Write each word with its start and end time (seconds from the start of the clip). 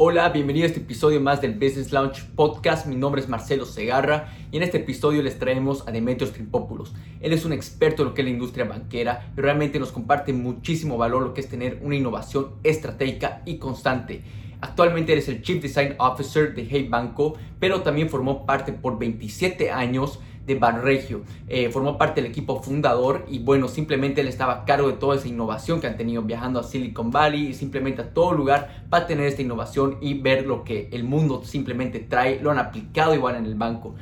Hola, 0.00 0.28
bienvenido 0.28 0.62
a 0.62 0.68
este 0.68 0.78
episodio 0.78 1.20
más 1.20 1.40
del 1.40 1.54
Business 1.54 1.90
Launch 1.90 2.24
Podcast. 2.36 2.86
Mi 2.86 2.94
nombre 2.94 3.20
es 3.20 3.28
Marcelo 3.28 3.66
Segarra 3.66 4.32
y 4.52 4.56
en 4.56 4.62
este 4.62 4.76
episodio 4.76 5.24
les 5.24 5.40
traemos 5.40 5.88
a 5.88 5.90
Demetrios 5.90 6.32
Trimpopoulos. 6.32 6.94
Él 7.20 7.32
es 7.32 7.44
un 7.44 7.52
experto 7.52 8.02
en 8.02 8.10
lo 8.10 8.14
que 8.14 8.20
es 8.22 8.26
la 8.26 8.30
industria 8.30 8.64
banquera 8.64 9.32
y 9.36 9.40
realmente 9.40 9.80
nos 9.80 9.90
comparte 9.90 10.32
muchísimo 10.32 10.98
valor 10.98 11.24
lo 11.24 11.34
que 11.34 11.40
es 11.40 11.48
tener 11.48 11.80
una 11.82 11.96
innovación 11.96 12.50
estratégica 12.62 13.42
y 13.44 13.58
constante. 13.58 14.22
Actualmente 14.60 15.10
eres 15.10 15.28
el 15.28 15.42
Chief 15.42 15.60
Design 15.60 15.96
Officer 15.98 16.54
de 16.54 16.68
Hey 16.70 16.86
Banco, 16.88 17.34
pero 17.58 17.82
también 17.82 18.08
formó 18.08 18.46
parte 18.46 18.72
por 18.72 19.00
27 19.00 19.72
años 19.72 20.20
de 20.48 20.54
Banregio. 20.54 21.22
Eh, 21.46 21.68
formó 21.70 21.98
parte 21.98 22.20
del 22.20 22.30
equipo 22.30 22.60
fundador 22.60 23.26
y 23.28 23.38
bueno, 23.38 23.68
simplemente 23.68 24.22
él 24.22 24.28
estaba 24.28 24.54
a 24.54 24.64
cargo 24.64 24.88
de 24.88 24.94
toda 24.94 25.16
esa 25.16 25.28
innovación 25.28 25.80
que 25.80 25.86
han 25.86 25.96
tenido 25.96 26.22
viajando 26.22 26.58
a 26.58 26.64
Silicon 26.64 27.10
Valley 27.10 27.48
y 27.48 27.54
simplemente 27.54 28.02
a 28.02 28.12
todo 28.14 28.32
lugar 28.32 28.86
para 28.88 29.06
tener 29.06 29.26
esta 29.26 29.42
innovación 29.42 29.98
y 30.00 30.14
ver 30.14 30.46
lo 30.46 30.64
que 30.64 30.88
el 30.90 31.04
mundo 31.04 31.44
simplemente 31.44 32.00
trae. 32.00 32.40
Lo 32.40 32.50
han 32.50 32.58
aplicado 32.58 33.14
igual 33.14 33.36
en 33.36 33.44
el 33.44 33.54
banco. 33.54 33.94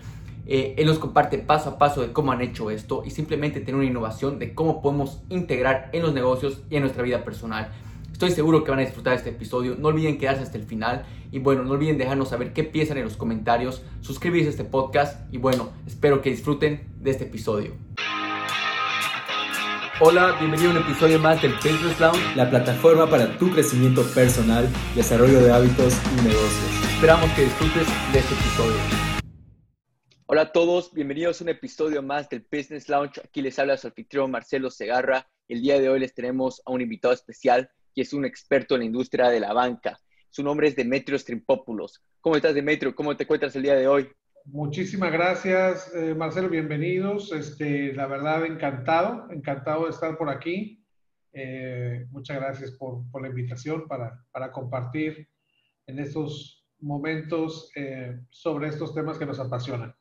Eh, 0.46 0.76
él 0.78 0.86
nos 0.86 1.00
comparte 1.00 1.38
paso 1.38 1.70
a 1.70 1.78
paso 1.78 2.00
de 2.00 2.12
cómo 2.12 2.30
han 2.30 2.40
hecho 2.40 2.70
esto 2.70 3.02
y 3.04 3.10
simplemente 3.10 3.58
tener 3.58 3.74
una 3.74 3.84
innovación 3.84 4.38
de 4.38 4.54
cómo 4.54 4.80
podemos 4.80 5.20
integrar 5.28 5.90
en 5.92 6.02
los 6.02 6.14
negocios 6.14 6.62
y 6.70 6.76
en 6.76 6.82
nuestra 6.82 7.02
vida 7.02 7.24
personal. 7.24 7.72
Estoy 8.16 8.30
seguro 8.30 8.64
que 8.64 8.70
van 8.70 8.80
a 8.80 8.82
disfrutar 8.82 9.12
este 9.12 9.28
episodio. 9.28 9.76
No 9.78 9.88
olviden 9.88 10.16
quedarse 10.16 10.42
hasta 10.42 10.56
el 10.56 10.64
final. 10.64 11.04
Y 11.30 11.38
bueno, 11.38 11.64
no 11.64 11.72
olviden 11.72 11.98
dejarnos 11.98 12.30
saber 12.30 12.54
qué 12.54 12.64
piensan 12.64 12.96
en 12.96 13.04
los 13.04 13.18
comentarios. 13.18 13.82
Suscribirse 14.00 14.46
a 14.46 14.50
este 14.52 14.64
podcast. 14.64 15.30
Y 15.34 15.36
bueno, 15.36 15.74
espero 15.86 16.22
que 16.22 16.30
disfruten 16.30 16.88
de 16.98 17.10
este 17.10 17.24
episodio. 17.24 17.74
Hola, 20.00 20.34
bienvenido 20.38 20.70
a 20.70 20.72
un 20.76 20.80
episodio 20.80 21.18
más 21.18 21.42
del 21.42 21.52
Business 21.56 22.00
Lounge, 22.00 22.36
la 22.36 22.48
plataforma 22.48 23.06
para 23.06 23.36
tu 23.36 23.50
crecimiento 23.50 24.02
personal, 24.14 24.66
desarrollo 24.94 25.38
de 25.42 25.52
hábitos 25.52 25.92
y 26.14 26.22
negocios. 26.22 26.84
Esperamos 26.94 27.30
que 27.32 27.42
disfrutes 27.42 27.86
de 28.14 28.18
este 28.18 28.32
episodio. 28.32 28.76
Hola 30.24 30.40
a 30.40 30.52
todos, 30.52 30.90
bienvenidos 30.94 31.42
a 31.42 31.44
un 31.44 31.50
episodio 31.50 32.02
más 32.02 32.30
del 32.30 32.46
Business 32.50 32.88
Lounge. 32.88 33.20
Aquí 33.22 33.42
les 33.42 33.58
habla 33.58 33.76
su 33.76 33.88
anfitrión 33.88 34.30
Marcelo 34.30 34.70
Segarra. 34.70 35.28
El 35.48 35.60
día 35.60 35.78
de 35.78 35.90
hoy 35.90 36.00
les 36.00 36.14
tenemos 36.14 36.62
a 36.64 36.72
un 36.72 36.80
invitado 36.80 37.12
especial 37.12 37.70
que 37.96 38.02
es 38.02 38.12
un 38.12 38.26
experto 38.26 38.74
en 38.74 38.80
la 38.80 38.84
industria 38.84 39.30
de 39.30 39.40
la 39.40 39.54
banca. 39.54 39.98
Su 40.28 40.42
nombre 40.42 40.68
es 40.68 40.76
Demetrio 40.76 41.18
Strimpopoulos. 41.18 42.04
¿Cómo 42.20 42.36
estás, 42.36 42.54
Demetrio? 42.54 42.94
¿Cómo 42.94 43.16
te 43.16 43.22
encuentras 43.24 43.56
el 43.56 43.62
día 43.62 43.74
de 43.74 43.88
hoy? 43.88 44.06
Muchísimas 44.44 45.10
gracias, 45.10 45.90
eh, 45.94 46.14
Marcelo. 46.14 46.50
Bienvenidos. 46.50 47.32
Este, 47.32 47.94
la 47.94 48.06
verdad, 48.06 48.44
encantado, 48.44 49.30
encantado 49.30 49.84
de 49.84 49.90
estar 49.92 50.18
por 50.18 50.28
aquí. 50.28 50.84
Eh, 51.32 52.04
muchas 52.10 52.36
gracias 52.36 52.72
por, 52.72 53.02
la 53.18 53.28
invitación 53.28 53.88
para, 53.88 54.22
para, 54.30 54.52
compartir 54.52 55.30
en 55.86 55.98
estos 55.98 56.66
momentos 56.80 57.70
eh, 57.76 58.20
sobre 58.28 58.68
estos 58.68 58.94
temas 58.94 59.16
que 59.16 59.24
nos 59.24 59.40
apasionan. 59.40 59.94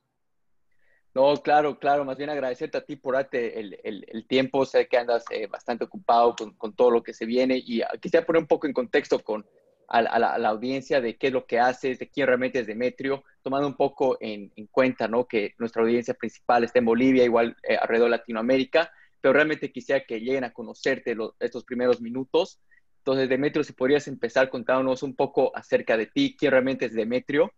No, 1.16 1.34
claro, 1.38 1.80
claro, 1.80 2.04
más 2.04 2.18
bien 2.18 2.30
agradecerte 2.30 2.78
a 2.78 2.84
ti 2.84 2.98
por 2.98 3.16
darte 3.16 3.58
el, 3.58 3.80
el, 3.86 4.06
el 4.10 4.28
tiempo, 4.28 4.66
sé 4.66 4.86
que 4.90 4.98
andas 4.98 5.24
eh, 5.32 5.48
bastante 5.48 5.86
ocupado 5.86 6.36
con, 6.36 6.52
con, 6.56 6.76
todo 6.76 6.92
lo 6.92 7.04
que 7.04 7.14
se 7.14 7.26
viene 7.26 7.58
y 7.66 7.82
ah, 7.82 7.90
quisiera 8.02 8.26
poner 8.26 8.42
un 8.42 8.50
poco 8.50 8.68
en 8.68 8.74
contexto 8.74 9.20
con 9.20 9.46
a, 9.88 10.02
la, 10.02 10.38
la, 10.38 10.50
audiencia 10.50 11.00
de 11.00 11.16
qué 11.16 11.28
es 11.28 11.34
lo 11.34 11.46
que 11.46 11.58
haces, 11.58 12.00
de 12.00 12.10
quién 12.10 12.28
realmente 12.28 12.60
es 12.60 12.68
Demetrio, 12.68 13.24
tomando 13.42 13.66
un 13.66 13.78
poco 13.78 14.18
en, 14.20 14.52
en 14.58 14.68
cuenta, 14.68 15.08
¿no? 15.08 15.26
Que 15.26 15.54
nuestra 15.58 15.84
audiencia 15.84 16.16
principal 16.16 16.66
está 16.66 16.80
en 16.80 16.86
Bolivia, 16.86 17.24
igual 17.24 17.56
eh, 17.64 17.78
alrededor 17.78 18.10
de 18.10 18.18
Latinoamérica, 18.18 18.92
pero 19.22 19.32
realmente 19.32 19.72
quisiera 19.72 20.04
que 20.04 20.20
lleguen 20.20 20.44
a 20.44 20.52
conocerte 20.52 21.16
los, 21.16 21.34
estos 21.40 21.64
primeros 21.64 22.02
minutos. 22.02 22.60
Entonces, 22.98 23.30
Demetrio, 23.30 23.64
si 23.64 23.72
podrías 23.72 24.10
empezar 24.10 24.50
contándonos 24.50 25.02
un 25.02 25.16
poco 25.16 25.56
acerca 25.56 25.96
de 25.96 26.08
ti, 26.08 26.36
quién 26.38 26.52
realmente 26.52 26.88
es 26.88 26.94
Demetrio. 26.94 27.54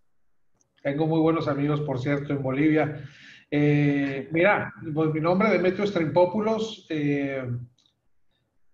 Tengo 0.84 1.08
muy 1.08 1.22
buenos 1.22 1.48
amigos, 1.48 1.82
por 1.82 2.00
cierto, 2.00 2.34
en 2.34 2.44
Bolivia. 2.44 3.04
Eh, 3.50 4.28
mira, 4.31 4.73
pues 4.94 5.14
mi 5.14 5.22
nombre 5.22 5.48
es 5.48 5.53
Demetrio 5.53 5.88
Strimpópulos. 5.88 6.86
Eh, 6.89 7.45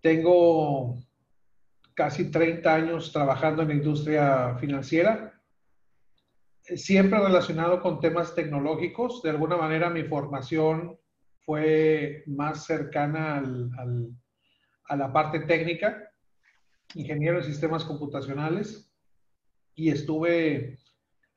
tengo 0.01 0.97
casi 1.93 2.31
30 2.31 2.73
años 2.73 3.11
trabajando 3.11 3.61
en 3.61 3.67
la 3.67 3.73
industria 3.75 4.55
financiera, 4.55 5.39
siempre 6.63 7.19
relacionado 7.19 7.81
con 7.81 7.99
temas 7.99 8.33
tecnológicos. 8.33 9.21
De 9.21 9.29
alguna 9.29 9.57
manera 9.57 9.89
mi 9.89 10.03
formación 10.03 10.97
fue 11.45 12.23
más 12.25 12.65
cercana 12.65 13.43
a 14.87 14.95
la 14.95 15.13
parte 15.13 15.41
técnica, 15.41 16.09
ingeniero 16.95 17.37
de 17.37 17.43
sistemas 17.43 17.83
computacionales, 17.85 18.91
y 19.75 19.89
estuve 19.89 20.79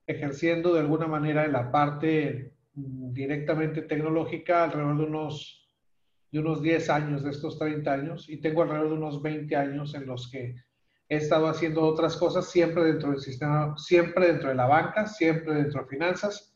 ejerciendo 0.06 0.72
de 0.72 0.80
alguna 0.80 1.06
manera 1.06 1.44
en 1.44 1.52
la 1.52 1.70
parte 1.70 2.55
directamente 2.76 3.82
tecnológica 3.82 4.64
alrededor 4.64 4.98
de 4.98 5.04
unos, 5.04 5.70
de 6.30 6.38
unos 6.38 6.62
10 6.62 6.90
años 6.90 7.22
de 7.22 7.30
estos 7.30 7.58
30 7.58 7.90
años 7.90 8.28
y 8.28 8.36
tengo 8.40 8.62
alrededor 8.62 8.90
de 8.90 8.94
unos 8.96 9.22
20 9.22 9.56
años 9.56 9.94
en 9.94 10.06
los 10.06 10.30
que 10.30 10.54
he 11.08 11.16
estado 11.16 11.46
haciendo 11.48 11.82
otras 11.82 12.16
cosas 12.16 12.50
siempre 12.50 12.84
dentro 12.84 13.10
del 13.10 13.20
sistema, 13.20 13.74
siempre 13.78 14.26
dentro 14.26 14.50
de 14.50 14.56
la 14.56 14.66
banca, 14.66 15.06
siempre 15.06 15.54
dentro 15.54 15.82
de 15.82 15.88
finanzas, 15.88 16.54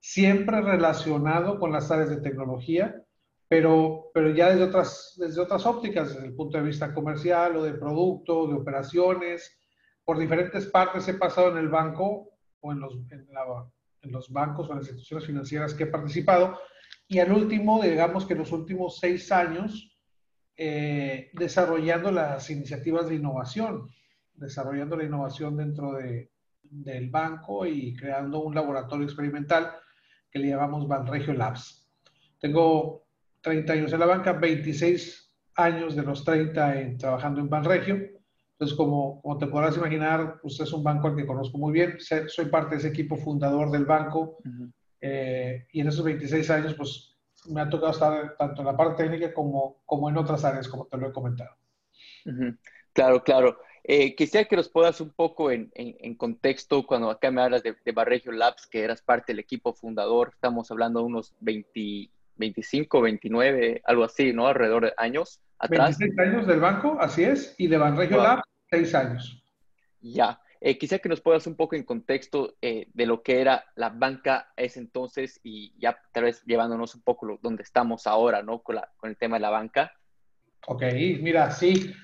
siempre 0.00 0.62
relacionado 0.62 1.58
con 1.58 1.72
las 1.72 1.90
áreas 1.90 2.10
de 2.10 2.20
tecnología, 2.20 3.02
pero, 3.48 4.10
pero 4.14 4.30
ya 4.30 4.50
desde 4.50 4.64
otras, 4.64 5.14
desde 5.18 5.40
otras 5.40 5.66
ópticas, 5.66 6.14
desde 6.14 6.28
el 6.28 6.34
punto 6.34 6.58
de 6.58 6.64
vista 6.64 6.94
comercial 6.94 7.56
o 7.56 7.62
de 7.62 7.74
producto, 7.74 8.46
de 8.46 8.54
operaciones, 8.54 9.60
por 10.04 10.18
diferentes 10.18 10.66
partes 10.66 11.08
he 11.08 11.14
pasado 11.14 11.50
en 11.50 11.58
el 11.58 11.68
banco 11.68 12.30
o 12.60 12.72
en, 12.72 12.80
los, 12.80 12.94
en 13.10 13.26
en 14.02 14.12
los 14.12 14.32
bancos 14.32 14.68
o 14.68 14.72
en 14.72 14.78
las 14.78 14.88
instituciones 14.88 15.26
financieras 15.26 15.74
que 15.74 15.84
he 15.84 15.86
participado. 15.86 16.58
Y 17.06 17.18
al 17.18 17.32
último, 17.32 17.82
digamos 17.82 18.26
que 18.26 18.34
en 18.34 18.40
los 18.40 18.52
últimos 18.52 18.98
seis 18.98 19.32
años, 19.32 19.96
eh, 20.56 21.30
desarrollando 21.34 22.10
las 22.10 22.50
iniciativas 22.50 23.08
de 23.08 23.16
innovación, 23.16 23.88
desarrollando 24.34 24.96
la 24.96 25.04
innovación 25.04 25.56
dentro 25.56 25.92
de, 25.92 26.30
del 26.62 27.10
banco 27.10 27.66
y 27.66 27.94
creando 27.94 28.40
un 28.40 28.54
laboratorio 28.54 29.04
experimental 29.04 29.72
que 30.30 30.38
le 30.38 30.48
llamamos 30.48 30.86
Banregio 30.86 31.32
Labs. 31.32 31.88
Tengo 32.38 33.06
30 33.40 33.72
años 33.72 33.92
en 33.92 34.00
la 34.00 34.06
banca, 34.06 34.32
26 34.32 35.34
años 35.56 35.96
de 35.96 36.02
los 36.02 36.24
30 36.24 36.80
en, 36.80 36.98
trabajando 36.98 37.40
en 37.40 37.48
Banregio 37.48 38.17
entonces, 38.58 38.76
como, 38.76 39.22
como, 39.22 39.38
te 39.38 39.46
podrás 39.46 39.76
imaginar, 39.76 40.40
pues 40.42 40.58
es 40.58 40.72
un 40.72 40.82
banco 40.82 41.06
al 41.06 41.14
que 41.14 41.24
conozco 41.24 41.56
muy 41.58 41.72
bien. 41.72 41.96
Soy 42.00 42.46
parte 42.46 42.74
de 42.74 42.78
ese 42.78 42.88
equipo 42.88 43.16
fundador 43.16 43.70
del 43.70 43.84
banco 43.84 44.38
uh 44.44 44.48
-huh. 44.48 44.72
eh, 45.00 45.68
y 45.72 45.80
en 45.80 45.86
esos 45.86 46.04
26 46.04 46.50
años, 46.50 46.74
pues 46.74 47.16
me 47.48 47.60
ha 47.60 47.68
tocado 47.70 47.92
estar 47.92 48.36
tanto 48.36 48.62
en 48.62 48.66
la 48.66 48.76
parte 48.76 49.04
técnica 49.04 49.32
como, 49.32 49.80
como 49.86 50.10
en 50.10 50.16
otras 50.16 50.44
áreas, 50.44 50.66
como 50.66 50.86
te 50.86 50.96
lo 50.96 51.08
he 51.08 51.12
comentado. 51.12 51.50
Uh 52.26 52.30
-huh. 52.30 52.58
Claro, 52.92 53.22
claro. 53.22 53.58
Eh, 53.84 54.16
quisiera 54.16 54.48
que 54.48 54.56
nos 54.56 54.68
puedas 54.68 55.00
un 55.00 55.10
poco 55.10 55.52
en, 55.52 55.70
en, 55.76 55.96
en, 56.00 56.16
contexto, 56.16 56.84
cuando 56.84 57.10
acá 57.10 57.30
me 57.30 57.42
hablas 57.42 57.62
de, 57.62 57.76
de 57.84 57.92
Barregio 57.92 58.32
Labs, 58.32 58.66
que 58.66 58.82
eras 58.82 59.02
parte 59.02 59.32
del 59.32 59.38
equipo 59.38 59.72
fundador, 59.72 60.32
estamos 60.34 60.68
hablando 60.72 60.98
de 60.98 61.06
unos 61.06 61.32
20, 61.38 62.10
25, 62.38 63.00
29, 63.00 63.82
algo 63.84 64.04
así, 64.04 64.32
¿no? 64.32 64.46
Alrededor 64.46 64.84
de 64.86 64.94
años 64.96 65.40
atrás. 65.58 65.98
26 65.98 66.18
años 66.28 66.46
del 66.46 66.60
banco, 66.60 66.96
así 67.00 67.24
es, 67.24 67.54
y 67.58 67.66
de 67.66 67.78
Banregio 67.78 68.16
wow. 68.16 68.26
Lab, 68.26 68.42
6 68.70 68.94
años. 68.94 69.44
Ya. 70.00 70.40
Eh, 70.60 70.76
quisiera 70.76 71.00
que 71.00 71.08
nos 71.08 71.20
puedas 71.20 71.46
un 71.46 71.54
poco 71.54 71.76
en 71.76 71.84
contexto 71.84 72.56
eh, 72.60 72.88
de 72.92 73.06
lo 73.06 73.22
que 73.22 73.40
era 73.40 73.64
la 73.76 73.90
banca 73.90 74.52
ese 74.56 74.80
entonces 74.80 75.38
y 75.44 75.72
ya 75.78 76.00
tal 76.12 76.24
vez 76.24 76.42
llevándonos 76.44 76.96
un 76.96 77.02
poco 77.02 77.26
lo, 77.26 77.38
donde 77.40 77.62
estamos 77.62 78.08
ahora, 78.08 78.42
¿no? 78.42 78.60
Con, 78.60 78.74
la, 78.74 78.90
con 78.96 79.10
el 79.10 79.16
tema 79.16 79.36
de 79.36 79.40
la 79.40 79.50
banca. 79.50 79.92
Ok, 80.66 80.82
mira, 81.20 81.50
sí. 81.52 81.94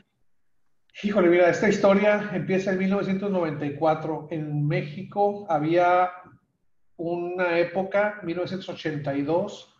Híjole, 1.02 1.28
mira, 1.28 1.50
esta 1.50 1.68
historia 1.68 2.30
empieza 2.32 2.70
en 2.70 2.78
1994. 2.78 4.28
En 4.30 4.68
México 4.68 5.46
había 5.48 6.10
una 6.96 7.58
época, 7.58 8.20
1982, 8.22 9.73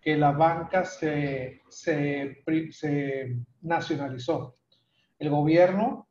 que 0.00 0.16
la 0.16 0.32
banca 0.32 0.84
se, 0.84 1.62
se, 1.68 2.42
se 2.70 3.36
nacionalizó. 3.62 4.54
El 5.18 5.30
gobierno, 5.30 6.08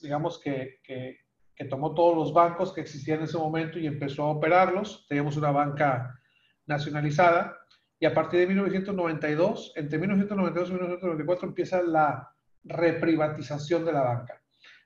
digamos 0.00 0.40
que, 0.40 0.80
que, 0.82 1.18
que, 1.54 1.64
tomó 1.66 1.94
todos 1.94 2.16
los 2.16 2.32
bancos 2.32 2.72
que 2.72 2.80
existían 2.80 3.18
en 3.18 3.24
ese 3.24 3.38
momento 3.38 3.78
y 3.78 3.86
empezó 3.86 4.24
a 4.24 4.32
operarlos. 4.32 5.06
Teníamos 5.08 5.36
una 5.36 5.52
banca 5.52 6.18
nacionalizada 6.66 7.56
y 8.02 8.06
a 8.06 8.12
partir 8.12 8.40
de 8.40 8.48
1992, 8.48 9.74
entre 9.76 9.98
1992 9.98 10.68
y 10.68 10.72
1994 10.72 11.48
empieza 11.48 11.82
la 11.82 12.34
reprivatización 12.64 13.84
de 13.84 13.92
la 13.92 14.02
banca. 14.02 14.42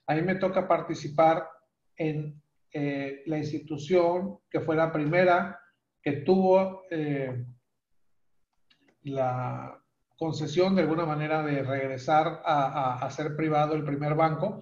A 0.06 0.14
mí 0.14 0.20
me 0.20 0.34
toca 0.34 0.68
participar 0.68 1.48
en 1.96 2.42
eh, 2.70 3.22
la 3.24 3.38
institución 3.38 4.40
que 4.50 4.60
fue 4.60 4.76
la 4.76 4.92
primera 4.92 5.58
que 6.02 6.12
tuvo 6.26 6.82
eh, 6.90 7.42
la 9.06 9.80
concesión 10.16 10.74
de 10.74 10.82
alguna 10.82 11.06
manera 11.06 11.42
de 11.42 11.62
regresar 11.62 12.42
a, 12.44 13.04
a, 13.04 13.10
ser 13.10 13.36
privado 13.36 13.74
el 13.74 13.84
primer 13.84 14.14
banco. 14.14 14.60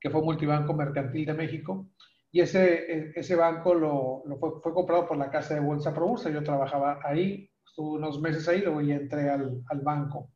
que 0.00 0.10
fue 0.10 0.22
Multibanco 0.22 0.74
Mercantil 0.74 1.26
de 1.26 1.34
México. 1.34 1.88
Y 2.30 2.40
ese, 2.40 2.92
e, 2.92 3.12
ese 3.16 3.34
banco 3.34 3.74
lo, 3.74 4.22
fue, 4.38 4.60
fue, 4.62 4.72
comprado 4.72 5.06
por 5.08 5.16
la 5.16 5.30
Casa 5.30 5.54
de 5.54 5.60
Bolsa 5.60 5.92
Probursa. 5.94 6.30
Yo 6.30 6.42
trabajaba 6.42 7.00
ahí, 7.04 7.50
estuve 7.66 7.98
unos 7.98 8.20
meses 8.20 8.46
ahí, 8.48 8.60
luego 8.60 8.80
ya 8.80 8.96
entré 8.96 9.28
al, 9.28 9.62
al 9.68 9.80
banco. 9.80 10.30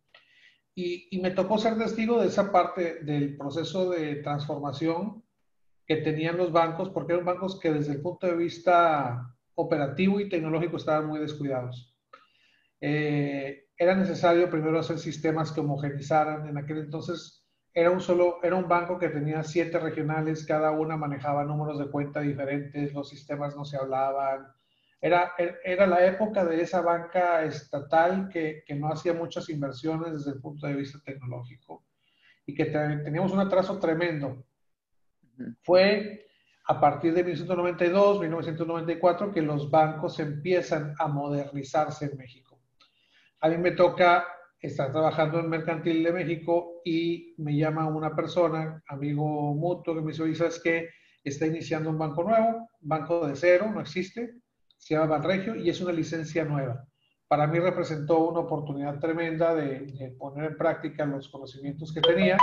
Y, 0.75 1.09
y, 1.17 1.21
me 1.21 1.31
tocó 1.31 1.59
ser 1.59 1.77
testigo 1.79 2.21
de 2.21 2.29
esa 2.29 2.51
parte 2.51 3.05
del 3.05 3.37
proceso 3.37 3.91
de 3.91 4.17
transformación 4.17 5.23
que 5.87 5.97
tenían 5.97 6.39
los 6.39 6.51
bancos, 6.51 6.91
porque 6.91 7.13
eran 7.13 7.27
bancos 7.27 7.61
que 7.61 7.73
desde 7.73 7.93
el 7.93 8.01
punto 8.01 8.27
de 8.27 8.37
vista 8.37 9.33
operativo 9.55 10.19
y 10.19 10.29
tecnológico 10.29 10.79
estaban 10.79 11.07
muy 11.07 11.21
descuidados. 11.21 11.92
Eh, 12.85 13.69
era 13.77 13.95
necesario 13.95 14.51
primero 14.51 14.81
hacer 14.81 14.99
sistemas 14.99 15.53
que 15.53 15.61
homogenizaran. 15.61 16.49
En 16.49 16.59
aquel 16.59 16.79
entonces 16.79 17.47
era 17.73 17.91
un 17.93 18.01
solo, 18.01 18.41
era 18.43 18.57
un 18.57 18.69
banco 18.69 18.99
que 18.99 19.09
tenía 19.09 19.45
siete 19.45 19.79
regionales, 19.79 20.45
cada 20.45 20.73
una 20.73 20.97
manejaba 20.97 21.45
números 21.45 21.79
de 21.79 21.91
cuenta 21.91 22.21
diferentes, 22.21 22.93
los 22.93 23.09
sistemas 23.09 23.57
no 23.57 23.65
se 23.65 23.77
hablaban. 23.77 24.49
Era, 25.01 25.33
era 25.65 25.87
la 25.87 26.05
época 26.05 26.45
de 26.45 26.61
esa 26.61 26.81
banca 26.81 27.45
estatal 27.45 28.29
que, 28.29 28.65
que 28.67 28.75
no 28.75 28.89
hacía 28.89 29.15
muchas 29.15 29.49
inversiones 29.49 30.13
desde 30.13 30.33
el 30.33 30.41
punto 30.41 30.67
de 30.67 30.75
vista 30.75 30.99
tecnológico 31.05 31.85
y 32.47 32.55
que 32.55 32.67
teníamos 32.67 33.33
un 33.33 33.41
atraso 33.41 33.79
tremendo. 33.79 34.45
Fue 35.63 36.27
a 36.67 36.81
partir 36.81 37.15
de 37.15 37.23
1992, 37.23 38.21
1994 38.21 39.33
que 39.33 39.43
los 39.43 39.71
bancos 39.71 40.19
empiezan 40.19 40.95
a 40.99 41.07
modernizarse 41.07 42.07
en 42.07 42.17
México. 42.17 42.42
A 43.43 43.49
mí 43.49 43.59
me 43.59 43.73
toca 43.73 44.25
estar 44.61 44.93
trabajando 44.93 45.41
en 45.41 45.49
Mercantil 45.49 46.05
de 46.05 46.13
México 46.13 46.81
y 46.85 47.35
me 47.39 47.57
llama 47.57 47.89
una 47.89 48.15
persona, 48.15 48.81
amigo 48.87 49.53
mutuo, 49.55 49.97
que 49.97 50.01
me 50.01 50.13
dice, 50.13 50.35
¿sabes 50.37 50.61
qué? 50.63 50.89
Está 51.25 51.47
iniciando 51.47 51.91
un 51.91 51.99
banco 51.99 52.23
nuevo, 52.23 52.69
banco 52.81 53.27
de 53.27 53.35
cero, 53.35 53.69
no 53.75 53.81
existe, 53.81 54.35
se 54.79 54.95
llama 54.95 55.19
Banregio 55.19 55.57
y 55.57 55.69
es 55.69 55.81
una 55.81 55.93
licencia 55.93 56.45
nueva. 56.45 56.87
Para 57.27 57.49
mí 57.49 57.59
representó 57.59 58.29
una 58.29 58.41
oportunidad 58.41 59.01
tremenda 59.01 59.57
de, 59.57 59.81
de 59.81 60.15
poner 60.17 60.53
en 60.53 60.57
práctica 60.57 61.05
los 61.05 61.29
conocimientos 61.29 61.93
que 61.93 62.01
tenía 62.01 62.37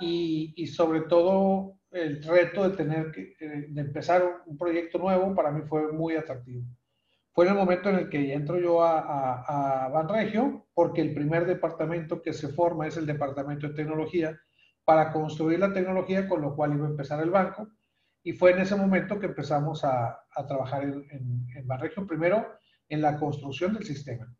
y, 0.00 0.54
y 0.56 0.66
sobre 0.68 1.02
todo 1.02 1.76
el 1.90 2.22
reto 2.22 2.68
de 2.68 2.76
tener 2.76 3.12
que 3.12 3.36
eh, 3.40 3.66
de 3.68 3.80
empezar 3.80 4.42
un 4.46 4.56
proyecto 4.56 4.98
nuevo 4.98 5.34
para 5.34 5.50
mí 5.50 5.62
fue 5.68 5.92
muy 5.92 6.16
atractivo. 6.16 6.64
Fue 7.34 7.46
en 7.46 7.52
el 7.52 7.58
momento 7.58 7.90
en 7.90 7.96
el 7.96 8.08
que 8.08 8.32
entro 8.32 8.60
yo 8.60 8.82
a, 8.84 9.00
a, 9.00 9.86
a 9.86 9.88
Banregio, 9.88 10.68
porque 10.72 11.00
el 11.00 11.12
primer 11.12 11.46
departamento 11.46 12.22
que 12.22 12.32
se 12.32 12.48
forma 12.48 12.86
es 12.86 12.96
el 12.96 13.06
departamento 13.06 13.68
de 13.68 13.74
tecnología 13.74 14.38
para 14.84 15.12
construir 15.12 15.58
la 15.58 15.72
tecnología 15.72 16.28
con 16.28 16.42
lo 16.42 16.54
cual 16.54 16.74
iba 16.74 16.86
a 16.86 16.90
empezar 16.90 17.20
el 17.20 17.30
banco. 17.30 17.68
Y 18.22 18.32
fue 18.34 18.52
en 18.52 18.60
ese 18.60 18.76
momento 18.76 19.18
que 19.18 19.26
empezamos 19.26 19.82
a, 19.84 20.20
a 20.30 20.46
trabajar 20.46 20.84
en, 20.84 21.04
en, 21.10 21.46
en 21.56 21.66
Banregio, 21.66 22.06
primero 22.06 22.46
en 22.88 23.02
la 23.02 23.18
construcción 23.18 23.74
del 23.74 23.84
sistema. 23.84 24.32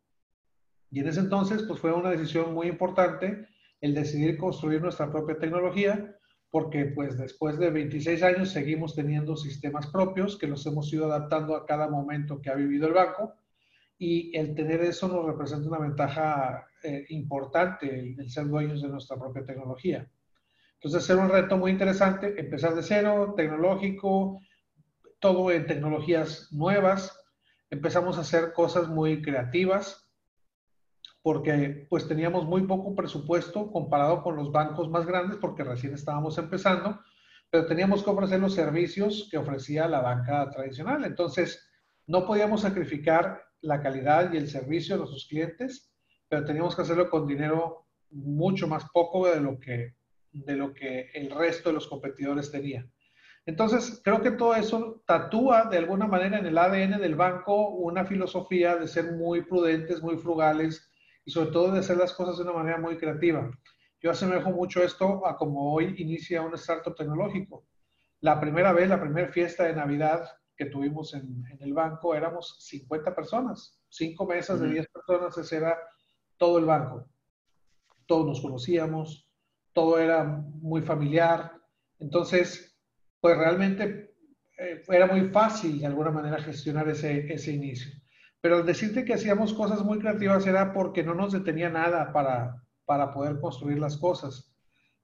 Y 0.91 1.00
en 1.00 1.08
ese 1.08 1.20
entonces, 1.20 1.64
pues 1.64 1.81
fue 1.81 1.93
una 1.93 2.11
decisión 2.11 2.55
muy 2.55 2.69
importante 2.69 3.49
el 3.81 3.94
decidir 3.94 4.38
construir 4.38 4.81
nuestra 4.81 5.11
propia 5.11 5.38
tecnología, 5.38 6.14
porque 6.54 6.84
pues 6.84 7.18
después 7.18 7.58
de 7.58 7.68
26 7.68 8.22
años 8.22 8.50
seguimos 8.50 8.94
teniendo 8.94 9.34
sistemas 9.36 9.88
propios 9.88 10.38
que 10.38 10.46
los 10.46 10.64
hemos 10.66 10.92
ido 10.92 11.06
adaptando 11.06 11.56
a 11.56 11.66
cada 11.66 11.88
momento 11.88 12.40
que 12.40 12.48
ha 12.48 12.54
vivido 12.54 12.86
el 12.86 12.92
banco 12.92 13.34
y 13.98 14.30
el 14.38 14.54
tener 14.54 14.80
eso 14.82 15.08
nos 15.08 15.26
representa 15.26 15.66
una 15.66 15.80
ventaja 15.80 16.68
eh, 16.84 17.06
importante, 17.08 18.14
el, 18.16 18.30
ser 18.30 18.46
dueños 18.46 18.82
de 18.82 18.88
nuestra 18.88 19.16
propia 19.16 19.44
tecnología. 19.44 20.08
Entonces, 20.74 21.10
era 21.10 21.24
un 21.24 21.28
reto 21.28 21.58
muy 21.58 21.72
interesante, 21.72 22.38
empezar 22.38 22.76
de 22.76 22.84
cero, 22.84 23.34
tecnológico, 23.36 24.40
todo 25.18 25.50
en 25.50 25.66
tecnologías 25.66 26.52
nuevas. 26.52 27.20
Empezamos 27.68 28.16
a 28.16 28.20
hacer 28.20 28.52
cosas 28.52 28.88
muy 28.88 29.22
creativas, 29.22 30.03
porque 31.24 31.86
pues 31.88 32.06
teníamos 32.06 32.44
muy 32.44 32.66
poco 32.66 32.94
presupuesto 32.94 33.72
comparado 33.72 34.22
con 34.22 34.36
los 34.36 34.52
bancos 34.52 34.90
más 34.90 35.06
grandes 35.06 35.38
porque 35.38 35.64
recién 35.64 35.94
estábamos 35.94 36.36
empezando, 36.36 37.00
pero 37.48 37.64
teníamos 37.64 38.04
que 38.04 38.10
ofrecer 38.10 38.40
los 38.40 38.52
servicios 38.52 39.26
que 39.30 39.38
ofrecía 39.38 39.88
la 39.88 40.02
banca 40.02 40.50
tradicional. 40.50 41.02
Entonces, 41.02 41.66
no 42.06 42.26
podíamos 42.26 42.60
sacrificar 42.60 43.42
la 43.62 43.80
calidad 43.80 44.34
y 44.34 44.36
el 44.36 44.50
servicio 44.50 44.96
de 44.96 44.98
nuestros 44.98 45.26
clientes, 45.26 45.96
pero 46.28 46.44
teníamos 46.44 46.76
que 46.76 46.82
hacerlo 46.82 47.08
con 47.08 47.26
dinero 47.26 47.86
mucho 48.10 48.68
más 48.68 48.84
poco 48.92 49.26
de 49.26 49.40
lo 49.40 49.58
que, 49.58 49.94
de 50.30 50.56
lo 50.56 50.74
que 50.74 51.08
el 51.14 51.30
resto 51.30 51.70
de 51.70 51.76
los 51.76 51.86
competidores 51.86 52.50
tenían. 52.50 52.92
Entonces, 53.46 54.02
creo 54.04 54.20
que 54.20 54.32
todo 54.32 54.54
eso 54.56 55.02
tatúa 55.06 55.70
de 55.70 55.78
alguna 55.78 56.06
manera 56.06 56.38
en 56.38 56.44
el 56.44 56.58
ADN 56.58 57.00
del 57.00 57.14
banco 57.14 57.70
una 57.70 58.04
filosofía 58.04 58.76
de 58.76 58.88
ser 58.88 59.12
muy 59.12 59.40
prudentes, 59.40 60.02
muy 60.02 60.18
frugales, 60.18 60.90
y 61.24 61.30
sobre 61.30 61.50
todo 61.50 61.72
de 61.72 61.80
hacer 61.80 61.96
las 61.96 62.12
cosas 62.12 62.36
de 62.36 62.42
una 62.44 62.52
manera 62.52 62.78
muy 62.78 62.96
creativa. 62.96 63.50
Yo 64.00 64.10
asemejo 64.10 64.50
mucho 64.50 64.82
esto 64.82 65.26
a 65.26 65.36
como 65.36 65.72
hoy 65.72 65.94
inicia 65.98 66.42
un 66.42 66.54
startup 66.54 66.94
tecnológico. 66.94 67.66
La 68.20 68.40
primera 68.40 68.72
vez, 68.72 68.88
la 68.88 69.00
primera 69.00 69.28
fiesta 69.28 69.64
de 69.64 69.74
Navidad 69.74 70.28
que 70.56 70.66
tuvimos 70.66 71.14
en, 71.14 71.44
en 71.50 71.62
el 71.62 71.72
banco, 71.72 72.14
éramos 72.14 72.56
50 72.60 73.14
personas, 73.14 73.80
cinco 73.88 74.26
mesas 74.26 74.60
de 74.60 74.68
10 74.68 74.88
personas, 74.88 75.36
ese 75.36 75.56
era 75.56 75.78
todo 76.36 76.58
el 76.58 76.64
banco. 76.64 77.08
Todos 78.06 78.26
nos 78.26 78.40
conocíamos, 78.40 79.28
todo 79.72 79.98
era 79.98 80.24
muy 80.24 80.82
familiar. 80.82 81.52
Entonces, 81.98 82.78
pues 83.20 83.36
realmente 83.36 84.14
eh, 84.58 84.82
era 84.88 85.06
muy 85.06 85.30
fácil 85.30 85.80
de 85.80 85.86
alguna 85.86 86.10
manera 86.10 86.40
gestionar 86.40 86.88
ese, 86.88 87.32
ese 87.32 87.52
inicio. 87.52 87.90
Pero 88.44 88.56
al 88.56 88.67
decirte 88.67 89.06
que 89.06 89.14
hacíamos 89.14 89.55
cosas 89.55 89.82
muy 89.82 89.99
creativas 89.99 90.46
era 90.46 90.75
porque 90.75 91.02
no 91.02 91.14
nos 91.14 91.32
detenía 91.32 91.70
nada 91.70 92.12
para, 92.12 92.62
para 92.85 93.11
poder 93.11 93.41
construir 93.41 93.79
las 93.79 93.96
cosas. 93.96 94.55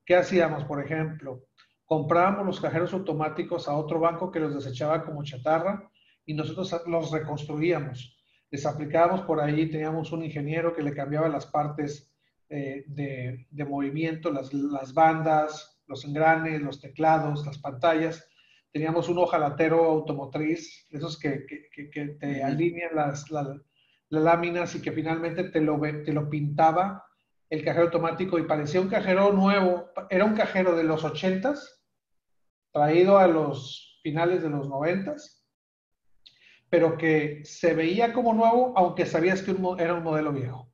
¿Qué 0.05 0.15
hacíamos, 0.15 0.65
por 0.65 0.85
ejemplo? 0.85 1.47
Comprábamos 1.87 2.45
los 2.45 2.61
cajeros 2.61 2.93
automáticos 2.93 3.67
a 3.67 3.75
otro 3.79 3.99
banco 3.99 4.31
que 4.31 4.41
los 4.41 4.55
desechaba 4.55 5.07
como 5.07 5.25
chatarra 5.25 5.91
y 6.27 6.35
nosotros 6.35 6.83
los 6.87 7.11
reconstruíamos. 7.13 8.15
Les 8.51 8.67
aplicábamos 8.67 9.23
por 9.23 9.41
ahí, 9.41 9.71
teníamos 9.71 10.13
un 10.13 10.23
ingeniero 10.23 10.75
que 10.75 10.83
le 10.83 10.93
cambiaba 10.93 11.31
las 11.31 11.47
partes 11.47 12.13
eh, 12.51 12.85
de, 12.89 13.47
de, 13.51 13.65
movimiento, 13.65 14.31
las, 14.31 14.53
las 14.53 14.93
bandas, 14.93 15.81
los 15.87 16.05
engranes, 16.05 16.61
los 16.61 16.79
teclados, 16.79 17.47
las 17.47 17.57
pantallas, 17.57 18.23
teníamos 18.73 19.09
un 19.09 19.19
ojalatero 19.19 19.85
automotriz, 19.85 20.87
esos 20.91 21.19
que, 21.19 21.47
que, 21.47 21.91
que 21.91 22.07
te 22.21 22.43
alinean 22.43 22.95
las, 22.95 23.31
las, 23.31 23.49
las, 24.09 24.23
láminas 24.23 24.75
y 24.75 24.83
que 24.83 24.93
finalmente 24.93 25.45
te 25.45 25.61
lo, 25.61 25.81
te 25.81 26.13
lo 26.13 26.29
pintaba 26.29 27.05
el 27.49 27.65
cajero 27.65 27.87
automático 27.87 28.39
y 28.39 28.45
parecía 28.45 28.81
un 28.81 28.89
cajero 28.89 29.33
nuevo, 29.33 29.91
era 30.09 30.25
un 30.25 30.35
cajero 30.35 30.77
de 30.77 30.85
los 30.85 31.05
80s, 31.05 31.61
traído 32.73 33.19
a 33.19 33.27
los 33.27 34.01
finales 34.03 34.43
de 34.43 34.51
los 34.51 34.69
90s, 34.69 35.45
pero 36.69 36.97
que 36.97 37.45
se 37.45 37.75
veía 37.75 38.13
como 38.13 38.33
nuevo, 38.33 38.73
aunque 38.77 39.05
sabías 39.05 39.43
que 39.43 39.51
un, 39.51 39.81
era 39.81 39.95
un 39.95 40.05
modelo 40.05 40.33
viejo. 40.33 40.73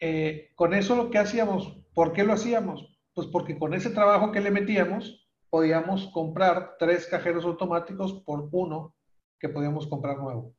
Eh, 0.00 0.50
con 0.54 0.74
eso 0.74 0.94
lo 0.94 1.10
que 1.10 1.18
hacíamos, 1.18 1.78
¿por 1.94 2.12
qué 2.12 2.24
lo 2.24 2.34
hacíamos? 2.34 2.98
Pues 3.14 3.26
porque 3.28 3.58
con 3.58 3.72
ese 3.72 3.90
trabajo 3.90 4.30
que 4.30 4.40
le 4.40 4.50
metíamos, 4.50 5.27
podíamos 5.50 6.10
comprar 6.12 6.76
tres 6.78 7.06
cajeros 7.06 7.44
automáticos 7.44 8.22
por 8.24 8.48
uno 8.52 8.94
que 9.38 9.48
podíamos 9.48 9.86
comprar 9.86 10.18
nuevo. 10.18 10.54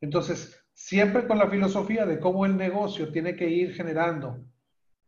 Entonces, 0.00 0.64
siempre 0.74 1.26
con 1.26 1.38
la 1.38 1.48
filosofía 1.48 2.06
de 2.06 2.20
cómo 2.20 2.46
el 2.46 2.56
negocio 2.56 3.10
tiene 3.10 3.34
que 3.34 3.48
ir 3.48 3.74
generando 3.74 4.44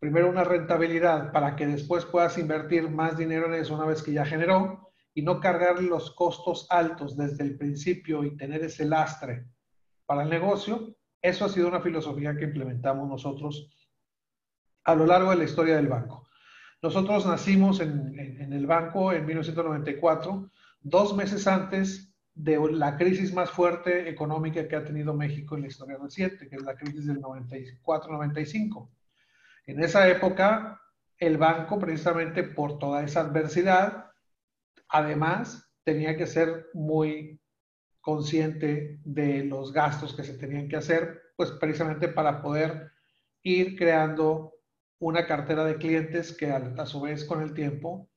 primero 0.00 0.30
una 0.30 0.44
rentabilidad 0.44 1.30
para 1.30 1.54
que 1.54 1.66
después 1.66 2.06
puedas 2.06 2.38
invertir 2.38 2.88
más 2.88 3.16
dinero 3.18 3.46
en 3.46 3.60
eso 3.60 3.74
una 3.74 3.84
vez 3.84 4.02
que 4.02 4.12
ya 4.12 4.24
generó 4.24 4.90
y 5.14 5.22
no 5.22 5.40
cargar 5.40 5.82
los 5.82 6.14
costos 6.14 6.66
altos 6.70 7.16
desde 7.16 7.44
el 7.44 7.58
principio 7.58 8.24
y 8.24 8.36
tener 8.36 8.64
ese 8.64 8.86
lastre 8.86 9.46
para 10.06 10.22
el 10.22 10.30
negocio, 10.30 10.96
eso 11.20 11.44
ha 11.44 11.48
sido 11.50 11.68
una 11.68 11.82
filosofía 11.82 12.34
que 12.34 12.44
implementamos 12.44 13.06
nosotros 13.06 13.68
a 14.84 14.94
lo 14.94 15.04
largo 15.06 15.30
de 15.30 15.36
la 15.36 15.44
historia 15.44 15.76
del 15.76 15.88
banco. 15.88 16.29
Nosotros 16.82 17.26
nacimos 17.26 17.80
en, 17.80 18.52
el 18.52 18.66
banco 18.66 19.12
en 19.12 19.26
1994, 19.26 20.50
dos 20.80 21.14
meses 21.14 21.46
antes 21.46 22.14
de 22.34 22.58
la 22.72 22.96
crisis 22.96 23.34
más 23.34 23.50
fuerte 23.50 24.08
económica 24.08 24.66
que 24.66 24.76
ha 24.76 24.84
tenido 24.84 25.12
México 25.12 25.56
en 25.56 25.62
la 25.62 25.68
historia 25.68 25.98
reciente, 25.98 26.48
que 26.48 26.56
es 26.56 26.62
la 26.62 26.74
crisis 26.74 27.06
del 27.06 27.20
94-95. 27.20 28.88
En 29.66 29.82
esa 29.82 30.08
época, 30.08 30.80
el 31.18 31.36
banco, 31.36 31.78
precisamente 31.78 32.44
por 32.44 32.78
toda 32.78 33.02
esa 33.02 33.20
adversidad, 33.20 34.06
además 34.88 35.70
tenía 35.84 36.16
que 36.16 36.26
ser 36.26 36.70
muy 36.72 37.38
consciente 38.00 39.00
de 39.04 39.44
los 39.44 39.72
gastos 39.72 40.14
que 40.14 40.24
se 40.24 40.38
tenían 40.38 40.66
que 40.66 40.76
hacer, 40.76 41.20
pues 41.36 41.50
precisamente 41.50 42.08
para 42.08 42.40
poder 42.40 42.90
ir 43.42 43.76
creando 43.76 44.54
una 45.00 45.26
cartera 45.26 45.64
de 45.64 45.76
clientes 45.76 46.36
que 46.36 46.52
a, 46.52 46.86
su 46.86 47.00
vez 47.00 47.24
con 47.24 47.42
el 47.42 47.52
tiempo 47.54 48.08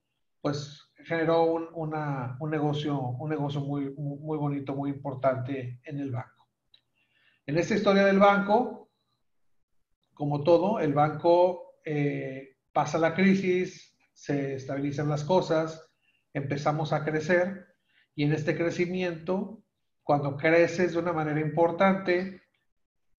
pues 0.41 0.91
generó 1.05 1.43
un, 1.43 1.67
un, 1.73 2.49
negocio, 2.49 2.99
un 2.99 3.29
negocio 3.29 3.61
muy, 3.61 3.93
muy 3.95 4.37
bonito, 4.37 4.75
muy 4.75 4.91
importante 4.91 5.79
en 5.83 5.99
el 5.99 6.11
banco. 6.11 6.49
En 7.45 7.57
esta 7.57 7.75
historia 7.75 8.05
del 8.05 8.19
banco, 8.19 8.89
como 10.13 10.43
todo, 10.43 10.79
el 10.79 10.93
banco 10.93 11.77
eh, 11.85 12.57
pasa 12.73 12.97
la 12.97 13.13
crisis, 13.15 13.97
se 14.13 14.55
estabilizan 14.55 15.09
las 15.09 15.23
cosas, 15.23 15.89
empezamos 16.33 16.93
a 16.93 17.03
crecer 17.03 17.67
y 18.15 18.23
en 18.23 18.33
este 18.33 18.55
crecimiento, 18.55 19.63
cuando 20.03 20.37
creces 20.37 20.93
de 20.93 20.99
una 20.99 21.13
manera 21.13 21.39
importante, 21.39 22.42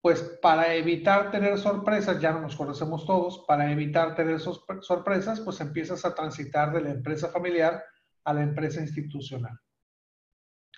pues 0.05 0.21
para 0.39 0.75
evitar 0.75 1.31
tener 1.31 1.57
sorpresas, 1.57 2.21
ya 2.21 2.31
no 2.31 2.41
nos 2.41 2.55
conocemos 2.55 3.07
todos, 3.07 3.43
para 3.47 3.71
evitar 3.71 4.13
tener 4.13 4.39
sorpresas, 4.39 5.39
pues 5.39 5.59
empiezas 5.61 6.05
a 6.05 6.13
transitar 6.13 6.71
de 6.71 6.81
la 6.81 6.91
empresa 6.91 7.29
familiar 7.29 7.83
a 8.23 8.31
la 8.31 8.43
empresa 8.43 8.81
institucional. 8.81 9.59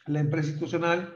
La 0.05 0.21
empresa 0.21 0.51
institucional, 0.51 1.13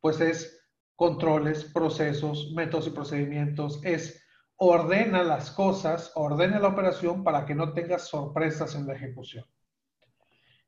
pues 0.00 0.20
es 0.20 0.66
controles, 0.96 1.62
procesos, 1.66 2.50
métodos 2.52 2.88
y 2.88 2.90
procedimientos, 2.90 3.80
es 3.84 4.26
ordena 4.56 5.22
las 5.22 5.52
cosas, 5.52 6.10
ordena 6.16 6.58
la 6.58 6.66
operación 6.66 7.22
para 7.22 7.46
que 7.46 7.54
no 7.54 7.74
tengas 7.74 8.08
sorpresas 8.08 8.74
en 8.74 8.88
la 8.88 8.94
ejecución. 8.94 9.44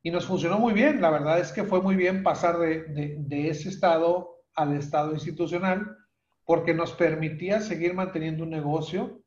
Y 0.01 0.11
nos 0.11 0.27
funcionó 0.27 0.59
muy 0.59 0.71
bien, 0.71 1.01
la 1.01 1.09
verdad 1.09 1.41
es 1.41 1.51
que 1.51 1.65
fue 1.65 1.81
muy 1.81 1.97
bien 1.97 2.23
pasar 2.23 2.57
de, 2.57 3.17
de 3.19 3.49
ese 3.49 3.67
estado 3.67 4.45
al 4.55 4.77
estado 4.77 5.11
institucional, 5.11 5.97
porque 6.45 6.73
nos 6.73 6.93
permitía 6.93 7.59
seguir 7.59 7.93
manteniendo 7.93 8.43
un 8.43 8.51
negocio 8.51 9.23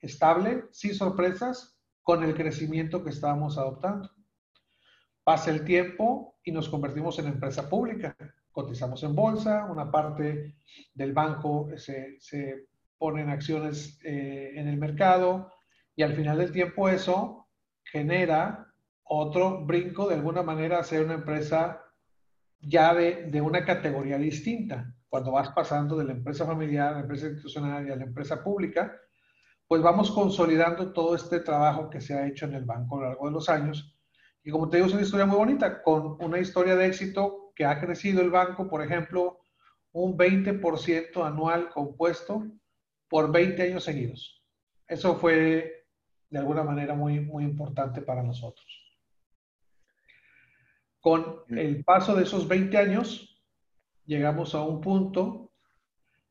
estable, 0.00 0.64
sin 0.72 0.94
sorpresas, 0.94 1.78
con 2.02 2.24
el 2.24 2.34
crecimiento 2.34 3.04
que 3.04 3.10
estábamos 3.10 3.58
adoptando. 3.58 4.10
Pasa 5.22 5.50
el 5.50 5.64
tiempo 5.64 6.36
y 6.42 6.50
nos 6.50 6.68
convertimos 6.68 7.18
en 7.18 7.28
empresa 7.28 7.68
pública. 7.68 8.16
Cotizamos 8.50 9.02
en 9.04 9.14
bolsa, 9.14 9.66
una 9.70 9.90
parte 9.90 10.56
del 10.94 11.12
banco 11.12 11.68
se, 11.76 12.16
se 12.18 12.66
pone 12.98 13.22
en 13.22 13.30
acciones 13.30 14.00
eh, 14.04 14.52
en 14.56 14.66
el 14.66 14.76
mercado 14.76 15.52
y 15.94 16.02
al 16.02 16.14
final 16.14 16.38
del 16.38 16.52
tiempo 16.52 16.88
eso 16.88 17.48
genera 17.84 18.66
otro 19.04 19.64
brinco 19.64 20.08
de 20.08 20.16
alguna 20.16 20.42
manera 20.42 20.78
a 20.78 20.84
ser 20.84 21.04
una 21.04 21.14
empresa 21.14 21.82
ya 22.60 22.94
de 22.94 23.40
una 23.40 23.64
categoría 23.64 24.18
distinta. 24.18 24.94
Cuando 25.12 25.32
vas 25.32 25.50
pasando 25.50 25.98
de 25.98 26.04
la 26.04 26.12
empresa 26.12 26.46
familiar 26.46 26.88
a 26.88 26.92
la 26.92 27.00
empresa 27.00 27.26
institucional 27.26 27.86
y 27.86 27.90
a 27.90 27.96
la 27.96 28.04
empresa 28.04 28.42
pública, 28.42 28.98
pues 29.68 29.82
vamos 29.82 30.10
consolidando 30.10 30.94
todo 30.94 31.14
este 31.14 31.40
trabajo 31.40 31.90
que 31.90 32.00
se 32.00 32.14
ha 32.14 32.26
hecho 32.26 32.46
en 32.46 32.54
el 32.54 32.64
banco 32.64 32.96
a 32.96 33.00
lo 33.00 33.08
largo 33.08 33.26
de 33.26 33.32
los 33.32 33.48
años 33.50 33.92
y 34.44 34.50
como 34.50 34.68
te 34.68 34.76
digo, 34.76 34.88
es 34.88 34.92
una 34.92 35.02
historia 35.02 35.26
muy 35.26 35.36
bonita, 35.36 35.82
con 35.82 36.16
una 36.20 36.38
historia 36.38 36.74
de 36.74 36.86
éxito 36.86 37.52
que 37.54 37.64
ha 37.64 37.80
crecido 37.80 38.22
el 38.22 38.30
banco, 38.30 38.68
por 38.68 38.82
ejemplo, 38.82 39.40
un 39.92 40.16
20% 40.16 41.24
anual 41.24 41.68
compuesto 41.70 42.44
por 43.08 43.30
20 43.30 43.62
años 43.62 43.84
seguidos. 43.84 44.42
Eso 44.88 45.16
fue 45.16 45.86
de 46.28 46.38
alguna 46.38 46.64
manera 46.64 46.94
muy, 46.94 47.20
muy 47.20 47.44
importante 47.44 48.02
para 48.02 48.22
nosotros. 48.22 48.66
Con 51.00 51.42
el 51.48 51.84
paso 51.84 52.14
de 52.14 52.24
esos 52.24 52.48
20 52.48 52.76
años, 52.78 53.31
llegamos 54.06 54.54
a 54.54 54.62
un 54.62 54.80
punto 54.80 55.52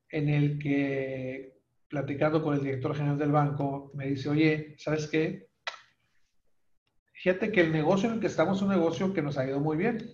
en 0.10 0.30
el 0.30 0.60
que, 0.60 1.60
platicando 1.88 2.44
con 2.44 2.56
el 2.56 2.64
director 2.64 2.96
general 2.96 3.18
del 3.18 3.32
banco, 3.32 3.92
me 3.94 4.08
dice, 4.08 4.30
oye, 4.30 4.76
¿sabes 4.78 5.08
qué? 5.08 5.50
Fíjate 7.14 7.52
que 7.52 7.62
el 7.62 7.72
negocio 7.72 8.10
en 8.10 8.16
el 8.16 8.22
que 8.22 8.28
estamos 8.28 8.58
es 8.58 8.64
un 8.64 8.70
negocio 8.70 9.14
que 9.14 9.22
nos 9.22 9.38
ha 9.38 9.46
ido 9.46 9.60
muy 9.60 9.78
bien. 9.78 10.12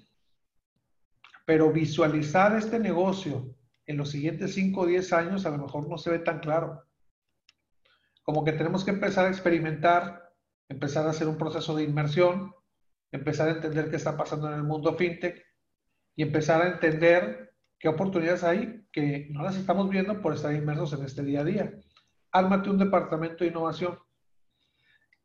Pero 1.45 1.71
visualizar 1.71 2.55
este 2.57 2.79
negocio 2.79 3.55
en 3.85 3.97
los 3.97 4.11
siguientes 4.11 4.53
5 4.53 4.81
o 4.81 4.85
10 4.85 5.13
años 5.13 5.45
a 5.45 5.49
lo 5.51 5.59
mejor 5.59 5.87
no 5.87 5.97
se 5.97 6.09
ve 6.11 6.19
tan 6.19 6.39
claro. 6.39 6.83
Como 8.23 8.43
que 8.43 8.51
tenemos 8.51 8.83
que 8.83 8.91
empezar 8.91 9.25
a 9.25 9.29
experimentar, 9.29 10.33
empezar 10.67 11.07
a 11.07 11.11
hacer 11.11 11.29
un 11.29 11.37
proceso 11.37 11.73
de 11.75 11.83
inmersión, 11.83 12.53
empezar 13.13 13.47
a 13.47 13.53
entender 13.53 13.89
qué 13.89 13.95
está 13.95 14.17
pasando 14.17 14.49
en 14.49 14.55
el 14.55 14.63
mundo 14.63 14.95
fintech 14.97 15.46
y 16.17 16.23
empezar 16.23 16.61
a 16.61 16.67
entender 16.67 17.53
qué 17.79 17.87
oportunidades 17.87 18.43
hay 18.43 18.85
que 18.91 19.27
no 19.29 19.43
las 19.43 19.55
estamos 19.55 19.87
viendo 19.89 20.19
por 20.19 20.33
estar 20.33 20.53
inmersos 20.53 20.91
en 20.93 21.05
este 21.05 21.23
día 21.23 21.41
a 21.41 21.45
día. 21.45 21.79
Ármate 22.31 22.71
un 22.71 22.79
departamento 22.79 23.43
de 23.43 23.51
innovación 23.51 23.97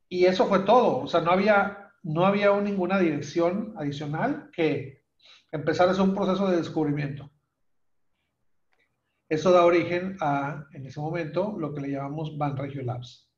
y 0.08 0.26
eso 0.26 0.46
fue 0.46 0.60
todo. 0.60 0.98
O 0.98 1.06
sea, 1.06 1.22
no 1.22 1.30
había, 1.30 1.90
no 2.02 2.26
había 2.26 2.54
ninguna 2.60 2.98
dirección 2.98 3.72
adicional 3.78 4.50
que 4.52 5.02
empezar 5.50 5.88
a 5.88 5.92
hacer 5.92 6.04
un 6.04 6.14
proceso 6.14 6.46
de 6.48 6.58
descubrimiento. 6.58 7.30
Eso 9.30 9.50
da 9.50 9.64
origen 9.64 10.18
a, 10.20 10.66
en 10.72 10.84
ese 10.84 11.00
momento, 11.00 11.56
lo 11.58 11.72
que 11.72 11.80
le 11.80 11.92
llamamos 11.92 12.36
Banregio 12.36 12.82
Labs. 12.82 13.32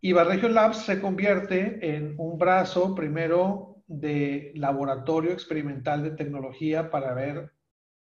Y 0.00 0.12
Banregio 0.12 0.48
Labs 0.48 0.84
se 0.84 1.00
convierte 1.00 1.96
en 1.96 2.14
un 2.16 2.38
brazo, 2.38 2.94
primero, 2.94 3.69
de 3.90 4.52
laboratorio 4.54 5.32
experimental 5.32 6.02
de 6.02 6.12
tecnología 6.12 6.90
para 6.90 7.12
ver 7.12 7.52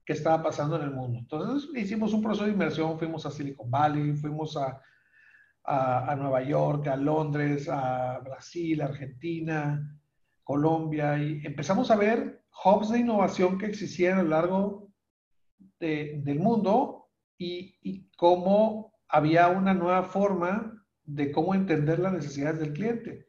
qué 0.05 0.13
estaba 0.13 0.43
pasando 0.43 0.75
en 0.75 0.83
el 0.83 0.91
mundo. 0.91 1.19
Entonces, 1.19 1.69
hicimos 1.75 2.13
un 2.13 2.21
proceso 2.21 2.45
de 2.45 2.51
inmersión, 2.51 2.99
fuimos 2.99 3.25
a 3.25 3.31
Silicon 3.31 3.71
Valley, 3.71 4.13
fuimos 4.15 4.55
a 4.57 4.81
a, 5.67 6.15
Nueva 6.15 6.41
York, 6.43 6.87
a 6.87 6.95
Londres, 6.95 7.67
a 7.69 8.19
Brasil, 8.19 8.81
Argentina, 8.81 9.99
Colombia, 10.43 11.17
y 11.21 11.41
empezamos 11.45 11.91
a 11.91 11.97
ver 11.97 12.41
hubs 12.63 12.89
de 12.89 12.99
innovación 12.99 13.57
que 13.57 13.65
existían 13.65 14.17
a 14.17 14.23
lo 14.23 14.29
largo 14.29 14.89
del 15.79 16.39
mundo 16.39 17.09
y, 17.37 17.75
y, 17.81 18.09
cómo 18.15 18.93
había 19.09 19.49
una 19.49 19.73
nueva 19.73 20.03
forma 20.03 20.83
de 21.03 21.31
cómo 21.31 21.53
entender 21.53 21.99
las 21.99 22.13
necesidades 22.13 22.59
del 22.59 22.73
cliente. 22.73 23.27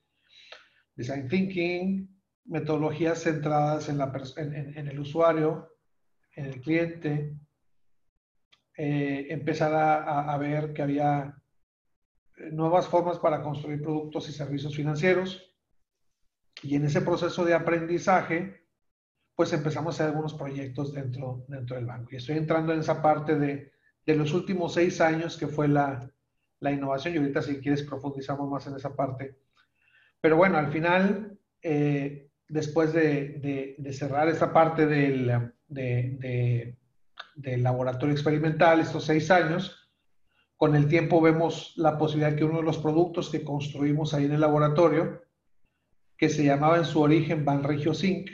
Design 0.94 1.28
thinking, 1.28 2.17
metodologías 2.48 3.22
centradas 3.22 3.88
en, 3.88 3.98
la, 3.98 4.12
en, 4.36 4.88
el 4.88 4.98
usuario, 4.98 5.76
en 6.34 6.46
el 6.46 6.60
cliente, 6.60 7.36
eh, 8.76 9.26
empezar 9.30 9.74
a, 9.74 10.32
a, 10.32 10.38
ver 10.38 10.72
que 10.72 10.82
había 10.82 11.36
nuevas 12.50 12.88
formas 12.88 13.18
para 13.18 13.42
construir 13.42 13.82
productos 13.82 14.28
y 14.28 14.32
servicios 14.32 14.74
financieros. 14.74 15.44
Y 16.62 16.74
en 16.74 16.86
ese 16.86 17.02
proceso 17.02 17.44
de 17.44 17.54
aprendizaje, 17.54 18.66
pues 19.34 19.52
empezamos 19.52 19.94
a 19.94 19.96
hacer 19.96 20.06
algunos 20.06 20.34
proyectos 20.34 20.92
dentro, 20.92 21.44
dentro 21.48 21.76
del 21.76 21.86
banco. 21.86 22.08
Y 22.10 22.16
estoy 22.16 22.36
entrando 22.36 22.72
en 22.72 22.80
esa 22.80 23.00
parte 23.00 23.38
de, 23.38 23.72
de 24.04 24.16
los 24.16 24.32
últimos 24.32 24.74
seis 24.74 25.00
años 25.00 25.36
que 25.36 25.46
fue 25.46 25.68
la, 25.68 26.10
la, 26.60 26.72
innovación. 26.72 27.14
Y 27.14 27.18
ahorita 27.18 27.42
si 27.42 27.60
quieres 27.60 27.82
profundizamos 27.82 28.50
más 28.50 28.66
en 28.66 28.74
esa 28.74 28.96
parte. 28.96 29.36
Pero 30.20 30.36
bueno, 30.36 30.58
al 30.58 30.72
final, 30.72 31.38
eh, 31.62 32.27
después 32.48 32.92
de, 32.92 33.76
cerrar 33.92 34.28
esta 34.28 34.52
parte 34.52 34.86
del, 34.86 35.52
laboratorio 37.62 38.14
experimental, 38.14 38.80
estos 38.80 39.04
seis 39.04 39.30
años, 39.30 39.90
con 40.56 40.74
el 40.74 40.88
tiempo 40.88 41.20
vemos 41.20 41.74
la 41.76 41.98
posibilidad 41.98 42.36
que 42.36 42.44
uno 42.44 42.58
de 42.58 42.64
los 42.64 42.78
productos 42.78 43.30
que 43.30 43.44
construimos 43.44 44.12
ahí 44.12 44.24
en 44.24 44.32
el 44.32 44.40
laboratorio, 44.40 45.22
que 46.16 46.28
se 46.28 46.44
llamaba 46.44 46.78
en 46.78 46.84
su 46.84 47.00
origen 47.00 47.44
Banregio 47.44 47.94
Zinc, 47.94 48.30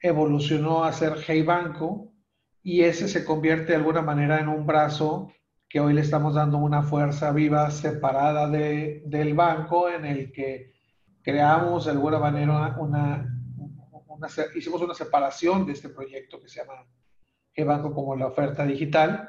evolucionó 0.00 0.82
a 0.82 0.92
ser 0.92 1.14
Hey 1.24 1.42
Banco 1.42 2.12
y 2.60 2.82
ese 2.82 3.06
se 3.06 3.24
convierte 3.24 3.66
de 3.66 3.76
alguna 3.76 4.02
manera 4.02 4.40
en 4.40 4.48
un 4.48 4.66
brazo 4.66 5.32
que 5.68 5.80
hoy 5.80 5.94
le 5.94 6.00
estamos 6.00 6.34
dando 6.34 6.58
una 6.58 6.82
fuerza 6.82 7.30
viva 7.32 7.70
separada 7.70 8.48
de, 8.48 9.02
del 9.06 9.34
banco 9.34 9.88
en 9.88 10.04
el 10.04 10.32
que 10.32 10.72
creamos 11.22 11.84
de 11.84 11.92
alguna 11.92 12.18
manera 12.18 12.76
una, 12.78 13.34
una, 14.08 14.28
hicimos 14.54 14.82
una 14.82 14.94
separación 14.94 15.66
de 15.66 15.72
este 15.72 15.88
proyecto 15.88 16.40
que 16.40 16.48
se 16.48 16.60
llama 16.60 16.86
Hey 17.54 17.64
Banco 17.64 17.94
como 17.94 18.16
la 18.16 18.26
oferta 18.26 18.64
digital 18.64 19.28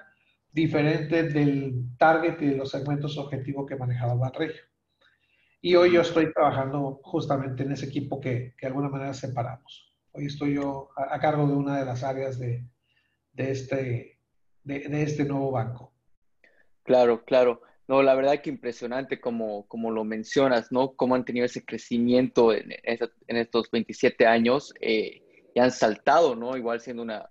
diferente 0.51 1.23
del 1.23 1.95
target 1.97 2.41
y 2.41 2.47
de 2.47 2.57
los 2.57 2.69
segmentos 2.69 3.17
objetivos 3.17 3.65
que 3.67 3.75
manejaba 3.75 4.13
Banregio. 4.13 4.61
Y 5.61 5.75
hoy 5.75 5.93
yo 5.93 6.01
estoy 6.01 6.31
trabajando 6.31 6.99
justamente 7.03 7.63
en 7.63 7.71
ese 7.71 7.85
equipo 7.85 8.19
que, 8.19 8.53
que 8.57 8.65
de 8.65 8.67
alguna 8.67 8.89
manera 8.89 9.13
separamos. 9.13 9.95
Hoy 10.11 10.25
estoy 10.27 10.55
yo 10.55 10.89
a, 10.95 11.19
cargo 11.19 11.47
de 11.47 11.53
una 11.53 11.79
de 11.79 11.85
las 11.85 12.03
áreas 12.03 12.37
de, 12.37 12.67
de 13.31 13.51
este, 13.51 14.19
de, 14.63 14.79
de, 14.79 15.03
este 15.03 15.25
nuevo 15.25 15.51
banco. 15.51 15.93
Claro, 16.83 17.23
claro. 17.25 17.61
No, 17.87 18.01
la 18.01 18.15
verdad 18.15 18.41
que 18.41 18.49
impresionante 18.49 19.19
como, 19.19 19.67
como 19.67 19.91
lo 19.91 20.03
mencionas, 20.03 20.71
¿no? 20.71 20.93
Cómo 20.93 21.15
han 21.15 21.25
tenido 21.25 21.45
ese 21.45 21.65
crecimiento 21.65 22.53
en, 22.53 22.71
en 22.83 23.37
estos 23.37 23.69
27 23.71 24.25
años. 24.25 24.73
Eh, 24.79 25.23
y 25.53 25.59
han 25.59 25.71
saltado, 25.71 26.35
¿no? 26.35 26.57
Igual 26.57 26.81
siendo 26.81 27.03
una, 27.03 27.29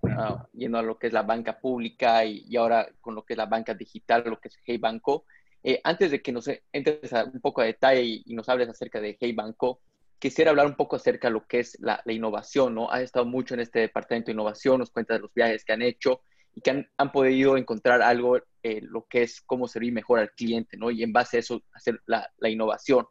yendo 0.52 0.78
a 0.78 0.82
lo 0.82 0.99
que 0.99 1.09
es 1.09 1.12
la 1.12 1.23
banca 1.23 1.59
pública 1.59 2.25
y, 2.25 2.56
ahora 2.56 2.88
con 3.00 3.14
lo 3.14 3.25
que 3.25 3.35
es 3.35 3.37
la 3.37 3.47
banca 3.47 3.75
digital, 3.75 4.23
lo 4.26 4.38
que 4.38 4.49
es 4.49 4.56
Hey 4.64 4.78
Banco. 4.78 5.25
Eh, 5.62 5.80
antes 5.85 6.11
de 6.11 6.23
que 6.23 6.32
nos 6.32 6.49
entres 6.73 7.12
a 7.12 7.25
un 7.25 7.40
poco 7.40 7.61
a 7.61 7.64
detalle 7.64 8.02
y, 8.25 8.35
nos 8.35 8.49
hables 8.49 8.68
acerca 8.68 9.00
de 9.00 9.16
Hey 9.18 9.32
Banco, 9.32 9.80
quisiera 10.18 10.50
hablar 10.50 10.66
un 10.66 10.76
poco 10.76 10.97
acerca 10.97 11.28
de 11.28 11.35
lo 11.35 11.47
que 11.47 11.61
es 11.61 11.76
la, 11.80 12.00
innovación, 12.06 12.75
¿no? 12.75 12.90
Has 12.90 13.02
estado 13.02 13.26
mucho 13.26 13.54
en 13.54 13.61
este 13.61 13.80
departamento 13.80 14.26
de 14.26 14.32
innovación, 14.32 14.78
nos 14.78 14.90
cuentas 14.90 15.16
de 15.16 15.23
los 15.23 15.35
viajes 15.35 15.64
que 15.64 15.73
han 15.73 15.82
hecho 15.82 16.23
y 16.54 16.61
que 16.61 16.87
han, 16.97 17.12
podido 17.12 17.56
encontrar 17.56 18.02
algo, 18.02 18.38
eh, 18.62 18.80
lo 18.82 19.06
que 19.06 19.23
es 19.23 19.40
cómo 19.40 19.68
servir 19.68 19.92
mejor 19.92 20.18
al 20.18 20.32
cliente, 20.32 20.76
¿no? 20.76 20.90
Y 20.90 21.02
en 21.02 21.12
base 21.12 21.37
a 21.37 21.40
eso 21.40 21.62
hacer 21.73 22.00
la, 22.06 22.28
innovación. 22.49 23.06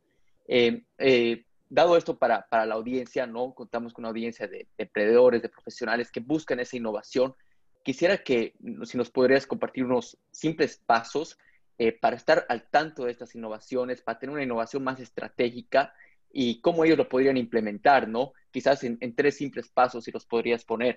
Eh, 0.47 0.83
eh, 0.97 1.45
dado 1.69 1.97
esto 1.97 2.17
para, 2.17 2.47
para, 2.49 2.65
la 2.65 2.75
audiencia, 2.75 3.25
¿no? 3.25 3.53
Contamos 3.53 3.93
con 3.93 4.03
una 4.03 4.09
audiencia 4.09 4.47
de, 4.47 4.67
de, 4.77 4.83
emprendedores, 4.83 5.41
de 5.41 5.49
profesionales 5.49 6.11
que 6.11 6.19
buscan 6.19 6.59
esa 6.59 6.77
innovación. 6.77 7.33
Quisiera 7.83 8.17
que 8.17 8.53
si 8.83 8.97
nos 8.97 9.09
podrías 9.09 9.47
compartir 9.47 9.85
unos 9.85 10.17
simples 10.29 10.79
pasos 10.85 11.37
para 11.99 12.15
estar 12.15 12.45
al 12.47 12.69
tanto 12.69 13.05
de 13.05 13.11
estas 13.11 13.33
innovaciones, 13.33 14.03
para 14.03 14.19
tener 14.19 14.35
una 14.35 14.43
innovación 14.43 14.83
más 14.83 14.99
estratégica 14.99 15.91
y 16.31 16.61
cómo 16.61 16.85
ellos 16.85 16.95
lo 16.95 17.09
podrían 17.09 17.37
implementar, 17.37 18.07
¿no? 18.07 18.33
Quizás 18.51 18.83
en, 18.83 18.99
en 19.01 19.15
tres 19.15 19.37
simples 19.37 19.67
pasos 19.69 20.03
si 20.03 20.11
los 20.11 20.27
podrías 20.27 20.63
poner. 20.63 20.95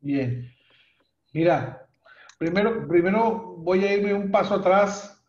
Bien. 0.00 0.52
Mira, 1.32 1.88
primero, 2.38 2.88
primero 2.88 3.56
voy 3.58 3.84
a 3.84 3.94
irme 3.94 4.14
un 4.14 4.30
paso 4.30 4.54
atrás 4.54 5.22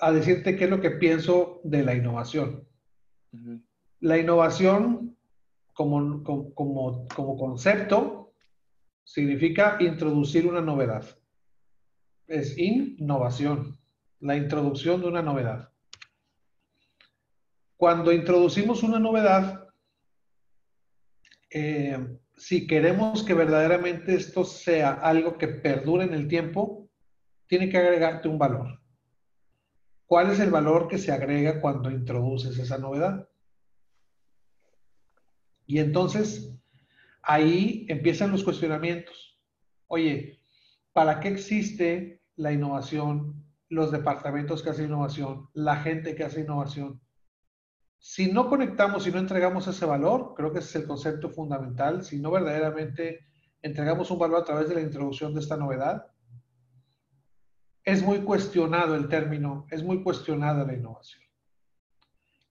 a 0.00 0.12
decirte 0.12 0.56
qué 0.56 0.64
es 0.64 0.70
lo 0.70 0.80
que 0.80 0.90
pienso 0.90 1.60
de 1.64 1.82
la 1.82 1.94
innovación. 1.94 2.66
La 4.00 4.18
innovación 4.18 5.16
como, 5.72 6.22
como, 6.22 7.06
como, 7.08 7.36
concepto 7.36 8.32
significa 9.04 9.76
introducir 9.80 10.46
una 10.46 10.60
novedad. 10.60 11.04
Es 12.26 12.56
innovación, 12.58 13.78
la 14.20 14.36
introducción 14.36 15.00
de 15.00 15.08
una 15.08 15.22
novedad. 15.22 15.70
Cuando 17.76 18.10
introducimos 18.12 18.82
una 18.82 18.98
novedad, 18.98 19.68
eh, 21.50 22.18
si 22.36 22.66
queremos 22.66 23.22
que 23.22 23.34
verdaderamente 23.34 24.14
esto 24.14 24.44
sea 24.44 24.92
algo 24.92 25.38
que 25.38 25.48
perdure 25.48 26.04
en 26.04 26.14
el 26.14 26.28
tiempo, 26.28 26.88
tiene 27.46 27.68
que 27.68 27.78
agregarte 27.78 28.28
un 28.28 28.38
valor. 28.38 28.80
¿Cuál 30.06 30.30
es 30.30 30.40
el 30.40 30.50
valor 30.50 30.86
que 30.86 30.98
se 30.98 31.12
agrega 31.12 31.60
cuando 31.60 31.90
introduces 31.90 32.58
esa 32.58 32.78
novedad? 32.78 33.28
Y 35.66 35.78
entonces 35.78 36.54
ahí 37.22 37.86
empiezan 37.88 38.30
los 38.30 38.44
cuestionamientos. 38.44 39.38
Oye, 39.88 40.38
¿para 40.92 41.18
qué 41.20 41.28
existe 41.28 42.22
la 42.36 42.52
innovación, 42.52 43.44
los 43.68 43.90
departamentos 43.90 44.62
que 44.62 44.70
hacen 44.70 44.86
innovación, 44.86 45.48
la 45.54 45.76
gente 45.76 46.14
que 46.14 46.24
hace 46.24 46.42
innovación? 46.42 47.00
Si 48.08 48.30
no 48.30 48.48
conectamos 48.48 49.04
y 49.08 49.10
no 49.10 49.18
entregamos 49.18 49.66
ese 49.66 49.84
valor, 49.84 50.34
creo 50.36 50.52
que 50.52 50.60
ese 50.60 50.68
es 50.68 50.76
el 50.76 50.86
concepto 50.86 51.28
fundamental, 51.28 52.04
si 52.04 52.20
no 52.20 52.30
verdaderamente 52.30 53.26
entregamos 53.60 54.12
un 54.12 54.20
valor 54.20 54.42
a 54.42 54.44
través 54.44 54.68
de 54.68 54.76
la 54.76 54.80
introducción 54.80 55.34
de 55.34 55.40
esta 55.40 55.56
novedad, 55.56 56.06
es 57.82 58.04
muy 58.04 58.20
cuestionado 58.20 58.94
el 58.94 59.08
término, 59.08 59.66
es 59.72 59.82
muy 59.82 60.04
cuestionada 60.04 60.64
la 60.64 60.74
innovación. 60.74 61.20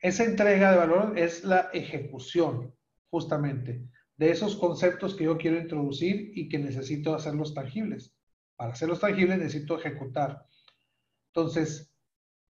Esa 0.02 0.26
entrega 0.26 0.72
de 0.72 0.78
valor 0.78 1.18
es 1.18 1.46
la 1.46 1.70
ejecución, 1.72 2.76
justamente, 3.10 3.88
de 4.18 4.32
esos 4.32 4.58
conceptos 4.58 5.16
que 5.16 5.24
yo 5.24 5.38
quiero 5.38 5.58
introducir 5.58 6.38
y 6.38 6.50
que 6.50 6.60
necesito 6.60 7.16
hacerlos 7.16 7.54
tangibles. 7.54 8.14
Para 8.58 8.74
hacerlos 8.74 9.00
tangibles 9.00 9.38
necesito 9.38 9.80
ejecutar. 9.80 10.46
Entonces, 11.28 11.95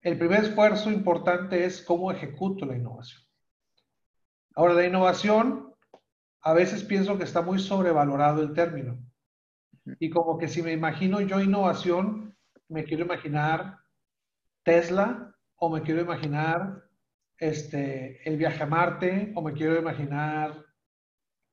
el 0.03 0.19
primer 0.19 0.45
esfuerzo 0.45 0.91
importante 0.91 1.65
es 1.65 1.83
cómo 1.83 2.11
ejecuto 2.11 2.65
la 2.65 2.77
innovación. 2.77 3.23
Ahora, 4.55 4.75
la 4.75 4.87
innovación, 4.87 5.75
a 6.43 6.55
veces 6.55 6.85
pienso 6.85 7.19
que 7.19 7.25
está 7.25 7.43
muy 7.43 7.59
sobrevalorado 7.59 8.43
el 8.43 8.53
término. 8.53 8.99
Y 9.99 10.11
como 10.11 10.39
que 10.39 10.49
si 10.49 10.63
me 10.63 10.73
imagino 10.73 11.21
yo 11.21 11.41
innovación, 11.41 12.37
me 12.69 12.85
quiero 12.85 13.05
imaginar 13.05 13.79
Tesla 14.63 15.35
o 15.57 15.71
me 15.71 15.83
quiero 15.83 16.01
imaginar 16.01 16.85
este, 17.39 18.27
el 18.29 18.37
viaje 18.37 18.63
a 18.63 18.67
Marte 18.67 19.33
o 19.35 19.43
me 19.43 19.53
quiero 19.53 19.79
imaginar 19.79 20.65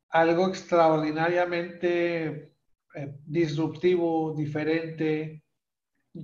algo 0.09 0.47
extraordinariamente 0.47 2.53
eh, 2.93 3.15
disruptivo, 3.25 4.33
diferente, 4.35 5.43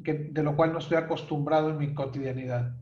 de 0.02 0.44
lo 0.44 0.56
cual 0.56 0.74
no 0.74 0.80
estoy 0.80 0.98
acostumbrado 0.98 1.70
en 1.70 1.78
mi 1.78 1.94
cotidianidad. 1.94 2.76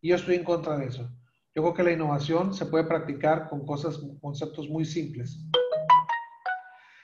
Y 0.00 0.08
yo 0.08 0.16
estoy 0.16 0.36
en 0.36 0.44
contra 0.44 0.76
de 0.76 0.86
eso. 0.86 1.10
Yo 1.54 1.62
creo 1.62 1.74
que 1.74 1.82
la 1.82 1.92
innovación 1.92 2.54
se 2.54 2.66
puede 2.66 2.84
practicar 2.84 3.48
con 3.48 3.66
cosas, 3.66 4.00
conceptos 4.20 4.68
muy 4.68 4.84
simples. 4.84 5.44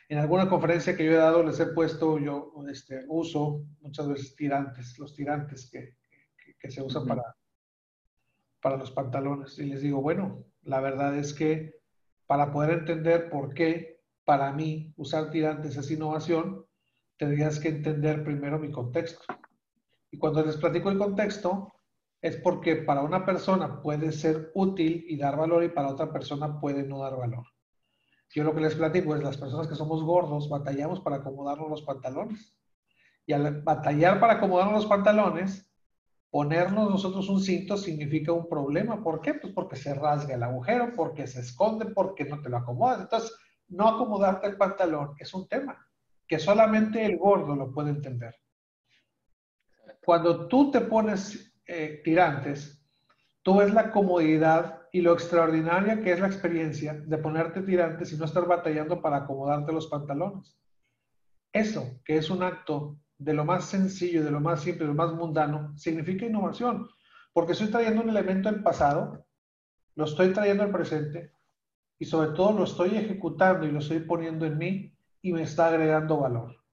En 0.09 0.19
alguna 0.19 0.49
conferencia 0.49 0.97
que 0.97 1.05
yo 1.05 1.13
he 1.13 1.17
dado 1.17 1.43
les 1.43 1.59
he 1.59 1.67
puesto, 1.67 2.19
yo 2.19 2.53
este, 2.71 3.05
uso 3.09 3.65
muchas 3.81 4.09
veces 4.09 4.37
tirantes, 4.37 4.99
los 4.99 5.15
tirantes 5.15 5.69
que, 5.71 5.97
que, 6.59 6.71
se 6.71 6.83
usan 6.83 7.07
para, 7.07 7.23
para 8.61 8.77
los 8.77 8.91
pantalones. 8.91 9.59
Y 9.59 9.65
les 9.65 9.83
digo, 9.83 10.03
bueno, 10.03 10.45
la 10.63 10.81
verdad 10.81 11.17
es 11.17 11.33
que 11.35 11.75
para 12.27 12.53
poder 12.53 12.79
entender 12.79 13.31
por 13.31 13.55
qué 13.55 14.03
para 14.25 14.53
mí 14.53 14.93
usar 14.97 15.31
tirantes 15.31 15.77
es 15.77 15.91
innovación, 15.91 16.64
tendrías 17.17 17.59
que 17.59 17.69
entender 17.69 18.25
primero 18.25 18.59
mi 18.59 18.71
contexto. 18.71 19.23
Y 20.11 20.19
cuando 20.19 20.45
les 20.45 20.57
platico 20.57 20.91
el 20.91 20.99
contexto, 20.99 21.73
es 22.21 22.37
porque 22.37 22.77
para 22.77 23.03
una 23.03 23.25
persona 23.27 23.83
puede 23.83 24.13
ser 24.13 24.51
útil 24.55 25.05
y 25.09 25.17
dar 25.17 25.37
valor 25.37 25.63
y 25.65 25.69
para 25.69 25.89
otra 25.89 26.13
persona 26.13 26.59
puede 26.59 26.83
no 26.83 27.01
dar 27.01 27.17
valor. 27.17 27.47
Yo 28.31 28.43
lo 28.43 28.55
que 28.55 28.63
les 28.63 28.75
platico 28.75 29.15
es 29.15 29.23
las 29.23 29.37
personas 29.37 29.69
que 29.69 29.75
somos 29.75 30.03
gordos 30.03 30.49
batallamos 30.49 31.01
para 31.01 31.17
acomodarnos 31.17 31.71
los 31.71 31.83
pantalones. 31.83 32.57
Y 33.27 33.33
al 33.33 33.63
batallar 33.63 34.21
para 34.21 34.35
acomodarnos 34.35 34.75
los 34.75 34.87
pantalones, 34.87 35.71
ponernos 36.31 36.91
nosotros 36.91 37.29
un 37.29 37.41
cinto 37.41 37.77
significa 37.77 38.33
un 38.33 38.49
problema. 38.49 39.03
¿Por 39.03 39.21
qué? 39.21 39.35
Pues 39.35 39.53
porque 39.53 39.77
se 39.77 39.95
rasga 39.95 40.35
el 40.35 40.43
agujero, 40.43 40.93
porque 40.97 41.27
se 41.27 41.41
esconde, 41.41 41.87
porque 41.87 42.25
no 42.25 42.41
te 42.41 42.49
lo 42.49 42.57
acomodas. 42.57 43.03
Entonces, 43.03 43.33
no 43.69 43.89
acomodarte 43.89 44.47
el 44.49 44.57
pantalón 44.57 45.15
es 45.19 45.33
un 45.33 45.47
tema 45.47 45.79
que 46.27 46.39
solamente 46.39 47.05
el 47.05 47.17
gordo 47.17 47.55
lo 47.55 47.73
puede 47.73 47.91
entender 47.91 48.35
cuando 50.05 50.47
tú 50.49 50.71
te 50.71 50.81
pones 50.83 51.53
eh, 51.67 52.01
tirantes, 52.05 52.85
tú 53.43 53.57
ves 53.57 53.73
la 53.73 53.91
comodidad 53.91 54.83
y 54.93 55.01
lo 55.01 55.13
extraordinaria 55.13 56.01
que 56.03 56.13
es 56.13 56.21
la 56.21 56.27
experiencia 56.27 56.95
de 56.95 57.19
ponerte 57.19 57.63
tirantes 57.63 58.13
y 58.13 58.17
no 58.17 58.27
estar 58.27 58.47
batallando 58.47 59.01
para 59.01 59.19
acomodarte 59.19 59.73
los 59.73 59.89
pantalones. 59.89 60.57
Eso, 61.53 62.01
que 62.05 62.17
es 62.17 62.31
un 62.31 62.43
acto 62.43 62.99
de 63.19 63.33
lo 63.33 63.45
más 63.45 63.65
sencillo, 63.65 64.25
de 64.25 64.31
lo 64.31 64.41
más 64.41 64.61
simple, 64.61 64.85
de 64.85 64.93
lo 64.93 64.95
más 64.95 65.13
mundano, 65.13 65.77
significa 65.77 66.27
innovación, 66.27 66.89
porque 67.33 67.53
estoy 67.53 67.69
trayendo 67.69 68.03
un 68.03 68.11
elemento 68.11 68.51
del 68.51 68.63
pasado, 68.63 69.25
lo 69.95 70.05
estoy 70.05 70.33
trayendo 70.33 70.65
al 70.65 70.73
presente 70.73 71.33
y 71.99 72.05
sobre 72.05 72.31
todo 72.31 72.53
lo 72.53 72.65
estoy 72.65 72.97
ejecutando 72.97 73.67
y 73.67 73.71
lo 73.71 73.79
estoy 73.79 74.01
poniendo 74.01 74.45
en 74.47 74.59
mí 74.59 74.94
y 75.25 75.33
me 75.33 75.43
está 75.43 75.67
agregando 75.67 76.19
valor 76.19 76.65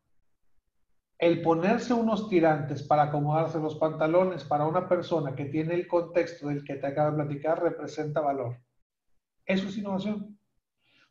el 1.22 1.44
ponerse 1.44 1.94
unos 1.94 2.28
tirantes 2.30 2.82
para 2.82 3.04
acomodarse 3.04 3.60
los 3.60 3.76
pantalones 3.76 4.44
para 4.44 4.66
una 4.66 4.90
persona 4.90 5.36
que 5.36 5.46
tiene 5.46 5.76
el 5.76 5.88
contexto 5.88 6.48
del 6.48 6.64
que 6.64 6.78
te 6.78 6.88
acabo 6.88 7.12
de 7.12 7.24
platicar 7.24 7.62
representa 7.62 8.22
valor. 8.22 8.58
Eso 9.46 9.68
es 9.68 9.78
innovación. 9.78 10.36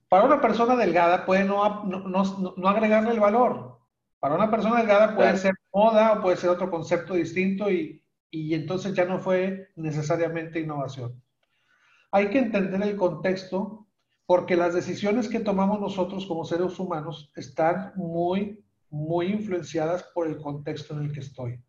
Para 0.08 0.24
una 0.24 0.40
persona 0.40 0.74
delgada 0.74 1.24
puede 1.24 1.44
no, 1.44 1.84
no, 1.84 2.68
agregarle 2.68 3.12
el 3.12 3.20
valor. 3.20 3.78
Para 4.18 4.34
una 4.34 4.50
persona 4.50 4.78
delgada 4.78 5.14
puede 5.14 5.36
ser 5.36 5.54
moda 5.72 6.14
o 6.14 6.22
puede 6.22 6.36
ser 6.38 6.50
otro 6.50 6.68
concepto 6.72 7.14
distinto 7.14 7.70
y, 7.70 8.04
y 8.32 8.54
entonces 8.54 8.92
ya 8.94 9.04
no 9.04 9.20
fue 9.20 9.68
necesariamente 9.76 10.58
innovación. 10.58 11.22
Hay 12.10 12.30
que 12.30 12.40
entender 12.40 12.82
el 12.82 12.96
contexto 12.96 13.86
porque 14.30 14.54
las 14.54 14.74
decisiones 14.74 15.28
que 15.28 15.40
tomamos 15.40 15.80
nosotros 15.80 16.24
como 16.24 16.44
seres 16.44 16.78
humanos 16.78 17.32
están 17.34 17.92
muy 17.96 18.62
muy 18.88 19.26
influenciadas 19.26 20.04
por 20.14 20.28
el 20.28 20.40
contexto 20.40 20.94
en 20.94 21.02
el 21.02 21.12
que 21.12 21.18
estoy. 21.18 21.60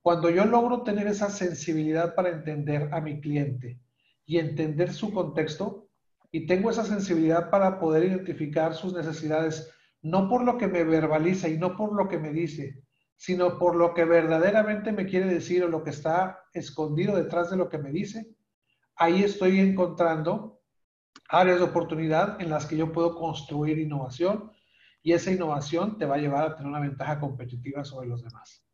Cuando 0.00 0.30
yo 0.30 0.44
logro 0.44 0.84
tener 0.84 1.08
esa 1.08 1.28
sensibilidad 1.28 2.14
para 2.14 2.28
entender 2.28 2.88
a 2.92 3.00
mi 3.00 3.20
cliente 3.20 3.80
y 4.24 4.38
entender 4.38 4.92
su 4.92 5.12
contexto, 5.12 5.88
y 6.30 6.46
tengo 6.46 6.70
esa 6.70 6.84
sensibilidad 6.84 7.50
para 7.50 7.80
poder 7.80 8.04
identificar 8.04 8.74
sus 8.74 8.94
necesidades, 8.94 9.68
no 10.02 10.28
por 10.28 10.44
lo 10.44 10.58
que 10.58 10.68
me 10.68 10.84
verbaliza 10.84 11.48
y 11.48 11.58
no 11.58 11.76
por 11.76 11.96
lo 11.96 12.06
que 12.08 12.20
me 12.20 12.30
dice, 12.30 12.80
sino 13.16 13.58
por 13.58 13.74
lo 13.74 13.92
que 13.92 14.04
verdaderamente 14.04 14.92
me 14.92 15.06
quiere 15.06 15.26
decir 15.26 15.64
o 15.64 15.68
lo 15.68 15.82
que 15.82 15.90
está 15.90 16.44
escondido 16.54 17.16
detrás 17.16 17.50
de 17.50 17.56
lo 17.56 17.68
que 17.68 17.78
me 17.78 17.90
dice, 17.90 18.28
ahí 18.94 19.24
estoy 19.24 19.58
encontrando 19.58 20.51
áreas 21.32 21.58
de 21.58 21.64
oportunidad 21.64 22.40
en 22.40 22.50
las 22.50 22.66
que 22.66 22.76
yo 22.76 22.92
puedo 22.92 23.16
construir 23.16 23.78
innovación 23.78 24.52
y 25.02 25.12
esa 25.12 25.32
innovación 25.32 25.96
te 25.98 26.04
va 26.04 26.16
a 26.16 26.18
llevar 26.18 26.44
a 26.44 26.54
tener 26.54 26.68
una 26.70 26.80
ventaja 26.80 27.18
competitiva 27.18 27.84
sobre 27.84 28.06
los 28.06 28.22
demás. 28.22 28.64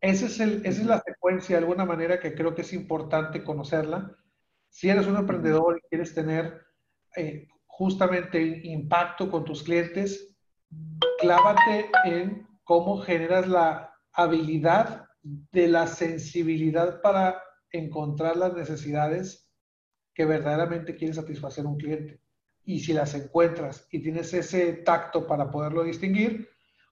Ese 0.00 0.26
es 0.26 0.38
el, 0.38 0.64
esa 0.66 0.82
es 0.82 0.86
la 0.86 1.00
secuencia 1.00 1.56
de 1.56 1.62
alguna 1.62 1.86
manera 1.86 2.20
que 2.20 2.34
creo 2.34 2.54
que 2.54 2.60
es 2.60 2.72
importante 2.74 3.42
conocerla. 3.42 4.16
Si 4.68 4.90
eres 4.90 5.06
un 5.06 5.16
emprendedor 5.16 5.78
y 5.78 5.88
quieres 5.88 6.14
tener 6.14 6.62
eh, 7.16 7.48
justamente 7.66 8.40
impacto 8.64 9.30
con 9.30 9.44
tus 9.44 9.62
clientes, 9.62 10.36
clávate 11.20 11.90
en 12.04 12.46
cómo 12.64 12.98
generas 12.98 13.48
la 13.48 13.94
habilidad 14.12 15.06
de 15.22 15.68
la 15.68 15.86
sensibilidad 15.86 17.00
para 17.00 17.42
encontrar 17.72 18.36
las 18.36 18.52
necesidades 18.52 19.47
que 20.18 20.24
verdaderamente 20.24 20.96
quiere 20.96 21.14
satisfacer 21.14 21.64
un 21.64 21.76
cliente. 21.76 22.20
Y 22.64 22.80
si 22.80 22.92
las 22.92 23.14
encuentras 23.14 23.86
y 23.92 24.02
tienes 24.02 24.34
ese 24.34 24.72
tacto 24.72 25.28
para 25.28 25.48
poderlo 25.48 25.84
distinguir, 25.84 26.48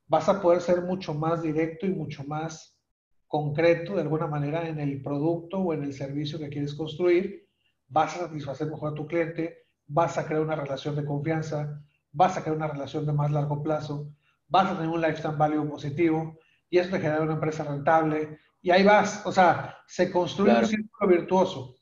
vas 0.06 0.28
a 0.28 0.40
poder 0.40 0.60
ser 0.60 0.82
mucho 0.82 1.12
más 1.12 1.42
directo 1.42 1.86
y 1.86 1.88
mucho 1.90 2.22
más 2.22 2.80
concreto 3.26 3.96
de 3.96 4.02
alguna 4.02 4.28
manera 4.28 4.68
en 4.68 4.78
el 4.78 5.02
producto 5.02 5.58
o 5.58 5.74
en 5.74 5.82
el 5.82 5.92
servicio 5.92 6.38
que 6.38 6.50
quieres 6.50 6.72
construir. 6.72 7.48
Vas 7.88 8.14
a 8.14 8.28
satisfacer 8.28 8.70
mejor 8.70 8.92
a 8.92 8.94
tu 8.94 9.08
cliente, 9.08 9.66
vas 9.88 10.16
a 10.18 10.24
crear 10.24 10.42
una 10.42 10.54
relación 10.54 10.94
de 10.94 11.04
confianza, 11.04 11.82
vas 12.12 12.36
a 12.36 12.42
crear 12.42 12.56
una 12.56 12.68
relación 12.68 13.06
de 13.06 13.12
más 13.12 13.32
largo 13.32 13.60
plazo, 13.60 14.12
vas 14.46 14.70
a 14.70 14.76
tener 14.76 14.88
un 14.88 15.00
lifetime 15.00 15.34
value 15.34 15.68
positivo 15.68 16.38
y 16.70 16.78
eso 16.78 16.90
te 16.90 17.00
genera 17.00 17.22
una 17.22 17.34
empresa 17.34 17.64
rentable 17.64 18.38
y 18.62 18.70
ahí 18.70 18.84
vas, 18.84 19.26
o 19.26 19.32
sea, 19.32 19.78
se 19.88 20.12
construye 20.12 20.56
un 20.56 20.64
círculo 20.64 21.10
virtuoso. 21.10 21.74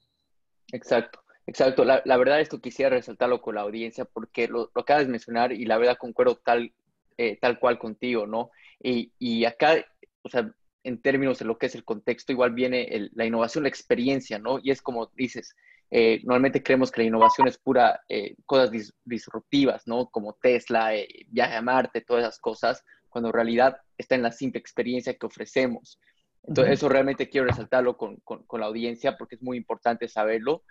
Exacto. 0.72 1.23
Exacto, 1.46 1.84
la, 1.84 2.02
la, 2.04 2.16
verdad 2.16 2.40
esto 2.40 2.60
quisiera 2.60 2.90
resaltarlo 2.90 3.42
con 3.42 3.56
la 3.56 3.60
audiencia 3.60 4.06
porque 4.06 4.48
lo, 4.48 4.70
lo 4.74 4.80
acabas 4.80 5.04
de 5.04 5.10
mencionar 5.10 5.52
y 5.52 5.66
la 5.66 5.76
verdad 5.76 5.98
concuerdo 5.98 6.36
tal, 6.36 6.72
eh, 7.18 7.38
tal 7.40 7.58
cual 7.58 7.78
contigo, 7.78 8.26
¿no? 8.26 8.50
Y, 8.80 9.12
y, 9.18 9.44
acá, 9.44 9.84
o 10.22 10.28
sea, 10.28 10.50
en 10.84 11.02
términos 11.02 11.38
de 11.38 11.44
lo 11.44 11.58
que 11.58 11.66
es 11.66 11.74
el 11.74 11.84
contexto, 11.84 12.32
igual 12.32 12.52
viene 12.52 13.10
la 13.12 13.26
innovación, 13.26 13.64
la 13.64 13.68
experiencia, 13.68 14.38
¿no? 14.38 14.58
Y 14.62 14.70
es 14.70 14.80
como 14.80 15.10
dices, 15.14 15.54
eh, 15.90 16.20
normalmente 16.24 16.62
creemos 16.62 16.90
que 16.90 17.02
la 17.02 17.08
innovación 17.08 17.46
es 17.46 17.58
pura 17.58 18.00
eh, 18.08 18.36
cosas 18.46 18.70
disruptivas, 19.04 19.86
¿no? 19.86 20.08
Como 20.08 20.34
Tesla, 20.40 20.92
viaje 21.28 21.56
a 21.56 21.62
Marte, 21.62 22.00
todas 22.00 22.24
esas 22.24 22.38
cosas, 22.38 22.84
cuando 23.10 23.28
en 23.28 23.34
realidad 23.34 23.76
está 23.98 24.14
en 24.14 24.22
la 24.22 24.32
simple 24.32 24.60
experiencia 24.60 25.14
que 25.14 25.26
ofrecemos. 25.26 26.00
Entonces, 26.42 26.74
eso 26.74 26.88
realmente 26.88 27.28
quiero 27.28 27.46
resaltarlo 27.46 27.96
con, 27.96 28.16
con, 28.16 28.44
con, 28.44 28.60
la 28.60 28.66
audiencia 28.66 29.16
porque 29.16 29.36
es 29.36 29.42
muy 29.42 29.56
importante 29.56 30.08
saberlo. 30.08 30.62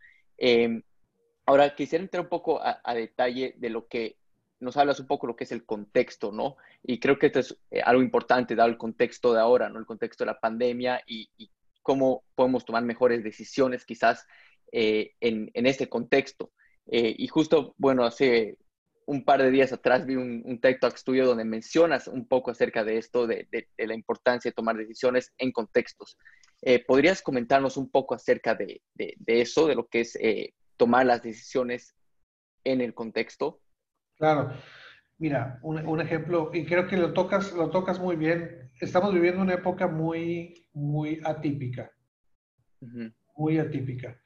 Eh, 0.45 0.83
ahora, 1.45 1.73
quisiera 1.73 2.03
entrar 2.03 2.23
un 2.23 2.29
poco 2.29 2.59
a, 2.61 2.93
detalle 2.93 3.55
de 3.57 3.69
lo 3.69 3.87
que 3.87 4.17
nos 4.59 4.75
hablas 4.75 4.99
un 4.99 5.07
poco 5.07 5.25
lo 5.25 5.37
que 5.37 5.45
es 5.45 5.53
el 5.53 5.65
contexto, 5.65 6.33
¿no? 6.33 6.57
Y 6.83 6.99
creo 6.99 7.17
que 7.17 7.27
esto 7.27 7.39
es 7.39 7.57
eh, 7.71 7.79
algo 7.81 8.01
importante, 8.01 8.53
dado 8.53 8.69
el 8.69 8.77
contexto 8.77 9.31
de 9.31 9.39
ahora, 9.39 9.69
¿no? 9.69 9.79
El 9.79 9.85
contexto 9.85 10.25
de 10.25 10.31
la 10.31 10.39
pandemia 10.41 11.01
y, 11.07 11.29
cómo 11.81 12.23
podemos 12.35 12.65
tomar 12.65 12.83
mejores 12.83 13.23
decisiones 13.23 13.85
quizás 13.85 14.25
eh, 14.71 15.13
en, 15.21 15.49
este 15.53 15.87
contexto. 15.87 16.51
y 16.85 17.27
justo, 17.27 17.73
bueno, 17.77 18.03
hace 18.03 18.57
un 19.05 19.23
par 19.23 19.41
de 19.41 19.51
días 19.51 19.71
atrás 19.73 20.05
vi 20.05 20.15
un, 20.15 20.43
un 20.45 20.59
TED 20.59 20.79
Talk 20.79 20.97
donde 21.05 21.45
mencionas 21.45 22.07
un 22.07 22.27
poco 22.27 22.51
acerca 22.51 22.83
de 22.83 22.97
esto, 22.97 23.27
de, 23.27 23.47
de, 23.51 23.87
la 23.87 23.93
importancia 23.93 24.49
de 24.49 24.55
tomar 24.55 24.77
decisiones 24.77 25.33
en 25.37 25.51
contextos. 25.51 26.17
Eh, 26.65 26.83
¿Podrías 26.85 27.21
comentarnos 27.21 27.75
un 27.75 27.89
poco 27.89 28.15
acerca 28.15 28.55
de, 28.55 28.81
de 28.93 29.41
eso, 29.41 29.67
de 29.67 29.75
lo 29.75 29.87
que 29.87 29.99
es 30.01 30.15
eh, 30.15 30.53
tomar 30.77 31.05
las 31.05 31.21
decisiones 31.21 31.93
en 32.63 32.79
el 32.79 32.93
contexto? 32.93 33.61
Claro. 34.17 34.53
Mira, 35.17 35.59
un, 35.61 35.85
un, 35.85 35.99
ejemplo, 35.99 36.51
y 36.53 36.65
creo 36.65 36.87
que 36.87 36.95
lo 36.95 37.11
tocas, 37.11 37.51
lo 37.51 37.69
tocas 37.69 37.99
muy 37.99 38.15
bien. 38.15 38.71
Estamos 38.79 39.13
viviendo 39.13 39.41
una 39.41 39.55
época 39.55 39.87
muy, 39.87 40.69
muy 40.73 41.19
atípica. 41.25 41.91
Uh 42.79 42.87
-huh. 42.87 43.13
Muy 43.35 43.57
atípica. 43.59 44.17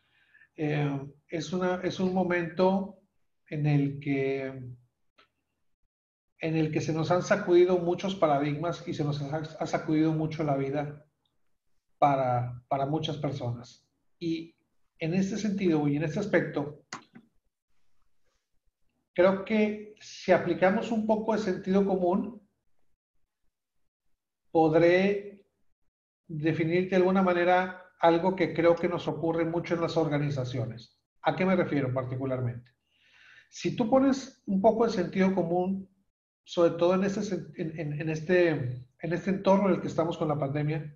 Eh, 0.56 1.00
es, 1.30 1.54
una, 1.54 1.82
es 1.84 2.00
un 2.00 2.14
momento 2.14 3.00
en 3.48 3.66
el 3.66 4.00
que 4.00 4.48
en 6.40 6.56
el 6.56 6.72
que 6.72 6.82
se 6.82 6.94
nos 6.94 7.10
han 7.10 7.24
sacudido 7.24 7.80
muchos 7.80 8.14
paradigmas 8.14 8.88
y 8.88 8.94
se 8.94 9.04
nos 9.04 9.20
ha 9.24 9.66
sacudido 9.66 10.14
mucho 10.14 10.44
la 10.44 10.56
vida 10.56 11.07
para, 11.98 12.64
para 12.68 12.86
muchas 12.86 13.18
personas. 13.18 13.88
Y 14.20 14.56
en 15.00 15.14
este 15.14 15.38
sentido 15.38 15.88
y 15.88 15.96
en 15.96 16.04
este 16.04 16.20
aspecto, 16.20 16.84
creo 19.14 19.46
que 19.46 19.96
si 20.00 20.32
aplicamos 20.32 20.92
un 20.92 21.06
poco 21.06 21.34
de 21.34 21.40
sentido 21.40 21.86
común, 21.86 22.42
podré 24.52 25.46
definir 26.28 26.90
de 26.90 26.96
alguna 26.96 27.22
manera 27.22 27.84
algo 28.00 28.36
que 28.36 28.54
creo 28.54 28.76
que 28.76 28.88
nos 28.88 29.08
ocurre 29.08 29.46
mucho 29.46 29.76
en 29.76 29.82
las 29.82 29.98
organizaciones. 29.98 31.00
¿A 31.22 31.36
qué 31.36 31.46
me 31.46 31.56
refiero 31.56 31.94
particularmente? 31.94 32.72
Si 33.50 33.76
tú 33.76 33.90
pones 33.90 34.44
un 34.46 34.62
poco 34.62 34.86
de 34.86 34.92
sentido 34.92 35.34
común, 35.34 35.90
sobre 36.44 36.72
todo 36.72 36.96
en 36.96 37.04
este, 37.04 37.36
en, 37.58 38.00
en, 38.00 38.10
este, 38.10 38.50
en 38.50 39.14
este 39.14 39.30
entorno 39.30 39.70
en 39.70 39.76
el 39.76 39.82
que 39.82 39.88
estamos 39.88 40.18
con 40.18 40.28
la 40.28 40.38
pandemia, 40.38 40.96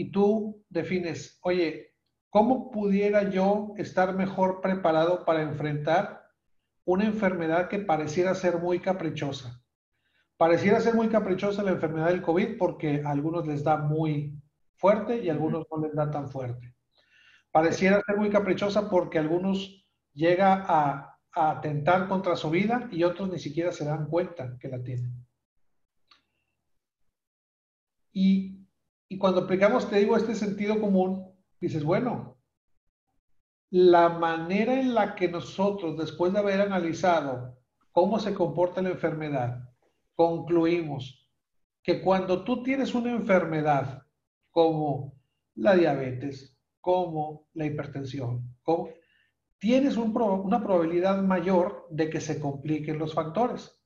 y 0.00 0.10
tú 0.10 0.64
defines, 0.68 1.38
oye, 1.42 1.94
¿cómo 2.30 2.70
pudiera 2.70 3.30
yo 3.30 3.74
estar 3.76 4.14
mejor 4.14 4.60
preparado 4.60 5.24
para 5.24 5.42
enfrentar 5.42 6.22
una 6.84 7.04
enfermedad 7.04 7.68
que 7.68 7.80
pareciera 7.80 8.34
ser 8.34 8.58
muy 8.58 8.80
caprichosa? 8.80 9.62
Pareciera 10.36 10.80
ser 10.80 10.94
muy 10.94 11.08
caprichosa 11.08 11.62
la 11.62 11.72
enfermedad 11.72 12.08
del 12.08 12.22
COVID 12.22 12.56
porque 12.58 13.02
a 13.04 13.10
algunos 13.10 13.46
les 13.46 13.62
da 13.62 13.76
muy 13.76 14.40
fuerte 14.76 15.18
y 15.18 15.28
a 15.28 15.32
algunos 15.32 15.66
no 15.70 15.82
les 15.82 15.94
da 15.94 16.10
tan 16.10 16.28
fuerte. 16.28 16.74
Pareciera 17.52 18.02
ser 18.06 18.16
muy 18.16 18.30
caprichosa 18.30 18.88
porque 18.88 19.18
a 19.18 19.20
algunos 19.20 19.86
llega 20.14 20.64
a 20.66 21.10
a 21.32 21.52
atentar 21.52 22.08
contra 22.08 22.36
su 22.36 22.50
vida 22.50 22.88
y 22.90 23.04
otros 23.04 23.30
ni 23.30 23.38
siquiera 23.38 23.72
se 23.72 23.84
dan 23.84 24.06
cuenta 24.06 24.56
que 24.58 24.68
la 24.68 24.82
tienen. 24.82 25.26
Y, 28.12 28.59
y 29.12 29.18
cuando 29.18 29.40
aplicamos, 29.40 29.90
te 29.90 29.98
digo, 29.98 30.16
este 30.16 30.36
sentido 30.36 30.80
común, 30.80 31.34
dices, 31.60 31.82
bueno, 31.82 32.38
la 33.70 34.08
manera 34.08 34.78
en 34.78 34.94
la 34.94 35.16
que 35.16 35.28
nosotros, 35.28 35.98
después 35.98 36.32
de 36.32 36.38
haber 36.38 36.60
analizado 36.60 37.58
cómo 37.90 38.20
se 38.20 38.32
comporta 38.34 38.80
la 38.80 38.90
enfermedad, 38.90 39.68
concluimos 40.14 41.28
que 41.82 42.00
cuando 42.02 42.44
tú 42.44 42.62
tienes 42.62 42.94
una 42.94 43.10
enfermedad 43.10 44.06
como 44.52 45.20
la 45.56 45.74
diabetes, 45.74 46.56
como 46.80 47.48
la 47.54 47.66
hipertensión, 47.66 48.56
como, 48.62 48.90
tienes 49.58 49.96
un 49.96 50.16
una 50.16 50.62
probabilidad 50.62 51.20
mayor 51.20 51.88
de 51.90 52.08
que 52.10 52.20
se 52.20 52.38
compliquen 52.38 52.98
los 52.98 53.12
factores. 53.12 53.76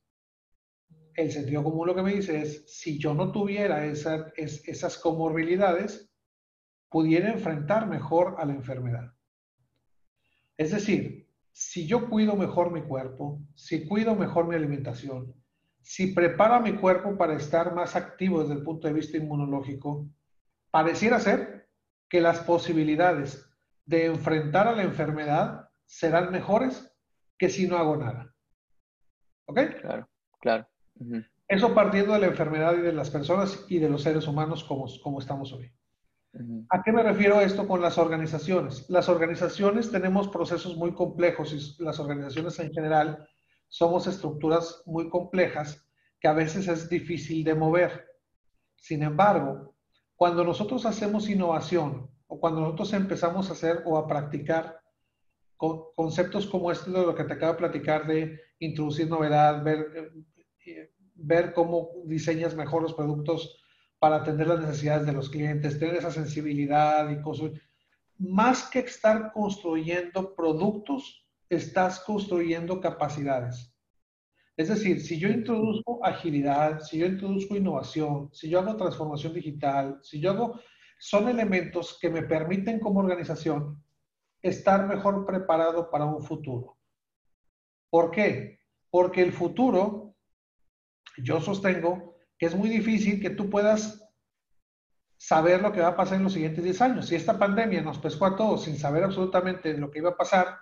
El 1.15 1.31
sentido 1.31 1.63
común 1.63 1.87
lo 1.87 1.95
que 1.95 2.03
me 2.03 2.13
dice 2.13 2.41
es, 2.41 2.63
si 2.67 2.99
yo 2.99 3.13
no 3.13 3.31
tuviera 3.31 3.85
esa, 3.85 4.31
es, 4.35 4.67
esas 4.67 4.97
comorbilidades, 4.97 6.11
pudiera 6.89 7.31
enfrentar 7.31 7.87
mejor 7.87 8.35
a 8.37 8.45
la 8.45 8.53
enfermedad. 8.53 9.13
Es 10.57 10.71
decir, 10.71 11.29
si 11.51 11.87
yo 11.87 12.09
cuido 12.09 12.35
mejor 12.35 12.71
mi 12.71 12.81
cuerpo, 12.81 13.41
si 13.55 13.87
cuido 13.87 14.15
mejor 14.15 14.47
mi 14.47 14.55
alimentación, 14.55 15.33
si 15.81 16.07
preparo 16.07 16.59
mi 16.61 16.73
cuerpo 16.73 17.15
para 17.17 17.35
estar 17.35 17.73
más 17.73 17.95
activo 17.95 18.41
desde 18.41 18.55
el 18.55 18.63
punto 18.63 18.87
de 18.87 18.93
vista 18.93 19.17
inmunológico, 19.17 20.09
pareciera 20.71 21.19
ser 21.19 21.69
que 22.09 22.21
las 22.21 22.39
posibilidades 22.39 23.49
de 23.85 24.05
enfrentar 24.05 24.67
a 24.67 24.75
la 24.75 24.83
enfermedad 24.83 25.69
serán 25.85 26.31
mejores 26.31 26.91
que 27.37 27.49
si 27.49 27.67
no 27.67 27.77
hago 27.77 27.97
nada. 27.97 28.33
¿Ok? 29.45 29.59
Claro, 29.81 30.09
claro. 30.39 30.67
Eso 31.47 31.73
partiendo 31.73 32.13
de 32.13 32.19
la 32.19 32.27
enfermedad 32.27 32.75
y 32.77 32.81
de 32.81 32.93
las 32.93 33.09
personas 33.09 33.65
y 33.69 33.79
de 33.79 33.89
los 33.89 34.01
seres 34.01 34.27
humanos 34.27 34.63
como, 34.63 34.85
como 35.03 35.19
estamos 35.19 35.53
hoy. 35.53 35.71
¿A 36.69 36.83
qué 36.83 36.91
me 36.91 37.03
refiero 37.03 37.39
esto 37.39 37.67
con 37.67 37.81
las 37.81 37.97
organizaciones? 37.97 38.89
Las 38.89 39.07
organizaciones 39.07 39.89
tenemos 39.89 40.27
procesos 40.27 40.75
muy 40.75 40.93
complejos 40.93 41.53
y 41.53 41.83
las 41.83 41.99
organizaciones 41.99 42.59
en 42.59 42.73
general 42.73 43.27
somos 43.67 44.07
estructuras 44.07 44.83
muy 44.85 45.09
complejas 45.09 45.87
que 46.19 46.27
a 46.27 46.33
veces 46.33 46.67
es 46.67 46.89
difícil 46.89 47.43
de 47.43 47.55
mover. 47.55 48.05
Sin 48.75 49.03
embargo, 49.03 49.75
cuando 50.15 50.43
nosotros 50.43 50.85
hacemos 50.85 51.29
innovación 51.29 52.09
o 52.27 52.39
cuando 52.39 52.61
nosotros 52.61 52.93
empezamos 52.93 53.49
a 53.49 53.53
hacer 53.53 53.81
o 53.85 53.97
a 53.97 54.07
practicar 54.07 54.81
conceptos 55.57 56.47
como 56.47 56.71
este 56.71 56.91
de 56.91 57.05
lo 57.05 57.15
que 57.15 57.23
te 57.23 57.33
acabo 57.33 57.53
de 57.53 57.59
platicar 57.59 58.05
de 58.07 58.39
introducir 58.59 59.09
novedad, 59.09 59.63
ver, 59.63 60.11
ver 61.15 61.53
cómo 61.53 61.89
diseñas 62.05 62.55
mejor 62.55 62.81
los 62.81 62.93
productos 62.93 63.61
para 63.99 64.17
atender 64.17 64.47
las 64.47 64.59
necesidades 64.59 65.05
de 65.05 65.13
los 65.13 65.29
clientes, 65.29 65.79
tener 65.79 65.95
esa 65.95 66.11
sensibilidad 66.11 67.09
y 67.09 67.21
construir. 67.21 67.61
Más 68.17 68.69
que 68.69 68.79
estar 68.79 69.31
construyendo 69.33 70.35
productos, 70.35 71.25
estás 71.49 71.99
construyendo 71.99 72.79
capacidades. 72.79 73.75
Es 74.57 74.69
decir, 74.69 75.01
si 75.01 75.19
yo 75.19 75.27
introduzco 75.27 76.03
agilidad, 76.03 76.79
si 76.79 76.99
yo 76.99 77.07
introduzco 77.07 77.57
innovación, 77.57 78.29
si 78.31 78.49
yo 78.49 78.59
hago 78.59 78.77
transformación 78.77 79.33
digital, 79.33 79.99
si 80.01 80.21
yo 80.21 80.31
hago, 80.31 80.59
son 80.97 81.27
elementos 81.27 81.97
que 81.99 82.09
me 82.09 82.23
permiten 82.23 82.79
como 82.79 83.01
organización 83.01 83.83
estar 84.41 84.87
mejor 84.87 85.25
preparado 85.25 85.89
para 85.89 86.05
un 86.05 86.23
futuro. 86.23 86.77
¿Por 87.89 88.11
qué? 88.11 88.59
Porque 88.89 89.21
el 89.21 89.33
futuro, 89.33 90.04
yo 91.23 91.41
sostengo 91.41 92.15
que 92.37 92.45
es 92.45 92.55
muy 92.55 92.69
difícil 92.69 93.21
que 93.21 93.29
tú 93.29 93.49
puedas 93.49 94.01
saber 95.17 95.61
lo 95.61 95.71
que 95.71 95.81
va 95.81 95.89
a 95.89 95.95
pasar 95.95 96.17
en 96.17 96.23
los 96.23 96.33
siguientes 96.33 96.63
10 96.63 96.81
años. 96.81 97.07
Si 97.07 97.15
esta 97.15 97.39
pandemia 97.39 97.81
nos 97.81 97.99
pescó 97.99 98.25
a 98.25 98.35
todos 98.35 98.63
sin 98.63 98.77
saber 98.77 99.03
absolutamente 99.03 99.77
lo 99.77 99.89
que 99.89 99.99
iba 99.99 100.11
a 100.11 100.17
pasar, 100.17 100.57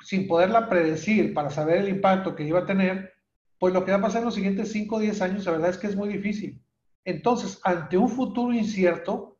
sin 0.00 0.26
poderla 0.26 0.68
predecir 0.68 1.32
para 1.32 1.50
saber 1.50 1.78
el 1.78 1.88
impacto 1.88 2.34
que 2.34 2.44
iba 2.44 2.60
a 2.60 2.66
tener, 2.66 3.12
pues 3.58 3.72
lo 3.72 3.84
que 3.84 3.92
va 3.92 3.98
a 3.98 4.02
pasar 4.02 4.18
en 4.18 4.26
los 4.26 4.34
siguientes 4.34 4.72
5 4.72 4.96
o 4.96 4.98
10 4.98 5.22
años, 5.22 5.44
la 5.46 5.52
verdad 5.52 5.70
es 5.70 5.78
que 5.78 5.86
es 5.86 5.96
muy 5.96 6.08
difícil. 6.08 6.62
Entonces, 7.04 7.60
ante 7.64 7.96
un 7.96 8.08
futuro 8.08 8.52
incierto, 8.52 9.38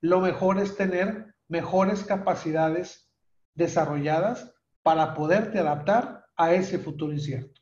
lo 0.00 0.20
mejor 0.20 0.58
es 0.58 0.76
tener 0.76 1.34
mejores 1.48 2.04
capacidades 2.04 3.10
desarrolladas 3.54 4.54
para 4.82 5.14
poderte 5.14 5.58
adaptar 5.58 6.24
a 6.36 6.54
ese 6.54 6.78
futuro 6.78 7.12
incierto. 7.12 7.60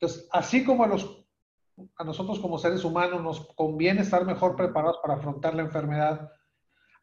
Entonces, 0.00 0.28
así 0.32 0.64
como 0.64 0.86
los, 0.86 1.17
a 1.96 2.04
nosotros 2.04 2.38
como 2.38 2.58
seres 2.58 2.84
humanos 2.84 3.22
nos 3.22 3.46
conviene 3.54 4.02
estar 4.02 4.24
mejor 4.24 4.56
preparados 4.56 4.98
para 5.02 5.14
afrontar 5.14 5.54
la 5.54 5.62
enfermedad, 5.62 6.30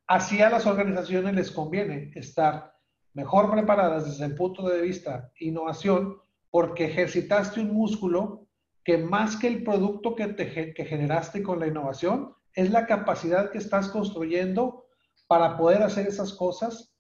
así 0.08 0.42
a 0.42 0.50
las 0.50 0.66
organizaciones 0.66 1.36
les 1.36 1.52
conviene 1.52 2.12
estar 2.16 2.74
mejor 3.14 3.52
preparadas 3.52 4.06
desde 4.06 4.26
el 4.26 4.36
punto 4.36 4.68
de 4.68 4.82
vista 4.82 5.32
innovación, 5.40 6.18
porque 6.50 6.86
ejercitaste 6.86 7.62
un 7.62 7.74
músculo 7.74 8.48
que 8.84 8.98
más 8.98 9.38
que 9.38 9.48
el 9.48 9.64
producto 9.64 10.16
que, 10.16 10.28
te, 10.28 10.74
que 10.74 10.86
generaste 10.86 11.42
con 11.42 11.60
la 11.60 11.68
innovación, 11.68 12.36
es 12.54 12.72
la 12.72 12.86
capacidad 12.86 13.52
que 13.52 13.58
estás 13.58 13.90
construyendo 13.90 14.86
para 15.28 15.58
poder 15.58 15.82
hacer 15.84 16.08
esas 16.08 16.34
cosas 16.34 16.96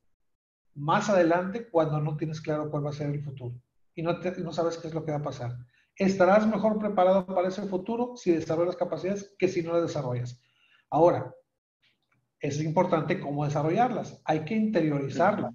más 0.74 1.10
adelante 1.10 1.70
cuando 1.70 2.02
no 2.02 2.18
tienes 2.18 2.42
claro 2.42 2.70
cuál 2.70 2.86
va 2.86 2.90
a 2.90 2.94
ser 2.94 3.10
el 3.12 3.24
futuro 3.24 3.56
y 3.96 4.04
no, 4.04 4.14
no 4.14 4.52
sabes 4.52 4.78
qué 4.78 4.88
es 4.88 4.94
lo 4.94 5.04
que 5.04 5.12
va 5.12 5.18
a 5.18 5.24
pasar. 5.24 5.58
Estarás 5.98 6.46
mejor 6.48 6.78
preparado 6.80 7.26
para 7.26 7.48
ese 7.48 7.64
futuro 7.64 8.16
si 8.18 8.32
desarrollas 8.32 8.76
capacidades 8.76 9.34
que 9.38 9.48
si 9.48 9.64
no 9.64 9.74
las 9.74 9.84
desarrollas. 9.84 10.42
Ahora, 10.90 11.34
es 12.40 12.62
importante 12.62 13.20
cómo 13.20 13.46
desarrollarlas. 13.46 14.22
Hay 14.26 14.46
que 14.46 14.56
interiorizarlas. 14.56 15.54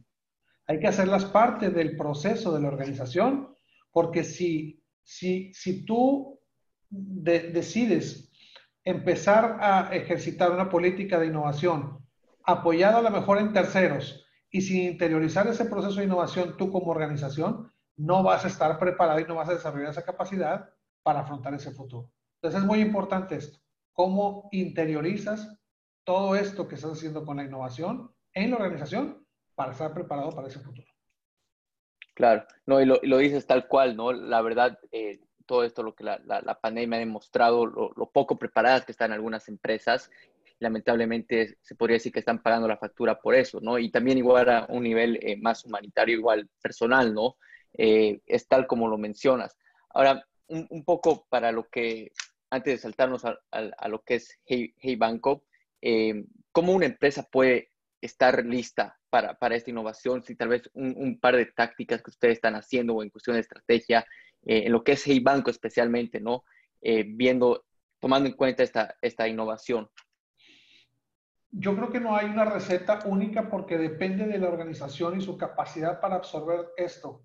Hay 0.66 0.80
que 0.80 0.88
hacerlas 0.88 1.24
parte 1.26 1.70
del 1.70 1.96
proceso 1.96 2.54
de 2.54 2.60
la 2.60 2.68
organización, 2.68 3.54
porque 3.92 4.24
si, 4.24 4.82
si, 5.02 5.52
si 5.52 5.84
tú 5.84 6.40
decides 6.88 8.30
empezar 8.84 9.58
a 9.60 9.94
ejercitar 9.94 10.50
una 10.50 10.68
política 10.68 11.18
de 11.18 11.26
innovación 11.26 11.98
apoyada 12.44 12.98
a 12.98 13.02
lo 13.02 13.10
mejor 13.10 13.38
en 13.38 13.52
terceros 13.52 14.26
y 14.50 14.62
sin 14.62 14.84
interiorizar 14.84 15.46
ese 15.46 15.66
proceso 15.66 16.00
de 16.00 16.06
innovación 16.06 16.56
tú 16.56 16.70
como 16.72 16.90
organización, 16.90 17.70
no 18.00 18.22
vas 18.22 18.44
a 18.44 18.48
estar 18.48 18.78
preparado 18.78 19.20
y 19.20 19.24
no 19.24 19.34
vas 19.34 19.50
a 19.50 19.54
desarrollar 19.54 19.90
esa 19.90 20.04
capacidad 20.04 20.70
para 21.02 21.20
afrontar 21.20 21.52
ese 21.52 21.70
futuro. 21.70 22.10
Entonces 22.36 22.62
es 22.62 22.66
muy 22.66 22.80
importante 22.80 23.36
esto, 23.36 23.58
cómo 23.92 24.48
interiorizas 24.52 25.58
todo 26.04 26.34
esto 26.34 26.66
que 26.66 26.76
estás 26.76 26.92
haciendo 26.92 27.26
con 27.26 27.36
la 27.36 27.44
innovación 27.44 28.10
en 28.32 28.50
la 28.50 28.56
organización 28.56 29.26
para 29.54 29.72
estar 29.72 29.92
preparado 29.92 30.30
para 30.30 30.48
ese 30.48 30.60
futuro. 30.60 30.86
Claro, 32.14 32.46
no, 32.64 32.80
y 32.80 32.86
lo, 32.86 32.98
lo 33.02 33.18
dices 33.18 33.46
tal 33.46 33.68
cual, 33.68 33.96
¿no? 33.96 34.12
La 34.12 34.40
verdad, 34.40 34.78
eh, 34.92 35.20
todo 35.44 35.64
esto, 35.64 35.82
lo 35.82 35.94
que 35.94 36.04
la, 36.04 36.20
la, 36.24 36.60
pandemia 36.60 36.96
ha 36.96 37.00
demostrado, 37.00 37.66
lo, 37.66 37.92
lo, 37.94 38.10
poco 38.10 38.38
preparadas 38.38 38.84
que 38.84 38.92
están 38.92 39.12
algunas 39.12 39.48
empresas 39.48 40.10
lamentablemente 40.60 41.56
se 41.62 41.74
podría 41.74 41.94
decir 41.94 42.12
que 42.12 42.18
están 42.18 42.42
pagando 42.42 42.68
la 42.68 42.76
factura 42.76 43.18
por 43.18 43.34
eso, 43.34 43.60
¿no? 43.60 43.78
Y 43.78 43.90
también 43.90 44.18
igual 44.18 44.48
a 44.50 44.66
un 44.68 44.82
nivel 44.82 45.18
eh, 45.22 45.36
más 45.36 45.64
humanitario, 45.64 46.18
igual 46.18 46.48
personal, 46.62 47.14
¿no? 47.14 47.36
Eh, 47.74 48.20
es 48.26 48.48
tal 48.48 48.66
como 48.66 48.88
lo 48.88 48.98
mencionas. 48.98 49.56
Ahora, 49.90 50.26
un, 50.48 50.84
poco 50.84 51.26
para 51.28 51.52
lo 51.52 51.68
que, 51.68 52.12
antes 52.50 52.74
de 52.74 52.78
saltarnos 52.78 53.24
a, 53.24 53.88
lo 53.88 54.02
que 54.02 54.16
es 54.16 54.38
Hey, 54.44 54.74
hey 54.78 54.96
Banco, 54.96 55.44
eh, 55.80 56.24
¿cómo 56.52 56.72
una 56.72 56.86
empresa 56.86 57.22
puede 57.22 57.70
estar 58.00 58.44
lista 58.44 58.98
para, 59.08 59.34
para 59.34 59.54
esta 59.54 59.70
innovación? 59.70 60.22
Si 60.22 60.34
tal 60.34 60.48
vez 60.48 60.68
un, 60.74 60.94
un, 60.96 61.20
par 61.20 61.36
de 61.36 61.46
tácticas 61.46 62.02
que 62.02 62.10
ustedes 62.10 62.34
están 62.34 62.56
haciendo 62.56 62.94
o 62.94 63.02
en 63.02 63.10
cuestión 63.10 63.34
de 63.34 63.40
estrategia, 63.40 64.04
eh, 64.44 64.64
en 64.66 64.72
lo 64.72 64.82
que 64.82 64.92
es 64.92 65.06
Hey 65.06 65.20
Banco 65.20 65.50
especialmente, 65.50 66.20
¿no? 66.20 66.44
viendo, 66.82 67.66
tomando 67.98 68.26
en 68.26 68.34
cuenta 68.34 68.62
esta, 68.62 68.96
esta 69.02 69.28
innovación. 69.28 69.90
Yo 71.52 71.76
creo 71.76 71.90
que 71.90 72.00
no 72.00 72.16
hay 72.16 72.26
una 72.26 72.46
receta 72.46 73.00
única 73.04 73.50
porque 73.50 73.76
depende 73.76 74.26
de 74.26 74.38
la 74.38 74.48
organización 74.48 75.18
y 75.18 75.20
su 75.20 75.36
capacidad 75.36 76.00
para 76.00 76.16
absorber 76.16 76.70
esto. 76.78 77.22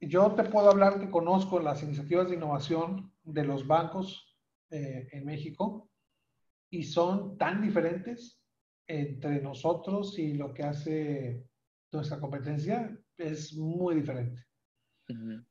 Yo 0.00 0.32
te 0.32 0.44
puedo 0.44 0.70
hablar 0.70 0.98
que 0.98 1.10
conozco 1.10 1.60
las 1.60 1.82
iniciativas 1.82 2.28
de 2.28 2.36
innovación 2.36 3.12
de 3.22 3.44
los 3.44 3.66
bancos 3.66 4.36
eh, 4.70 5.08
en 5.12 5.24
México 5.24 5.90
y 6.70 6.84
son 6.84 7.36
tan 7.36 7.60
diferentes 7.60 8.40
entre 8.86 9.40
nosotros 9.40 10.18
y 10.18 10.34
lo 10.34 10.54
que 10.54 10.62
hace 10.62 11.44
nuestra 11.92 12.18
competencia 12.18 12.96
es 13.16 13.54
muy 13.54 13.96
diferente. 13.96 14.44
Uh 15.08 15.14
-huh. 15.14 15.46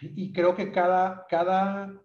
Y 0.00 0.32
creo 0.32 0.54
que 0.54 0.70
cada, 0.70 1.26
cada 1.28 2.04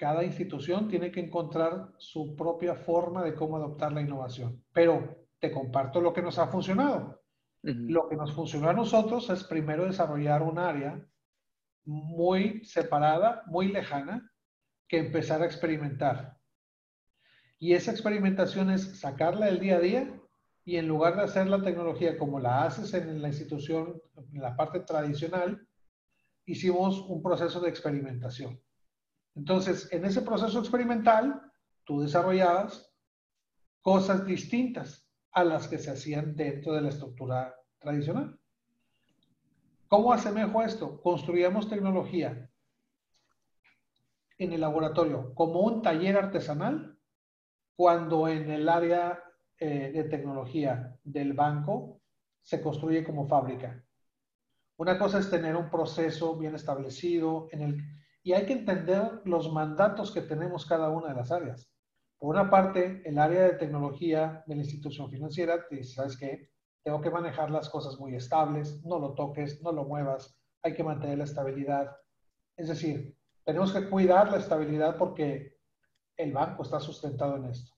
cada 0.00 0.24
institución 0.24 0.88
tiene 0.88 1.12
que 1.12 1.20
encontrar 1.20 1.92
su 1.98 2.34
propia 2.34 2.74
forma 2.74 3.22
de 3.22 3.34
cómo 3.34 3.58
adoptar 3.58 3.92
la 3.92 4.00
innovación. 4.00 4.64
Pero 4.72 5.26
te 5.38 5.52
comparto 5.52 6.00
lo 6.00 6.14
que 6.14 6.22
nos 6.22 6.38
ha 6.38 6.46
funcionado. 6.46 7.20
Lo 7.62 8.08
que 8.08 8.16
nos 8.16 8.32
funcionó 8.32 8.70
a 8.70 8.74
nosotros 8.74 9.28
es 9.28 9.44
primero 9.44 9.84
desarrollar 9.84 10.42
un 10.42 10.58
área 10.58 11.06
muy 11.84 12.64
separada, 12.64 13.42
muy 13.46 13.68
lejana, 13.68 14.32
que 14.88 14.98
empezar 14.98 15.42
a 15.42 15.46
experimentar. 15.46 16.38
Y 17.58 17.74
esa 17.74 17.90
experimentación 17.90 18.70
es 18.70 18.98
sacarla 18.98 19.46
del 19.46 19.60
día 19.60 19.76
a 19.76 19.80
día 19.80 20.20
y 20.64 20.76
en 20.76 20.88
lugar 20.88 21.16
de 21.16 21.22
hacer 21.22 21.48
la 21.48 21.62
tecnología 21.62 22.16
como 22.16 22.40
la 22.40 22.64
haces 22.64 22.94
en 22.94 23.20
la 23.20 23.28
institución, 23.28 24.00
en 24.32 24.40
la 24.40 24.56
parte 24.56 24.80
tradicional, 24.80 25.66
hicimos 26.46 27.00
un 27.00 27.22
proceso 27.22 27.60
de 27.60 27.68
experimentación. 27.68 28.58
Entonces, 29.34 29.92
en 29.92 30.04
ese 30.04 30.22
proceso 30.22 30.58
experimental, 30.58 31.40
tú 31.84 32.00
desarrollabas 32.00 32.90
cosas 33.82 34.24
distintas 34.26 35.09
a 35.32 35.44
las 35.44 35.68
que 35.68 35.78
se 35.78 35.90
hacían 35.90 36.34
dentro 36.36 36.72
de 36.72 36.82
la 36.82 36.88
estructura 36.88 37.54
tradicional. 37.78 38.38
¿Cómo 39.88 40.12
asemejo 40.12 40.62
esto? 40.62 41.00
Construíamos 41.00 41.68
tecnología 41.68 42.48
en 44.38 44.52
el 44.52 44.60
laboratorio 44.60 45.34
como 45.34 45.60
un 45.60 45.82
taller 45.82 46.16
artesanal, 46.16 46.96
cuando 47.76 48.28
en 48.28 48.50
el 48.50 48.68
área 48.68 49.22
eh, 49.58 49.90
de 49.92 50.04
tecnología 50.04 50.96
del 51.02 51.32
banco 51.32 52.00
se 52.42 52.62
construye 52.62 53.04
como 53.04 53.26
fábrica. 53.26 53.84
Una 54.76 54.98
cosa 54.98 55.18
es 55.18 55.30
tener 55.30 55.56
un 55.56 55.70
proceso 55.70 56.36
bien 56.36 56.54
establecido 56.54 57.48
en 57.52 57.62
el 57.62 58.00
y 58.22 58.32
hay 58.32 58.46
que 58.46 58.52
entender 58.52 59.22
los 59.24 59.52
mandatos 59.52 60.12
que 60.12 60.20
tenemos 60.20 60.66
cada 60.66 60.90
una 60.90 61.08
de 61.08 61.14
las 61.14 61.32
áreas. 61.32 61.69
Por 62.20 62.36
una 62.36 62.50
parte, 62.50 63.00
el 63.06 63.18
área 63.18 63.44
de 63.44 63.54
tecnología 63.54 64.44
de 64.46 64.54
la 64.54 64.60
institución 64.60 65.10
financiera 65.10 65.66
te 65.66 65.76
dice, 65.76 65.94
¿sabes 65.94 66.18
qué? 66.18 66.50
Tengo 66.84 67.00
que 67.00 67.08
manejar 67.08 67.50
las 67.50 67.70
cosas 67.70 67.98
muy 67.98 68.14
estables, 68.14 68.84
no 68.84 68.98
lo 68.98 69.14
toques, 69.14 69.62
no 69.62 69.72
lo 69.72 69.84
muevas, 69.84 70.38
hay 70.62 70.74
que 70.74 70.84
mantener 70.84 71.16
la 71.16 71.24
estabilidad. 71.24 71.96
Es 72.58 72.68
decir, 72.68 73.16
tenemos 73.42 73.72
que 73.72 73.88
cuidar 73.88 74.30
la 74.30 74.36
estabilidad 74.36 74.98
porque 74.98 75.56
el 76.18 76.32
banco 76.34 76.62
está 76.62 76.78
sustentado 76.78 77.36
en 77.36 77.46
esto. 77.46 77.72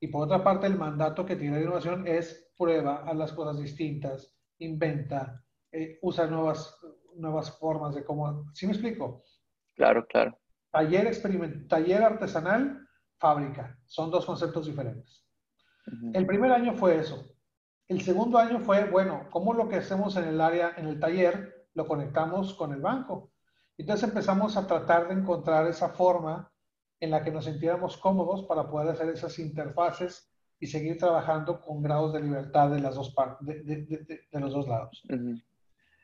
Y 0.00 0.08
por 0.08 0.24
otra 0.24 0.42
parte, 0.42 0.66
el 0.66 0.76
mandato 0.76 1.24
que 1.24 1.36
tiene 1.36 1.58
la 1.58 1.62
innovación 1.62 2.08
es 2.08 2.52
prueba, 2.58 3.04
a 3.04 3.14
las 3.14 3.32
cosas 3.32 3.60
distintas, 3.60 4.36
inventa, 4.58 5.44
eh, 5.70 6.00
usa 6.02 6.26
nuevas, 6.26 6.76
nuevas 7.14 7.56
formas 7.56 7.94
de 7.94 8.04
cómo... 8.04 8.50
¿Sí 8.52 8.66
me 8.66 8.72
explico? 8.72 9.22
Claro, 9.76 10.04
claro. 10.08 10.36
Taller, 10.72 11.06
experiment 11.06 11.68
taller 11.68 12.02
artesanal, 12.02 12.88
fábrica. 13.20 13.78
Son 13.86 14.10
dos 14.10 14.24
conceptos 14.26 14.66
diferentes. 14.66 15.24
Uh 15.86 15.90
-huh. 15.90 16.10
El 16.14 16.26
primer 16.26 16.50
año 16.50 16.72
fue 16.74 16.96
eso. 16.96 17.16
El 17.86 18.00
segundo 18.00 18.38
año 18.38 18.58
fue, 18.60 18.88
bueno, 18.90 19.26
¿cómo 19.30 19.52
lo 19.52 19.68
que 19.68 19.76
hacemos 19.76 20.16
en 20.16 20.24
el 20.24 20.40
área, 20.40 20.72
en 20.76 20.86
el 20.86 20.98
taller, 20.98 21.66
lo 21.74 21.86
conectamos 21.86 22.54
con 22.54 22.72
el 22.72 22.80
banco? 22.80 23.30
Entonces 23.76 24.08
empezamos 24.08 24.56
a 24.56 24.66
tratar 24.66 25.08
de 25.08 25.14
encontrar 25.14 25.66
esa 25.66 25.88
forma 25.90 26.50
en 27.00 27.10
la 27.10 27.22
que 27.22 27.30
nos 27.30 27.46
sintiéramos 27.46 27.96
cómodos 27.96 28.44
para 28.44 28.68
poder 28.70 28.90
hacer 28.90 29.08
esas 29.08 29.38
interfaces 29.38 30.30
y 30.58 30.66
seguir 30.66 30.98
trabajando 30.98 31.60
con 31.60 31.82
grados 31.82 32.12
de 32.12 32.20
libertad 32.20 32.70
de, 32.70 32.80
las 32.80 32.94
dos 32.94 33.14
de, 33.40 33.62
de, 33.62 33.76
de, 33.86 34.20
de 34.30 34.40
los 34.40 34.52
dos 34.52 34.68
lados. 34.68 35.02
Uh 35.08 35.14
-huh. 35.14 35.42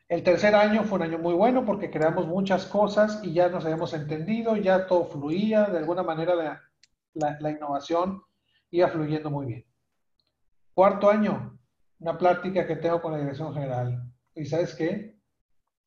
El 0.09 0.23
tercer 0.23 0.55
año 0.55 0.85
fue 0.85 0.99
un 0.99 1.03
año 1.03 1.19
muy 1.19 1.35
bueno 1.35 1.65
porque 1.65 1.91
creamos 1.91 2.27
muchas 2.27 2.65
cosas 2.67 3.21
y 3.25 3.33
ya 3.33 3.49
nos 3.49 3.65
habíamos 3.65 3.93
entendido, 3.93 4.57
ya 4.57 4.87
todo 4.87 5.05
fluía, 5.07 5.67
de 5.67 5.79
alguna 5.79 6.05
manera 6.05 6.35
la, 7.17 7.51
innovación 7.51 8.23
iba 8.71 8.89
fluyendo 8.89 9.31
muy 9.31 9.47
bien. 9.47 9.65
Cuarto 10.75 11.11
año, 11.11 11.59
una 11.99 12.19
plática 12.19 12.67
que 12.67 12.77
tengo 12.77 13.01
con 13.01 13.13
la 13.13 13.19
dirección 13.19 13.53
general. 13.55 14.03
¿Y 14.35 14.45
sabes 14.45 14.75
qué? 14.75 15.19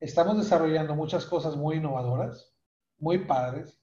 Estamos 0.00 0.38
desarrollando 0.38 0.94
muchas 0.94 1.24
cosas 1.26 1.56
muy 1.56 1.76
innovadoras, 1.76 2.52
muy 2.98 3.18
padres, 3.26 3.80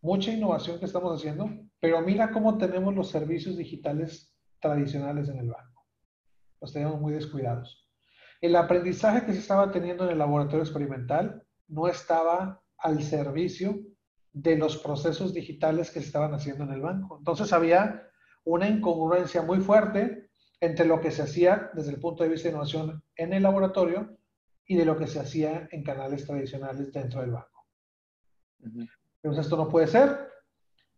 mucha 0.00 0.32
innovación 0.32 0.78
que 0.78 0.86
estamos 0.86 1.16
haciendo, 1.16 1.48
pero 1.78 2.00
mira 2.00 2.32
cómo 2.32 2.58
tenemos 2.58 2.94
los 2.94 3.10
servicios 3.10 3.56
digitales 3.56 4.34
tradicionales 4.60 5.28
en 5.28 5.38
el 5.38 5.50
banco. 5.50 5.86
Los 6.60 6.72
tenemos 6.72 7.00
muy 7.00 7.12
descuidados. 7.12 7.88
El 8.40 8.56
aprendizaje 8.56 9.24
que 9.24 9.32
se 9.32 9.38
estaba 9.38 9.70
teniendo 9.70 10.04
en 10.04 10.10
el 10.10 10.18
laboratorio 10.18 10.62
experimental 10.62 11.46
no 11.68 11.88
estaba 11.88 12.62
al 12.78 13.02
servicio 13.02 13.78
de 14.32 14.56
los 14.56 14.76
procesos 14.78 15.34
digitales 15.34 15.90
que 15.90 16.00
se 16.00 16.06
estaban 16.06 16.34
haciendo 16.34 16.64
en 16.64 16.72
el 16.72 16.80
banco. 16.80 17.18
Entonces 17.18 17.52
había 17.52 18.08
una 18.44 18.68
incongruencia 18.68 19.42
muy 19.42 19.60
fuerte 19.60 20.30
entre 20.60 20.86
lo 20.86 21.00
que 21.00 21.10
se 21.10 21.22
hacía 21.22 21.70
desde 21.74 21.90
el 21.90 22.00
punto 22.00 22.22
de 22.22 22.30
vista 22.30 22.48
de 22.48 22.52
innovación 22.52 23.02
en 23.16 23.32
el 23.32 23.42
laboratorio 23.42 24.18
y 24.66 24.76
de 24.76 24.84
lo 24.84 24.96
que 24.96 25.06
se 25.06 25.20
hacía 25.20 25.68
en 25.72 25.82
canales 25.82 26.26
tradicionales 26.26 26.92
dentro 26.92 27.20
del 27.20 27.32
banco. 27.32 27.66
Entonces 29.22 29.44
esto 29.44 29.56
no 29.56 29.68
puede 29.68 29.86
ser. 29.86 30.28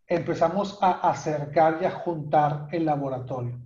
Empezamos 0.07 0.79
a 0.83 1.09
acercar 1.09 1.79
y 1.81 1.87
a 1.87 1.90
juntar 1.90 2.68
el 2.71 2.85
laboratorio. 2.85 3.61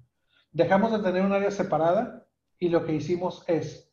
Dejamos 0.52 0.92
de 0.92 1.00
tener 1.00 1.22
un 1.22 1.33
área 1.33 1.50
separada 1.50 2.26
y 2.59 2.68
lo 2.68 2.85
que 2.85 2.92
hicimos 2.92 3.42
es 3.48 3.92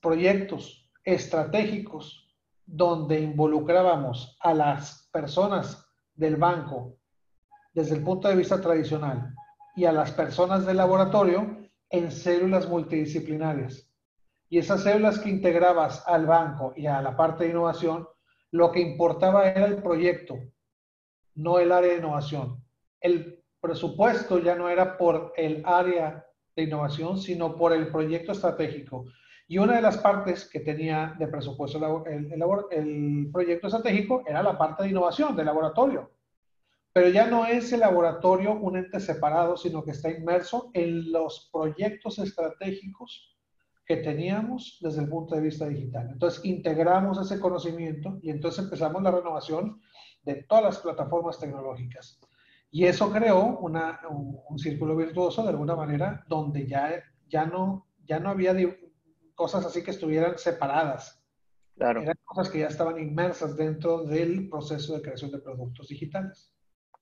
proyectos 0.00 0.90
estratégicos 1.02 2.25
donde 2.66 3.20
involucrábamos 3.20 4.36
a 4.40 4.52
las 4.52 5.08
personas 5.12 5.86
del 6.14 6.36
banco 6.36 6.98
desde 7.72 7.94
el 7.94 8.02
punto 8.02 8.28
de 8.28 8.36
vista 8.36 8.60
tradicional 8.60 9.34
y 9.76 9.84
a 9.84 9.92
las 9.92 10.10
personas 10.10 10.66
del 10.66 10.78
laboratorio 10.78 11.58
en 11.90 12.10
células 12.10 12.68
multidisciplinarias. 12.68 13.90
Y 14.48 14.58
esas 14.58 14.82
células 14.82 15.18
que 15.18 15.30
integrabas 15.30 16.02
al 16.06 16.26
banco 16.26 16.72
y 16.76 16.86
a 16.86 17.02
la 17.02 17.16
parte 17.16 17.44
de 17.44 17.50
innovación, 17.50 18.08
lo 18.50 18.72
que 18.72 18.80
importaba 18.80 19.48
era 19.48 19.66
el 19.66 19.82
proyecto, 19.82 20.38
no 21.34 21.58
el 21.58 21.72
área 21.72 21.92
de 21.92 21.98
innovación. 21.98 22.64
El 23.00 23.44
presupuesto 23.60 24.38
ya 24.38 24.54
no 24.54 24.68
era 24.68 24.96
por 24.96 25.32
el 25.36 25.62
área 25.66 26.24
de 26.54 26.62
innovación, 26.62 27.18
sino 27.18 27.56
por 27.56 27.72
el 27.72 27.88
proyecto 27.88 28.32
estratégico. 28.32 29.04
Y 29.48 29.58
una 29.58 29.76
de 29.76 29.82
las 29.82 29.98
partes 29.98 30.48
que 30.48 30.60
tenía 30.60 31.14
de 31.18 31.28
presupuesto 31.28 31.78
el, 32.06 32.32
el, 32.70 33.30
proyecto 33.32 33.68
estratégico 33.68 34.24
era 34.26 34.42
la 34.42 34.58
parte 34.58 34.82
de 34.82 34.90
innovación, 34.90 35.36
del 35.36 35.46
laboratorio. 35.46 36.10
Pero 36.92 37.10
ya 37.10 37.26
no 37.26 37.46
es 37.46 37.72
el 37.72 37.80
laboratorio 37.80 38.54
un 38.54 38.76
ente 38.76 38.98
separado, 38.98 39.56
sino 39.56 39.84
que 39.84 39.92
está 39.92 40.10
inmerso 40.10 40.70
en 40.72 41.12
los 41.12 41.48
proyectos 41.52 42.18
estratégicos 42.18 43.36
que 43.86 43.98
teníamos 43.98 44.78
desde 44.80 45.02
el 45.02 45.08
punto 45.08 45.36
de 45.36 45.42
vista 45.42 45.68
digital. 45.68 46.08
Entonces 46.10 46.44
integramos 46.44 47.20
ese 47.20 47.38
conocimiento 47.40 48.18
y 48.20 48.30
entonces 48.30 48.64
empezamos 48.64 49.02
la 49.02 49.12
renovación 49.12 49.80
de 50.24 50.42
todas 50.42 50.64
las 50.64 50.78
plataformas 50.78 51.38
tecnológicas. 51.38 52.18
Y 52.70 52.84
eso 52.84 53.12
creó 53.12 53.58
una, 53.58 54.00
un, 54.10 54.58
círculo 54.58 54.96
virtuoso 54.96 55.42
de 55.44 55.50
alguna 55.50 55.76
manera 55.76 56.24
donde 56.28 56.66
ya, 56.66 57.00
ya, 57.28 57.46
no, 57.46 57.86
ya 58.04 58.18
no 58.18 58.30
había 58.30 58.52
cosas 59.36 59.64
así 59.64 59.84
que 59.84 59.92
estuvieran 59.92 60.36
separadas. 60.38 61.22
Claro. 61.76 62.02
Eran 62.02 62.16
cosas 62.24 62.50
que 62.50 62.60
ya 62.60 62.66
estaban 62.66 62.98
inmersas 62.98 63.56
dentro 63.56 64.02
del 64.02 64.48
proceso 64.48 64.96
de 64.96 65.02
creación 65.02 65.30
de 65.30 65.38
productos 65.38 65.88
digitales. 65.88 66.52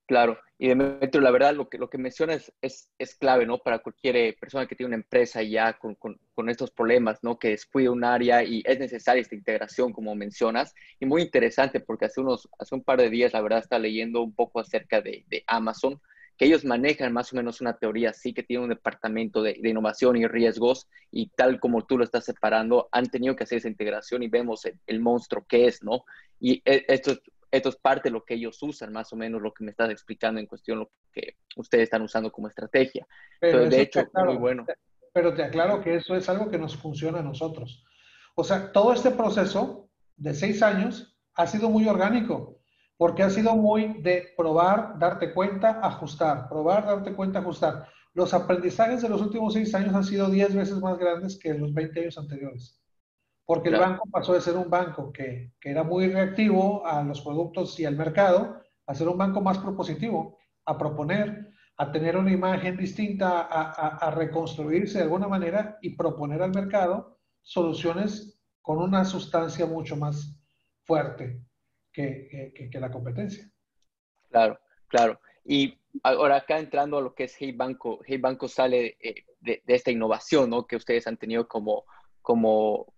Claro, 0.07 0.38
y 0.59 0.68
Demetrio, 0.68 1.23
la 1.23 1.31
verdad, 1.31 1.55
lo 1.55 1.70
que, 1.70 1.79
lo 1.79 1.88
que 1.88 1.97
mencionas 1.97 2.53
es, 2.61 2.92
es 2.99 3.14
clave, 3.14 3.47
¿no? 3.47 3.59
Para 3.59 3.79
cualquier 3.79 4.16
eh, 4.16 4.37
persona 4.38 4.66
que 4.66 4.77
tiene 4.77 4.88
una 4.88 5.03
empresa 5.03 5.42
ya 5.42 5.79
con, 5.79 5.94
con, 5.94 6.20
con, 6.35 6.51
estos 6.51 6.70
problemas, 6.70 7.20
¿no? 7.23 7.38
Que 7.38 7.49
descuide 7.51 7.88
un 7.88 8.05
área 8.05 8.44
y 8.44 8.62
es 8.66 8.79
necesaria 8.79 9.23
esta 9.23 9.35
integración, 9.35 9.92
como 9.92 10.14
mencionas. 10.14 10.75
Y 11.01 11.07
muy 11.07 11.23
interesante, 11.23 11.81
porque 11.81 12.05
hace, 12.05 12.20
unos, 12.20 12.51
hace 12.59 12.75
un 12.75 12.85
par 12.85 13.01
de 13.01 13.09
días, 13.09 13.33
la 13.33 13.40
verdad, 13.40 13.61
está 13.61 13.79
leyendo 13.79 14.20
un 14.20 14.35
poco 14.35 14.61
acerca 14.61 15.01
de, 15.01 15.25
de 15.29 15.42
Amazon, 15.47 15.99
que 16.37 16.47
ellos 16.47 16.64
manejan 16.64 17.12
más 17.12 17.33
o 17.33 17.37
menos 17.37 17.61
una 17.61 17.77
teoría 17.77 18.11
así, 18.11 18.33
que 18.33 18.42
tiene 18.42 18.64
un 18.64 18.70
departamento 18.70 19.42
de, 19.42 19.57
de, 19.61 19.68
innovación 19.68 20.16
y 20.16 20.27
riesgos, 20.27 20.88
y 21.11 21.29
tal 21.29 21.61
como 21.61 21.85
tú 21.87 21.99
lo 21.99 22.05
estás 22.05 22.25
separando, 22.25 22.88
han 22.90 23.07
tenido 23.07 23.37
que 23.37 23.44
hacer 23.44 23.59
esa 23.59 23.68
integración 23.68 24.23
y 24.23 24.29
vemos 24.29 24.64
el, 24.64 24.79
el 24.87 25.01
monstruo 25.01 25.44
que 25.49 25.66
es, 25.66 25.83
¿no? 25.83 26.05
Y 26.40 26.62
e, 26.64 26.85
esto 26.88 27.12
es 27.12 27.23
esto 27.57 27.68
es 27.68 27.77
parte 27.77 28.09
de 28.09 28.12
lo 28.12 28.25
que 28.25 28.35
ellos 28.35 28.61
usan, 28.62 28.92
más 28.92 29.12
o 29.12 29.16
menos 29.16 29.40
lo 29.40 29.53
que 29.53 29.62
me 29.62 29.70
estás 29.70 29.90
explicando 29.90 30.40
en 30.40 30.47
cuestión 30.47 30.81
lo 30.81 30.90
que 31.12 31.37
ustedes 31.57 31.85
están 31.85 32.03
usando 32.03 32.33
como 32.33 32.49
estrategia. 32.49 33.07
Pero 33.40 33.68
de 33.68 33.81
hecho, 33.81 34.05
muy 34.27 34.37
bueno. 34.37 34.66
Pero 35.12 35.35
te 35.35 35.44
aclaro 35.44 35.81
que 35.81 35.94
eso 35.94 36.16
es 36.16 36.29
algo 36.29 36.51
que 36.51 36.59
nos 36.59 36.77
funciona 36.77 37.20
a 37.20 37.23
nosotros. 37.23 37.85
O 38.35 38.42
sea, 38.42 38.73
todo 38.73 38.92
este 38.92 39.12
proceso 39.12 39.88
de 40.16 40.35
seis 40.35 40.62
años 40.62 41.16
ha 41.35 41.47
sido 41.47 41.70
muy 41.70 41.87
orgánico, 41.87 42.59
porque 42.96 43.22
ha 43.22 43.30
sido 43.30 43.57
muy 43.57 44.00
de 44.02 44.28
probar, 44.37 44.98
darte 44.98 45.33
cuenta, 45.33 45.80
ajustar, 45.83 46.48
probar, 46.48 46.87
darte 46.87 47.14
cuenta, 47.14 47.40
ajustar. 47.40 47.88
Los 48.12 48.33
aprendizajes 48.33 49.02
de 49.02 49.09
los 49.09 49.20
últimos 49.20 49.54
seis 49.54 49.74
años 49.74 49.94
han 49.94 50.04
sido 50.04 50.30
diez 50.30 50.54
veces 50.54 50.80
más 50.80 50.98
grandes 50.98 51.38
que 51.38 51.54
los 51.54 51.74
20 51.74 52.00
años 52.00 52.18
anteriores 52.18 52.80
porque 53.46 53.68
el 53.68 53.78
banco 53.78 54.09
pasó 54.11 54.33
de 54.33 54.40
ser 54.40 54.57
un 54.57 54.70
banco 54.70 55.12
que, 55.12 55.52
que, 55.61 55.70
era 55.70 55.83
muy 55.83 56.09
reactivo 56.09 56.87
a 56.87 57.02
los 57.02 57.20
productos 57.20 57.78
y 57.78 57.85
al 57.85 57.96
mercado, 57.96 58.61
a 58.87 58.94
ser 58.94 59.09
un 59.09 59.18
banco 59.18 59.40
más 59.40 59.59
propositivo, 59.59 60.38
a 60.64 60.78
proponer, 60.78 61.52
a 61.76 61.92
tener 61.92 62.16
una 62.16 62.33
imagen 62.33 62.76
distinta, 62.76 63.40
a, 63.42 63.70
a, 63.70 63.88
a 63.98 64.11
reconstruirse 64.12 64.98
de 64.98 65.04
alguna 65.04 65.28
manera 65.28 65.78
y 65.83 65.90
proponer 65.90 66.40
al 66.42 66.54
mercado 66.54 67.18
soluciones 67.42 68.40
con 68.62 68.78
una 68.78 69.04
sustancia 69.04 69.66
mucho 69.66 69.96
más 69.96 70.40
fuerte 70.85 71.42
que, 71.94 72.52
que, 72.54 72.68
que 72.68 72.80
la 72.80 72.90
competencia. 72.90 73.48
Claro, 74.28 74.59
claro. 74.88 75.20
Y 75.44 75.78
ahora 76.02 76.37
acá 76.37 76.59
entrando 76.59 76.98
a 76.98 77.00
lo 77.00 77.14
que 77.14 77.24
es 77.24 77.37
Hey 77.38 77.52
Banco, 77.52 78.00
Hey 78.04 78.18
Banco 78.18 78.48
sale 78.48 78.96
eh, 79.00 79.24
de, 79.40 79.62
de, 79.64 79.74
esta 79.74 79.90
innovación 79.90 80.50
¿no? 80.50 80.66
que 80.66 80.76
ustedes 80.76 81.07
han 81.07 81.16
tenido 81.16 81.46
como, 81.46 81.85
como, 82.20 82.92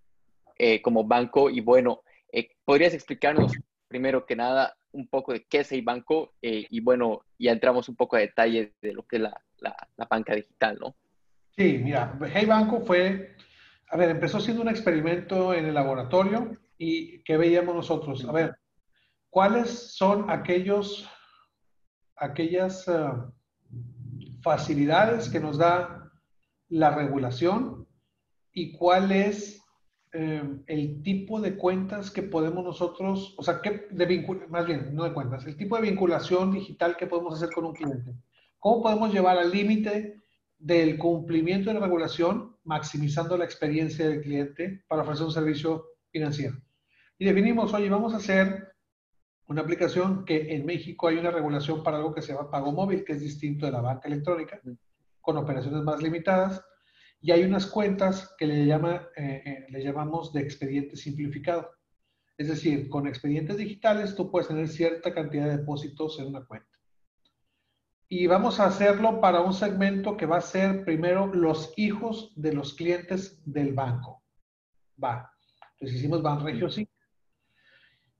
eh, 0.58 0.80
como 0.80 1.04
banco. 1.04 1.50
Y 1.50 1.60
bueno, 1.60 2.02
eh, 2.32 2.48
¿podrías 2.64 2.94
explicarnos 2.94 3.52
primero 3.86 4.24
que 4.24 4.34
nada 4.34 4.76
un 4.92 5.08
poco 5.08 5.32
de 5.32 5.44
qué 5.44 5.58
es 5.58 5.72
el 5.72 5.82
banco? 5.82 6.32
Eh, 6.40 6.66
y 6.70 6.80
bueno, 6.80 7.22
ya 7.38 7.52
entramos 7.52 7.88
un 7.88 7.96
poco 7.96 8.16
a 8.16 8.20
detalle 8.20 8.72
de 8.80 8.94
lo 8.94 9.06
que 9.06 9.16
es 9.16 9.22
la, 9.22 9.42
la, 9.58 9.76
la 9.96 10.06
banca 10.06 10.34
digital, 10.34 10.78
¿no? 10.80 10.96
Sí, 11.56 11.78
mira, 11.82 12.18
Hey 12.34 12.44
Banco 12.44 12.80
fue, 12.82 13.34
a 13.88 13.96
ver, 13.96 14.10
empezó 14.10 14.40
siendo 14.40 14.62
un 14.62 14.68
experimento 14.68 15.54
en 15.54 15.64
el 15.64 15.74
laboratorio 15.74 16.52
y 16.76 17.22
¿qué 17.22 17.38
veíamos 17.38 17.74
nosotros? 17.74 18.26
A 18.26 18.32
ver, 18.32 18.56
¿cuáles 19.36 19.94
son 19.94 20.30
aquellos, 20.30 21.06
aquellas 22.16 22.88
uh, 22.88 23.30
facilidades 24.40 25.28
que 25.28 25.40
nos 25.40 25.58
da 25.58 26.10
la 26.70 26.94
regulación 26.94 27.86
y 28.54 28.72
cuál 28.72 29.12
es 29.12 29.62
eh, 30.14 30.42
el 30.68 31.02
tipo 31.02 31.38
de 31.42 31.54
cuentas 31.54 32.10
que 32.10 32.22
podemos 32.22 32.64
nosotros, 32.64 33.34
o 33.36 33.42
sea, 33.42 33.60
que 33.60 33.86
de 33.90 34.46
más 34.48 34.64
bien, 34.64 34.94
no 34.94 35.04
de 35.04 35.12
cuentas, 35.12 35.44
el 35.44 35.58
tipo 35.58 35.76
de 35.76 35.82
vinculación 35.82 36.52
digital 36.52 36.96
que 36.96 37.06
podemos 37.06 37.34
hacer 37.34 37.54
con 37.54 37.66
un 37.66 37.74
cliente. 37.74 38.14
¿Cómo 38.58 38.84
podemos 38.84 39.12
llevar 39.12 39.36
al 39.36 39.50
límite 39.50 40.22
del 40.56 40.96
cumplimiento 40.96 41.68
de 41.68 41.74
la 41.74 41.84
regulación, 41.84 42.56
maximizando 42.64 43.36
la 43.36 43.44
experiencia 43.44 44.08
del 44.08 44.22
cliente 44.22 44.82
para 44.88 45.02
ofrecer 45.02 45.26
un 45.26 45.32
servicio 45.32 45.84
financiero? 46.10 46.56
Y 47.18 47.26
definimos, 47.26 47.74
oye, 47.74 47.90
vamos 47.90 48.14
a 48.14 48.16
hacer 48.16 48.75
una 49.48 49.62
aplicación 49.62 50.24
que 50.24 50.54
en 50.54 50.66
México 50.66 51.08
hay 51.08 51.18
una 51.18 51.30
regulación 51.30 51.82
para 51.82 51.98
algo 51.98 52.14
que 52.14 52.22
se 52.22 52.32
llama 52.32 52.50
pago 52.50 52.72
móvil, 52.72 53.04
que 53.04 53.12
es 53.12 53.20
distinto 53.20 53.66
de 53.66 53.72
la 53.72 53.80
banca 53.80 54.08
electrónica, 54.08 54.60
con 55.20 55.36
operaciones 55.36 55.82
más 55.82 56.02
limitadas 56.02 56.62
y 57.20 57.32
hay 57.32 57.44
unas 57.44 57.66
cuentas 57.66 58.34
que 58.38 58.46
le, 58.46 58.66
llama, 58.66 59.08
eh, 59.16 59.42
eh, 59.44 59.66
le 59.68 59.82
llamamos 59.82 60.32
de 60.32 60.42
expediente 60.42 60.96
simplificado. 60.96 61.70
Es 62.38 62.48
decir, 62.48 62.88
con 62.88 63.06
expedientes 63.06 63.56
digitales 63.56 64.14
tú 64.14 64.30
puedes 64.30 64.48
tener 64.48 64.68
cierta 64.68 65.12
cantidad 65.14 65.46
de 65.46 65.56
depósitos 65.58 66.18
en 66.20 66.26
una 66.28 66.44
cuenta. 66.44 66.68
Y 68.08 68.26
vamos 68.26 68.60
a 68.60 68.66
hacerlo 68.66 69.20
para 69.20 69.40
un 69.40 69.54
segmento 69.54 70.16
que 70.16 70.26
va 70.26 70.36
a 70.36 70.42
ser 70.42 70.84
primero 70.84 71.26
los 71.26 71.72
hijos 71.76 72.32
de 72.36 72.52
los 72.52 72.74
clientes 72.74 73.42
del 73.44 73.74
banco. 73.74 74.22
Va. 75.02 75.32
Entonces 75.72 75.98
hicimos 75.98 76.22
Banregio 76.22 76.68
sí. 76.68 76.88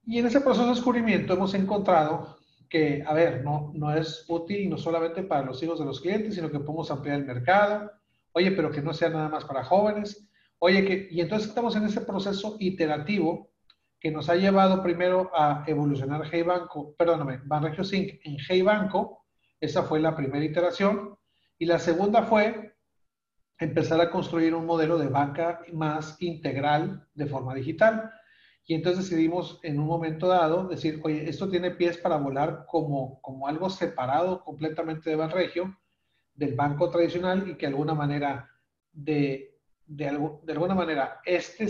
Y 0.06 0.18
en 0.18 0.26
ese 0.26 0.40
proceso 0.40 0.64
de 0.64 0.74
descubrimiento 0.74 1.34
hemos 1.34 1.52
encontrado 1.54 2.38
que, 2.68 3.02
a 3.06 3.12
ver, 3.12 3.44
no, 3.44 3.72
no 3.74 3.94
es 3.94 4.24
útil 4.28 4.70
no 4.70 4.78
solamente 4.78 5.22
para 5.22 5.44
los 5.44 5.62
hijos 5.62 5.78
de 5.78 5.84
los 5.84 6.00
clientes, 6.00 6.34
sino 6.34 6.50
que 6.50 6.60
podemos 6.60 6.90
ampliar 6.90 7.18
el 7.18 7.26
mercado, 7.26 7.90
Oye, 8.36 8.52
pero 8.52 8.70
que 8.70 8.82
no 8.82 8.92
sea 8.92 9.08
nada 9.08 9.30
más 9.30 9.46
para 9.46 9.64
jóvenes. 9.64 10.28
Oye, 10.58 10.84
que, 10.84 11.08
y 11.10 11.22
entonces 11.22 11.48
estamos 11.48 11.74
en 11.74 11.86
ese 11.86 12.02
proceso 12.02 12.56
iterativo 12.60 13.50
que 13.98 14.10
nos 14.10 14.28
ha 14.28 14.34
llevado 14.34 14.82
primero 14.82 15.30
a 15.34 15.64
evolucionar 15.66 16.28
Hey 16.30 16.42
Banco, 16.42 16.94
perdóname, 16.98 17.40
Banregio 17.46 17.82
Sync 17.82 18.20
en 18.24 18.36
Hey 18.46 18.60
Banco. 18.60 19.24
Esa 19.58 19.84
fue 19.84 20.00
la 20.00 20.14
primera 20.14 20.44
iteración. 20.44 21.16
Y 21.56 21.64
la 21.64 21.78
segunda 21.78 22.24
fue 22.24 22.76
empezar 23.58 24.02
a 24.02 24.10
construir 24.10 24.54
un 24.54 24.66
modelo 24.66 24.98
de 24.98 25.08
banca 25.08 25.62
más 25.72 26.20
integral 26.20 27.08
de 27.14 27.24
forma 27.24 27.54
digital. 27.54 28.12
Y 28.66 28.74
entonces 28.74 29.08
decidimos 29.08 29.60
en 29.62 29.78
un 29.78 29.86
momento 29.86 30.26
dado 30.26 30.66
decir, 30.66 31.00
oye, 31.04 31.28
esto 31.28 31.48
tiene 31.48 31.70
pies 31.70 31.98
para 31.98 32.16
volar 32.16 32.66
como, 32.66 33.20
como 33.22 33.46
algo 33.46 33.70
separado 33.70 34.42
completamente 34.42 35.08
de 35.08 35.16
Banregio, 35.16 35.78
del 36.34 36.54
banco 36.54 36.90
tradicional 36.90 37.48
y 37.48 37.54
que 37.54 37.66
de 37.66 37.72
alguna 37.72 37.94
manera, 37.94 38.50
de, 38.92 39.56
de, 39.86 40.08
alguna 40.08 40.74
manera, 40.74 41.20
este, 41.24 41.66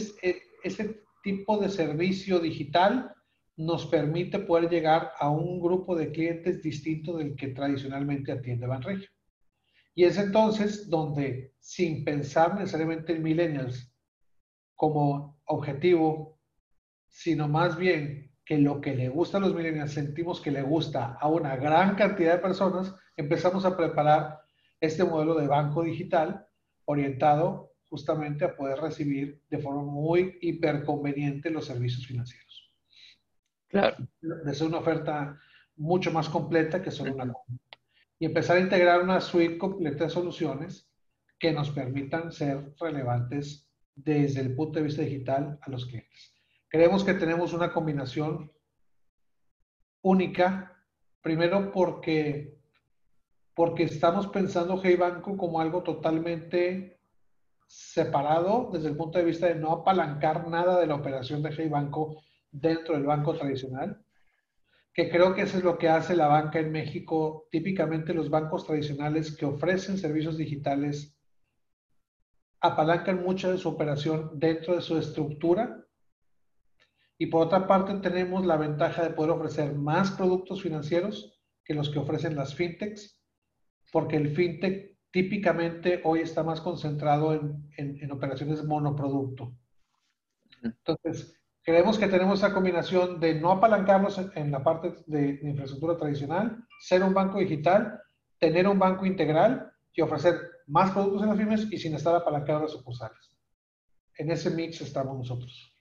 este 0.65 1.03
tipo 1.23 1.59
de 1.59 1.69
servicio 1.69 2.39
digital 2.39 3.15
nos 3.57 3.87
permite 3.87 4.39
poder 4.39 4.71
llegar 4.71 5.13
a 5.19 5.31
un 5.31 5.61
grupo 5.61 5.95
de 5.95 6.11
clientes 6.11 6.63
distinto 6.63 7.19
del 7.19 7.37
que 7.37 7.49
tradicionalmente 7.49 8.33
atiende 8.33 8.67
Banregio. 8.67 9.09
Y 9.95 10.05
es 10.05 10.17
entonces 10.19 10.89
donde, 10.89 11.55
sin 11.59 12.05
pensar 12.05 12.55
necesariamente 12.55 13.15
en 13.15 13.23
millennials 13.23 13.93
como 14.75 15.41
objetivo, 15.47 16.36
sino 17.17 17.49
más 17.49 17.79
bien 17.79 18.31
que 18.45 18.59
lo 18.59 18.79
que 18.83 18.95
le 18.95 19.09
gusta 19.09 19.39
a 19.39 19.41
los 19.41 19.55
millennials 19.55 19.93
sentimos 19.93 20.39
que 20.39 20.51
le 20.51 20.61
gusta 20.61 21.15
a 21.19 21.29
una 21.29 21.57
gran 21.57 21.95
cantidad 21.95 22.35
de 22.35 22.41
personas, 22.41 22.95
empezamos 23.17 23.65
a 23.65 23.75
preparar 23.75 24.41
este 24.83 25.03
modelo 25.03 25.35
de 25.35 25.47
banco 25.47 25.83
digital 25.83 26.47
orientado 26.85 27.73
justamente 27.89 28.45
a 28.45 28.55
poder 28.55 28.81
recibir 28.81 29.41
de 29.49 29.59
forma 29.59 29.83
muy 29.83 30.37
hiperconveniente 30.43 31.51
los 31.51 31.65
servicios 31.65 32.07
financieros. 32.07 32.71
Claro. 33.69 33.97
Es 34.47 34.61
una 34.61 34.79
oferta 34.79 35.41
mucho 35.77 36.13
más 36.13 36.29
completa 36.29 36.83
que 36.83 36.91
solo 36.91 37.15
una 37.15 37.33
y 38.19 38.27
empezar 38.27 38.59
a 38.59 38.61
integrar 38.61 39.03
una 39.03 39.23
suite 39.23 39.57
completa 39.57 40.05
de 40.05 40.11
soluciones 40.11 40.91
que 41.39 41.51
nos 41.53 41.71
permitan 41.71 42.31
ser 42.31 42.75
relevantes 42.79 43.71
desde 43.95 44.43
el 44.43 44.55
punto 44.55 44.79
de 44.79 44.85
vista 44.85 45.01
digital 45.01 45.59
a 45.63 45.71
los 45.71 45.87
clientes. 45.87 46.36
Creemos 46.69 47.05
que 47.05 47.15
tenemos 47.15 47.53
una 47.53 47.73
combinación 47.73 48.53
única, 50.03 50.77
primero 51.21 51.71
porque, 51.73 52.59
porque 53.55 53.85
estamos 53.85 54.27
pensando 54.29 54.81
Hey 54.83 54.97
Banco 54.97 55.37
como 55.37 55.61
algo 55.61 55.83
totalmente 55.83 57.01
separado 57.67 58.71
desde 58.73 58.89
el 58.89 58.97
punto 58.97 59.19
de 59.19 59.25
vista 59.25 59.47
de 59.47 59.57
no 59.57 59.73
apalancar 59.73 60.49
nada 60.49 60.81
de 60.81 60.87
la 60.87 60.95
operación 60.95 61.43
de 61.43 61.53
Hey 61.57 61.69
Banco 61.69 62.23
dentro 62.51 62.95
del 62.95 63.05
banco 63.05 63.35
tradicional 63.35 64.01
que 64.97 65.11
creo 65.11 65.35
que 65.35 65.43
eso 65.43 65.59
es 65.59 65.63
lo 65.63 65.77
que 65.77 65.91
hace 65.91 66.17
la 66.17 66.27
banca 66.27 66.59
en 66.59 66.73
México. 66.73 67.49
Típicamente 67.51 68.15
los 68.15 68.31
bancos 68.31 68.65
tradicionales 68.65 69.37
que 69.37 69.45
ofrecen 69.45 69.99
servicios 69.99 70.39
digitales 70.39 71.15
apalancan 72.61 73.23
mucho 73.23 73.53
de 73.53 73.59
su 73.59 73.69
operación 73.69 74.31
dentro 74.39 74.75
de 74.75 74.81
su 74.81 74.97
estructura. 74.97 75.86
Y 77.19 77.27
por 77.27 77.47
otra 77.47 77.67
parte 77.67 77.95
tenemos 77.95 78.45
la 78.45 78.57
ventaja 78.57 79.03
de 79.03 79.11
poder 79.11 79.31
ofrecer 79.31 79.75
más 79.75 80.11
productos 80.13 80.63
financieros 80.63 81.41
que 81.65 81.75
los 81.75 81.91
que 81.91 81.99
ofrecen 81.99 82.37
las 82.37 82.55
fintechs, 82.55 83.23
porque 83.91 84.17
el 84.17 84.35
fintech 84.35 84.99
típicamente 85.11 86.01
hoy 86.05 86.21
está 86.21 86.43
más 86.43 86.61
concentrado 86.61 87.33
en, 87.35 87.69
en, 87.77 87.99
en 88.03 88.13
operaciones 88.13 88.65
monoproducto. 88.65 89.57
Entonces, 90.63 91.37
Creemos 91.67 91.99
que 91.99 92.07
tenemos 92.07 92.39
esa 92.39 92.55
combinación 92.55 93.19
de 93.19 93.35
no 93.35 93.51
apalancarnos 93.51 94.21
en 94.37 94.53
la 94.53 94.63
parte 94.63 94.95
de, 95.09 95.41
infraestructura 95.43 95.97
tradicional, 95.97 96.65
ser 96.79 97.03
un 97.03 97.13
banco 97.13 97.41
digital, 97.41 98.01
tener 98.39 98.69
un 98.69 98.79
banco 98.79 99.05
integral 99.05 99.73
y 99.93 100.01
ofrecer 100.01 100.37
más 100.69 100.93
productos 100.93 101.23
en 101.23 101.29
las 101.29 101.37
firmas 101.37 101.67
y 101.69 101.77
sin 101.77 101.97
estar 101.97 102.15
apalancado 102.15 102.63
las 102.63 102.71
sucursales. 102.71 103.37
En 104.17 104.31
ese 104.31 104.51
mix 104.51 104.81
estamos 104.81 105.19
nosotros. 105.19 105.76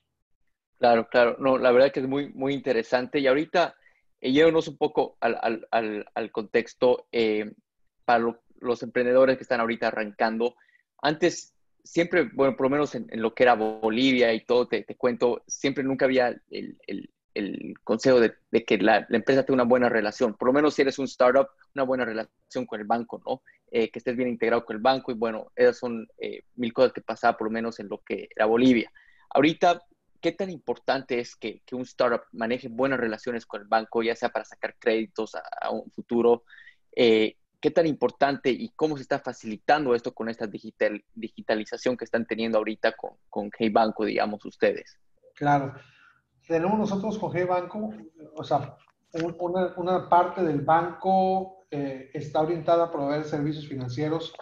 Claro, 0.79 1.07
claro. 1.09 1.37
No, 1.39 1.57
la 1.57 1.71
verdad 1.71 1.91
que 1.91 2.01
es 2.01 2.07
muy, 2.07 2.29
muy 2.33 2.53
interesante. 2.53 3.19
Y 3.19 3.27
ahorita, 3.27 3.75
eh, 4.21 4.45
un 4.45 4.77
poco 4.77 5.17
al, 5.19 5.67
al, 5.71 6.05
al, 6.13 6.31
contexto 6.31 7.07
eh, 7.11 7.51
para 8.03 8.35
los 8.59 8.83
emprendedores 8.83 9.37
que 9.37 9.43
están 9.43 9.61
ahorita 9.61 9.87
arrancando. 9.87 10.55
Antes 11.01 11.55
siempre, 11.85 12.29
bueno, 12.33 12.57
por 12.57 12.65
lo 12.65 12.71
menos 12.71 12.95
en, 12.95 13.07
lo 13.13 13.33
que 13.33 13.43
era 13.43 13.53
Bolivia 13.53 14.33
y 14.33 14.43
todo, 14.43 14.67
te, 14.67 14.83
cuento, 14.97 15.43
siempre 15.47 15.83
nunca 15.83 16.05
había 16.05 16.35
el, 16.49 16.77
consejo 17.83 18.19
de, 18.19 18.33
que 18.65 18.77
la, 18.77 19.05
empresa 19.09 19.43
tenga 19.43 19.55
una 19.55 19.69
buena 19.69 19.89
relación. 19.89 20.33
Por 20.35 20.47
lo 20.47 20.53
menos 20.53 20.73
si 20.73 20.81
eres 20.81 20.97
un 20.99 21.05
startup, 21.05 21.47
una 21.75 21.83
buena 21.83 22.05
relación 22.05 22.65
con 22.65 22.79
el 22.79 22.87
banco, 22.87 23.21
¿no? 23.25 23.41
Eh, 23.71 23.91
que 23.91 23.99
estés 23.99 24.15
bien 24.15 24.29
integrado 24.29 24.63
con 24.63 24.75
el 24.75 24.81
banco 24.81 25.11
y 25.11 25.15
bueno, 25.15 25.51
esas 25.55 25.77
son 25.77 26.07
eh, 26.17 26.43
mil 26.55 26.71
cosas 26.71 26.93
que 26.93 27.01
pasaba 27.01 27.37
por 27.37 27.47
lo 27.47 27.51
menos 27.51 27.79
en 27.79 27.89
lo 27.89 28.01
que 28.03 28.29
era 28.35 28.45
Bolivia. 28.45 28.91
Ahorita, 29.31 29.81
¿qué 30.25 30.31
tan 30.31 30.49
importante 30.49 31.19
es 31.19 31.35
que, 31.35 31.61
un 31.73 31.83
startup 31.83 32.23
maneje 32.31 32.67
buenas 32.67 32.99
relaciones 32.99 33.45
con 33.45 33.61
el 33.61 33.67
banco, 33.67 34.01
ya 34.01 34.15
sea 34.15 34.29
para 34.29 34.43
sacar 34.43 34.75
créditos 34.79 35.35
a, 35.35 35.69
un 35.69 35.91
futuro? 35.91 36.45
Eh, 36.95 37.35
¿Qué 37.61 37.69
tan 37.69 37.85
importante 37.85 38.49
y 38.49 38.69
cómo 38.69 38.97
se 38.97 39.03
está 39.03 39.19
facilitando 39.19 39.93
esto 39.93 40.15
con 40.15 40.27
esta 40.27 40.47
digital, 40.47 41.05
digitalización 41.13 41.95
que 41.95 42.05
están 42.05 42.25
teniendo 42.25 42.57
ahorita 42.57 42.93
con, 42.93 43.11
con 43.29 43.51
Hey 43.55 43.69
Banco, 43.69 44.03
digamos, 44.03 44.43
ustedes? 44.45 44.97
Claro. 45.35 45.75
Tenemos 46.47 46.79
nosotros 46.79 47.19
con 47.19 47.31
Hey 47.37 47.45
Banco, 47.45 47.93
o 48.35 48.43
sea, 48.43 48.77
una, 49.39 49.75
una 49.77 50.09
parte 50.09 50.41
del 50.41 50.61
banco 50.61 51.67
eh, 51.69 52.09
está 52.15 52.41
orientada 52.41 52.85
a 52.85 52.91
proveer 52.91 53.25
servicios 53.25 53.67
financieros 53.67 54.33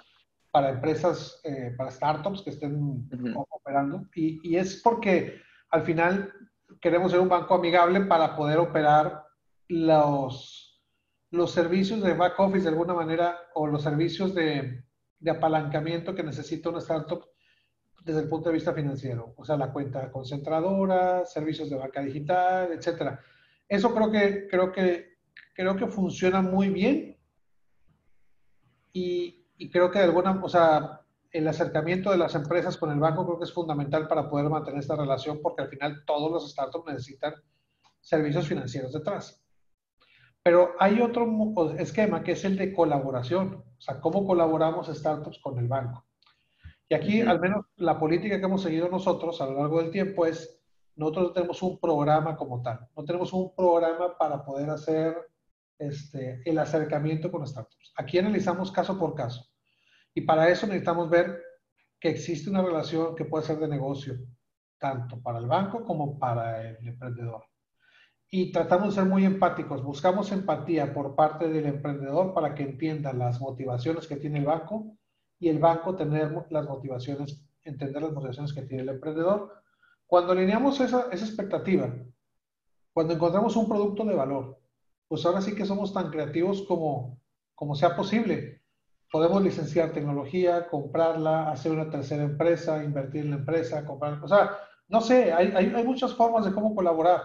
para 0.49 0.69
empresas, 0.69 1.41
eh, 1.43 1.73
para 1.75 1.91
startups 1.91 2.41
que 2.41 2.51
estén 2.51 3.05
operando. 3.51 4.05
Y, 4.15 4.39
y 4.49 4.55
es 4.55 4.81
porque 4.81 5.43
al 5.73 5.81
final 5.81 6.31
queremos 6.79 7.11
ser 7.11 7.19
un 7.19 7.29
banco 7.29 7.55
amigable 7.55 8.01
para 8.01 8.35
poder 8.35 8.59
operar 8.59 9.25
los 9.67 10.69
los 11.31 11.51
servicios 11.51 12.03
de 12.03 12.13
back 12.13 12.39
office 12.39 12.61
de 12.61 12.69
alguna 12.69 12.93
manera 12.93 13.35
o 13.55 13.65
los 13.65 13.81
servicios 13.81 14.35
de, 14.35 14.83
apalancamiento 15.27 16.13
que 16.13 16.21
necesita 16.21 16.69
una 16.69 16.77
startup 16.77 17.25
desde 18.03 18.19
el 18.19 18.29
punto 18.29 18.49
de 18.49 18.53
vista 18.53 18.71
financiero, 18.71 19.33
o 19.35 19.43
sea, 19.43 19.57
la 19.57 19.71
cuenta 19.71 20.11
concentradora, 20.11 21.25
servicios 21.25 21.71
de 21.71 21.77
banca 21.77 22.01
digital, 22.01 22.71
etcétera. 22.73 23.19
Eso 23.67 23.95
creo 23.95 24.11
que, 24.11 24.47
creo 24.47 24.71
que, 24.71 25.17
creo 25.55 25.75
que 25.75 25.87
funciona 25.87 26.41
muy 26.41 26.69
bien 26.69 27.17
y, 28.91 29.47
y 29.57 29.71
creo 29.71 29.89
que 29.89 29.99
de 29.99 30.05
alguna, 30.05 30.39
o 30.43 30.49
sea, 30.49 31.02
el 31.33 31.47
acercamiento 31.47 32.11
de 32.11 32.17
las 32.17 32.35
empresas 32.35 32.77
con 32.77 32.91
el 32.91 32.99
banco 32.99 33.25
creo 33.25 33.39
que 33.39 33.45
es 33.45 33.53
fundamental 33.53 34.07
para 34.07 34.29
poder 34.29 34.49
mantener 34.49 34.79
esta 34.79 34.95
relación 34.95 35.39
porque 35.41 35.63
al 35.63 35.67
final 35.67 36.03
todos 36.05 36.31
los 36.31 36.51
startups 36.51 36.85
necesitan 36.85 37.33
servicios 37.99 38.47
financieros 38.47 38.93
detrás. 38.93 39.43
Pero 40.43 40.73
hay 40.79 41.01
otro 41.01 41.25
esquema 41.79 42.23
que 42.23 42.33
es 42.33 42.45
el 42.45 42.55
de 42.55 42.71
colaboración, 42.71 43.63
o 43.77 43.81
sea, 43.81 43.99
cómo 43.99 44.27
colaboramos 44.27 44.87
startups 44.87 45.39
con 45.39 45.57
el 45.57 45.67
banco. 45.67 46.05
Y 46.87 46.93
aquí, 46.93 47.21
al 47.21 47.39
menos 47.39 47.65
la 47.77 47.97
política 47.97 48.37
que 48.37 48.45
hemos 48.45 48.61
seguido 48.61 48.87
nosotros 48.89 49.41
a 49.41 49.47
lo 49.47 49.57
largo 49.57 49.81
del 49.81 49.89
tiempo 49.89 50.27
es, 50.27 50.61
nosotros 50.95 51.27
no 51.27 51.33
tenemos 51.33 51.63
un 51.63 51.79
programa 51.79 52.35
como 52.35 52.61
tal, 52.61 52.87
no 52.95 53.03
tenemos 53.03 53.33
un 53.33 53.55
programa 53.55 54.15
para 54.17 54.45
poder 54.45 54.69
hacer 54.69 55.15
este, 55.79 56.41
el 56.45 56.59
acercamiento 56.59 57.31
con 57.31 57.47
startups. 57.47 57.93
Aquí 57.97 58.19
analizamos 58.19 58.71
caso 58.71 58.99
por 58.99 59.15
caso. 59.15 59.52
Y 60.13 60.21
para 60.21 60.49
eso 60.49 60.67
necesitamos 60.67 61.09
ver 61.09 61.41
que 61.99 62.09
existe 62.09 62.49
una 62.49 62.61
relación 62.61 63.15
que 63.15 63.25
puede 63.25 63.45
ser 63.45 63.57
de 63.59 63.67
negocio, 63.67 64.15
tanto 64.77 65.21
para 65.21 65.39
el 65.39 65.47
banco 65.47 65.83
como 65.83 66.19
para 66.19 66.61
el 66.69 66.87
emprendedor 66.87 67.45
y 68.35 68.51
tratamos 68.51 68.87
de 68.87 69.01
ser 69.01 69.05
muy 69.07 69.25
empáticos. 69.25 69.83
Buscamos 69.83 70.31
empatía 70.31 70.91
por 70.91 71.13
parte 71.13 71.47
del 71.49 71.67
emprendedor 71.67 72.33
para 72.33 72.55
que 72.55 72.63
entienda 72.63 73.13
las 73.13 73.39
motivaciones 73.39 74.07
que 74.07 74.15
tiene 74.15 74.39
el 74.39 74.45
banco 74.45 74.97
y 75.37 75.49
el 75.49 75.59
banco 75.59 75.95
tener 75.95 76.43
las 76.49 76.67
motivaciones, 76.67 77.45
entender 77.61 78.01
las 78.01 78.11
motivaciones 78.11 78.51
que 78.51 78.63
tiene 78.63 78.81
el 78.81 78.89
emprendedor. 78.89 79.53
Cuando 80.07 80.31
alineamos 80.31 80.79
esa, 80.79 81.09
esa 81.11 81.25
expectativa, 81.25 81.93
cuando 82.91 83.13
encontramos 83.13 83.55
un 83.55 83.69
producto 83.69 84.03
de 84.03 84.15
valor, 84.15 84.59
pues 85.07 85.23
ahora 85.27 85.39
sí 85.39 85.53
que 85.53 85.67
somos 85.67 85.93
tan 85.93 86.09
creativos 86.09 86.63
como, 86.63 87.21
como 87.53 87.75
sea 87.75 87.95
posible. 87.95 88.62
Podemos 89.13 89.41
licenciar 89.41 89.93
tecnología, 89.93 90.67
comprarla, 90.67 91.49
hacer 91.49 91.71
una 91.71 91.89
tercera 91.89 92.23
empresa, 92.23 92.83
invertir 92.83 93.21
en 93.23 93.29
la 93.29 93.37
empresa, 93.37 93.85
comprar, 93.85 94.21
o 94.21 94.27
sea, 94.27 94.57
no 94.89 94.99
sé, 94.99 95.31
hay, 95.31 95.53
hay, 95.55 95.71
hay 95.73 95.83
muchas 95.85 96.13
formas 96.13 96.43
de 96.43 96.51
cómo 96.51 96.75
colaborar 96.75 97.21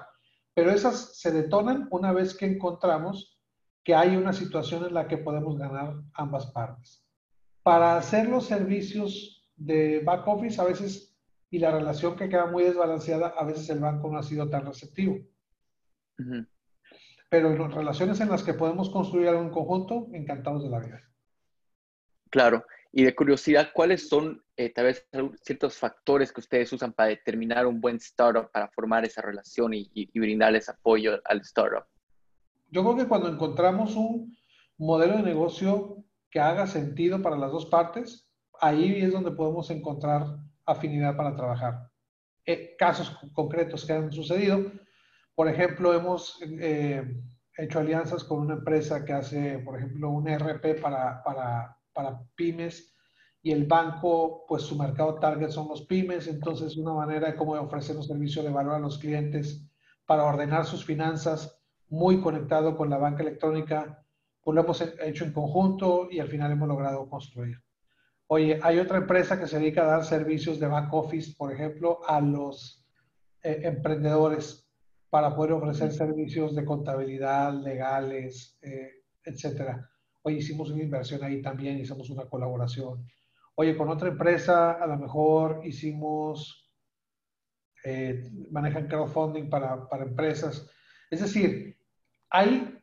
pero 0.59 0.72
esas 0.72 1.16
se 1.16 1.30
detonan 1.30 1.86
una 1.93 2.12
vez 2.12 2.36
que 2.36 2.45
encontramos 2.45 3.39
que 3.84 3.95
hay 3.95 4.16
una 4.16 4.32
situación 4.32 4.84
en 4.84 4.93
la 4.93 5.07
que 5.07 5.16
podemos 5.16 5.57
ganar 5.57 5.95
ambas 6.14 6.47
partes. 6.51 7.07
Para 7.62 7.97
hacer 7.97 8.28
los 8.28 8.47
servicios 8.47 9.49
de 9.55 10.01
back 10.01 10.26
office 10.26 10.61
a 10.61 10.64
veces 10.64 11.16
y 11.49 11.61
la 11.61 11.70
relación 11.70 12.16
que 12.16 12.28
queda 12.28 12.47
muy 12.47 12.64
desbalanceada, 12.64 13.28
a 13.28 13.45
veces 13.45 13.70
el 13.70 13.78
banco 13.78 14.11
no 14.11 14.18
ha 14.18 14.24
sido 14.24 14.51
tan 14.51 14.66
receptivo. 14.66 15.16
Pero 17.30 17.51
en 17.53 17.70
relaciones 17.70 18.18
en 18.18 18.28
las 18.28 18.43
que 18.43 18.55
podemos 18.55 18.91
construir 18.91 19.28
algo 19.28 19.43
en 19.43 19.51
conjunto, 19.51 20.09
encantados 20.12 20.64
de 20.64 20.70
la 20.70 20.80
vida. 20.80 21.07
Claro. 22.31 22.64
Y 22.93 23.05
de 23.05 23.14
curiosidad, 23.14 23.70
¿cuáles 23.74 24.09
son 24.09 24.43
eh, 24.57 24.70
tal 24.70 24.87
vez 24.87 25.07
ciertos 25.43 25.76
factores 25.76 26.33
que 26.33 26.41
ustedes 26.41 26.72
usan 26.72 26.93
para 26.93 27.11
determinar 27.11 27.66
un 27.66 27.81
buen 27.81 27.97
startup, 27.97 28.51
para 28.51 28.68
formar 28.68 29.05
esa 29.05 29.22
relación 29.22 29.72
y, 29.74 30.11
brindarles 30.18 30.68
apoyo 30.68 31.20
al 31.24 31.41
startup? 31.43 31.85
Yo 32.70 32.83
creo 32.83 32.97
que 32.97 33.09
cuando 33.09 33.29
encontramos 33.29 33.95
un 33.95 34.37
modelo 34.79 35.16
de 35.18 35.22
negocio 35.22 36.05
que 36.31 36.41
haga 36.41 36.66
sentido 36.66 37.22
para 37.22 37.37
las 37.37 37.53
dos 37.53 37.66
partes, 37.66 38.29
ahí 38.61 39.03
es 39.03 39.12
donde 39.12 39.31
podemos 39.31 39.70
encontrar 39.70 40.39
afinidad 40.66 41.16
para 41.16 41.37
trabajar. 41.37 41.91
Eh, 42.45 42.74
casos 42.79 43.18
concretos 43.35 43.85
que 43.85 43.93
han 43.93 44.12
sucedido, 44.12 44.72
por 45.35 45.49
ejemplo, 45.49 45.95
hemos 45.95 46.41
eh, 46.43 47.22
hecho 47.57 47.79
alianzas 47.79 48.24
con 48.24 48.41
una 48.41 48.55
empresa 48.55 49.05
que 49.05 49.12
hace, 49.12 49.61
por 49.61 49.79
ejemplo, 49.79 50.11
un 50.11 50.29
ERP 50.29 50.81
para, 50.81 51.22
para, 51.22 51.78
para 51.99 52.22
pymes 52.36 52.94
y 53.42 53.51
el 53.51 53.66
banco, 53.66 54.44
pues 54.46 54.62
su 54.62 54.78
mercado 54.78 55.18
target 55.18 55.51
son 55.51 55.66
los 55.66 55.84
pymes, 55.84 56.28
entonces 56.28 56.76
una 56.76 56.92
manera 56.92 57.26
de 57.26 57.36
cómo 57.36 57.55
ofrecer 57.55 57.96
un 57.96 58.05
servicio 58.05 58.44
de 58.44 58.51
valor 58.51 58.74
a 58.74 58.78
los 58.78 58.99
clientes 58.99 59.68
para 60.07 60.22
ordenar 60.22 60.64
sus 60.64 60.84
finanzas, 60.84 61.61
muy 61.88 62.20
conectado 62.20 62.76
con 62.76 62.88
la 62.88 62.99
banca 62.99 63.24
electrónica, 63.24 64.07
pues 64.40 64.55
lo 64.55 64.61
hemos 64.61 64.80
hecho 64.80 65.24
en 65.24 65.32
conjunto 65.32 66.07
y 66.09 66.20
al 66.20 66.28
final 66.28 66.53
hemos 66.53 66.68
logrado 66.68 67.09
construir. 67.09 67.57
Oye, 68.28 68.61
hay 68.62 68.78
otra 68.78 68.99
empresa 68.99 69.40
que 69.40 69.49
se 69.49 69.59
dedica 69.59 69.82
a 69.82 69.96
dar 69.96 70.05
servicios 70.05 70.61
de 70.61 70.68
back 70.68 70.94
office, 70.94 71.34
por 71.36 71.53
ejemplo, 71.53 71.99
a 72.07 72.20
los 72.20 72.86
eh, 73.42 73.62
emprendedores 73.64 74.70
para 75.11 75.34
poder 75.34 75.55
ofrecer 75.55 75.90
servicios 75.90 76.55
de 76.55 76.64
contabilidad, 76.64 77.53
legales, 77.55 78.57
eh, 78.62 79.03
etcétera. 79.24 79.90
Oye, 80.22 80.38
hicimos 80.38 80.70
una 80.70 80.82
inversión 80.82 81.22
ahí 81.22 81.40
también, 81.42 81.78
hicimos 81.78 82.10
una 82.10 82.26
colaboración. 82.26 83.06
Oye, 83.54 83.76
con 83.76 83.88
otra 83.88 84.08
empresa 84.08 84.72
a 84.72 84.86
lo 84.86 84.96
mejor 84.96 85.62
hicimos, 85.64 86.70
eh, 87.84 88.30
manejan 88.50 88.88
crowdfunding 88.88 89.48
para, 89.48 89.88
para 89.88 90.04
empresas. 90.04 90.68
Es 91.10 91.20
decir, 91.20 91.76
hay 92.30 92.78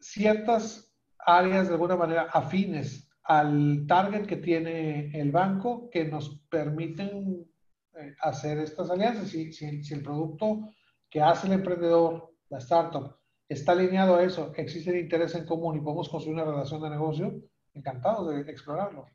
ciertas 0.00 0.94
áreas 1.18 1.68
de 1.68 1.74
alguna 1.74 1.96
manera 1.96 2.28
afines 2.32 3.08
al 3.24 3.84
target 3.86 4.26
que 4.26 4.36
tiene 4.36 5.10
el 5.18 5.30
banco 5.30 5.90
que 5.90 6.06
nos 6.06 6.40
permiten 6.48 7.46
eh, 7.94 8.14
hacer 8.20 8.58
estas 8.58 8.90
alianzas. 8.90 9.28
Si, 9.28 9.52
si, 9.52 9.94
el 9.94 10.02
producto 10.02 10.70
que 11.10 11.20
hace 11.20 11.46
el 11.46 11.52
emprendedor, 11.54 12.32
la 12.48 12.58
startup, 12.58 13.17
está 13.48 13.72
alineado 13.72 14.16
a 14.16 14.22
eso, 14.22 14.52
existe 14.56 14.98
interés 14.98 15.34
en 15.34 15.46
común 15.46 15.76
y 15.76 15.80
podemos 15.80 16.08
construir 16.08 16.36
una 16.36 16.50
relación 16.50 16.82
de 16.82 16.90
negocio, 16.90 17.42
encantados 17.74 18.28
de 18.28 18.50
explorarlo. 18.50 19.06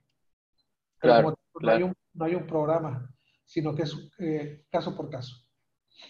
claro, 0.98 1.38
no, 1.60 1.72
Hay 1.72 1.84
un, 1.84 1.94
no, 2.14 2.26
hay 2.26 2.36
un, 2.36 2.48
programa, 2.48 3.10
sino 3.46 3.76
que 3.76 3.84
es 3.84 3.96
eh, 4.20 4.66
caso 4.70 4.96
por 4.96 5.10
caso. 5.10 5.36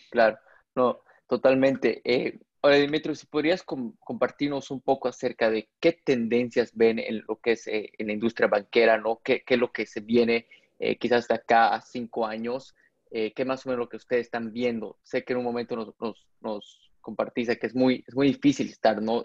Claro, 0.09 0.37
no, 0.75 0.99
totalmente. 1.27 2.01
Eh, 2.03 2.39
Ahora, 2.63 2.77
Dimitri, 2.77 3.13
si 3.13 3.25
podrías 3.25 3.61
compartirnos 3.61 4.71
un 4.71 4.79
poco 4.79 5.09
acerca 5.09 5.49
de 5.49 5.69
qué 5.81 5.91
tendencias 5.91 6.71
ven 6.73 6.97
en 6.97 7.21
lo 7.27 7.41
que 7.41 7.51
es 7.51 7.67
eh, 7.67 7.91
en 7.97 8.07
la 8.07 8.13
industria 8.13 8.47
banquera, 8.47 8.97
¿no? 8.97 9.19
¿Qué, 9.21 9.43
¿Qué, 9.43 9.55
es 9.55 9.59
lo 9.59 9.73
que 9.73 9.85
se 9.85 9.99
viene 9.99 10.47
eh, 10.79 10.97
quizás 10.97 11.27
de 11.27 11.35
acá 11.35 11.75
a 11.75 11.81
cinco 11.81 12.25
años? 12.25 12.73
Eh, 13.11 13.33
¿Qué 13.33 13.43
más 13.43 13.65
o 13.65 13.69
menos 13.69 13.79
lo 13.79 13.89
que 13.89 13.97
ustedes 13.97 14.27
están 14.27 14.53
viendo? 14.53 14.97
Sé 15.03 15.25
que 15.25 15.33
en 15.33 15.39
un 15.39 15.43
momento 15.43 15.75
nos, 15.75 15.93
nos, 15.99 16.25
nos 16.39 16.82
compartiste 17.03 17.59
que 17.59 17.67
es 17.67 17.75
muy, 17.75 18.03
es 18.07 18.15
muy 18.15 18.27
difícil 18.27 18.69
estar, 18.69 18.99
¿no? 18.99 19.21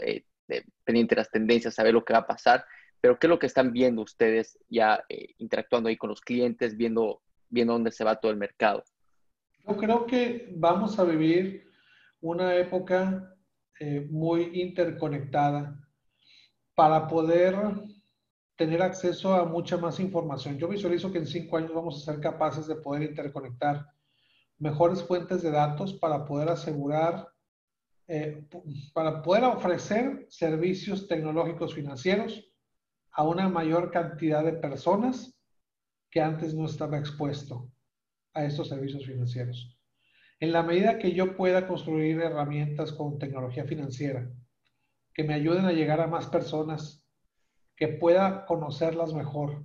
pendiente 0.85 1.15
de 1.15 1.21
las 1.21 1.31
tendencias, 1.31 1.75
saber 1.75 1.95
lo 1.95 2.05
que 2.05 2.13
va 2.13 2.21
a 2.21 2.27
pasar, 2.27 2.65
pero 3.01 3.19
¿qué 3.19 3.27
es 3.27 3.29
lo 3.29 3.39
que 3.39 3.47
están 3.47 3.73
viendo 3.73 4.03
ustedes 4.03 4.59
ya 4.69 5.03
interactuando 5.39 5.89
ahí 5.89 5.97
con 5.97 6.11
los 6.11 6.21
clientes, 6.21 6.77
viendo, 6.77 7.23
viendo 7.49 7.75
dónde 7.75 7.93
se 7.93 8.05
va 8.05 8.21
todo 8.21 8.33
el 8.33 8.39
mercado? 8.39 8.83
Yo 9.67 9.77
creo 9.77 10.07
que 10.07 10.53
vamos 10.57 10.99
a 10.99 11.05
vivir 11.05 11.69
una 12.21 12.55
época 12.57 13.35
eh, 13.79 14.07
muy 14.11 14.61
interconectada 14.61 15.79
para 16.75 17.07
poder 17.07 17.55
tener 18.57 18.83
acceso 18.83 19.35
a 19.35 19.45
mucha 19.45 19.77
más 19.77 20.01
información. 20.01 20.59
Yo 20.59 20.69
visualizo 20.69 21.13
que 21.13 21.19
en 21.19 21.27
cinco 21.27 21.57
años 21.57 21.73
vamos 21.73 21.97
a 21.97 22.13
ser 22.13 22.21
capaces 22.21 22.67
de 22.67 22.75
poder 22.75 23.03
interconectar 23.03 23.87
mejores 24.59 25.03
fuentes 25.05 25.43
de 25.43 25.53
datos 25.53 25.95
para 25.95 26.25
poder 26.25 26.49
asegurar, 26.49 27.29
eh, 28.09 28.45
para 28.95 29.23
poder 29.23 29.45
ofrecer 29.45 30.27
servicios 30.31 31.07
tecnológicos 31.07 31.75
financieros 31.75 32.51
a 33.13 33.23
una 33.23 33.49
mayor 33.49 33.91
cantidad 33.91 34.45
de 34.45 34.55
personas 34.55 35.39
que 36.11 36.21
antes 36.21 36.55
no 36.55 36.67
estaba 36.67 36.99
expuesto 36.99 37.71
a 38.33 38.45
estos 38.45 38.69
servicios 38.69 39.05
financieros. 39.07 39.79
En 40.41 40.53
la 40.53 40.63
medida 40.63 40.99
que 40.99 41.13
yo 41.13 41.37
pueda 41.37 41.67
construir 41.67 42.21
herramientas 42.21 42.93
con 42.93 43.19
tecnología 43.19 43.65
financiera 43.65 44.31
que 45.13 45.25
me 45.25 45.35
ayuden 45.35 45.65
a 45.65 45.73
llegar 45.73 46.01
a 46.01 46.07
más 46.07 46.29
personas, 46.29 47.05
que 47.75 47.89
pueda 47.89 48.47
conocerlas 48.47 49.13
mejor 49.15 49.65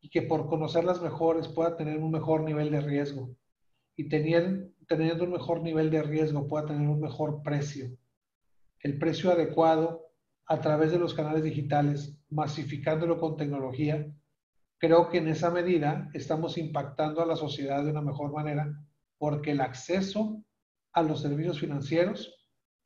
y 0.00 0.10
que 0.10 0.22
por 0.22 0.48
conocerlas 0.48 1.00
mejores 1.00 1.46
pueda 1.46 1.76
tener 1.76 1.98
un 1.98 2.10
mejor 2.10 2.42
nivel 2.42 2.72
de 2.72 2.80
riesgo 2.80 3.36
y 3.94 4.08
teniendo, 4.08 4.71
teniendo 4.88 5.24
un 5.24 5.32
mejor 5.32 5.62
nivel 5.62 5.90
de 5.90 6.02
riesgo 6.02 6.46
pueda 6.46 6.66
tener 6.66 6.88
un 6.88 7.00
mejor 7.00 7.42
precio. 7.42 7.90
El 8.80 8.98
precio 8.98 9.30
adecuado 9.30 10.06
a 10.46 10.60
través 10.60 10.92
de 10.92 10.98
los 10.98 11.14
canales 11.14 11.44
digitales, 11.44 12.18
masificándolo 12.28 13.18
con 13.18 13.36
tecnología, 13.36 14.06
creo 14.78 15.08
que 15.08 15.18
en 15.18 15.28
esa 15.28 15.50
medida 15.50 16.10
estamos 16.12 16.58
impactando 16.58 17.22
a 17.22 17.26
la 17.26 17.36
sociedad 17.36 17.84
de 17.84 17.90
una 17.90 18.02
mejor 18.02 18.32
manera 18.32 18.72
porque 19.18 19.52
el 19.52 19.60
acceso 19.60 20.42
a 20.92 21.02
los 21.02 21.22
servicios 21.22 21.60
financieros 21.60 22.34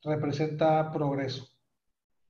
representa 0.03 0.91
progreso. 0.91 1.47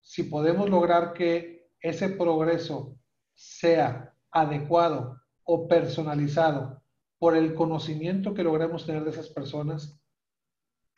Si 0.01 0.24
podemos 0.24 0.70
lograr 0.70 1.13
que 1.13 1.70
ese 1.82 2.09
progreso 2.09 2.97
sea 3.34 4.13
adecuado 4.32 5.22
o 5.43 5.68
personalizado 5.68 6.76
por 7.20 7.36
el 7.36 7.53
conocimiento 7.55 8.34
que 8.34 8.43
logremos 8.43 8.86
tener 8.86 9.03
de 9.03 9.11
esas 9.11 9.30
personas, 9.30 9.99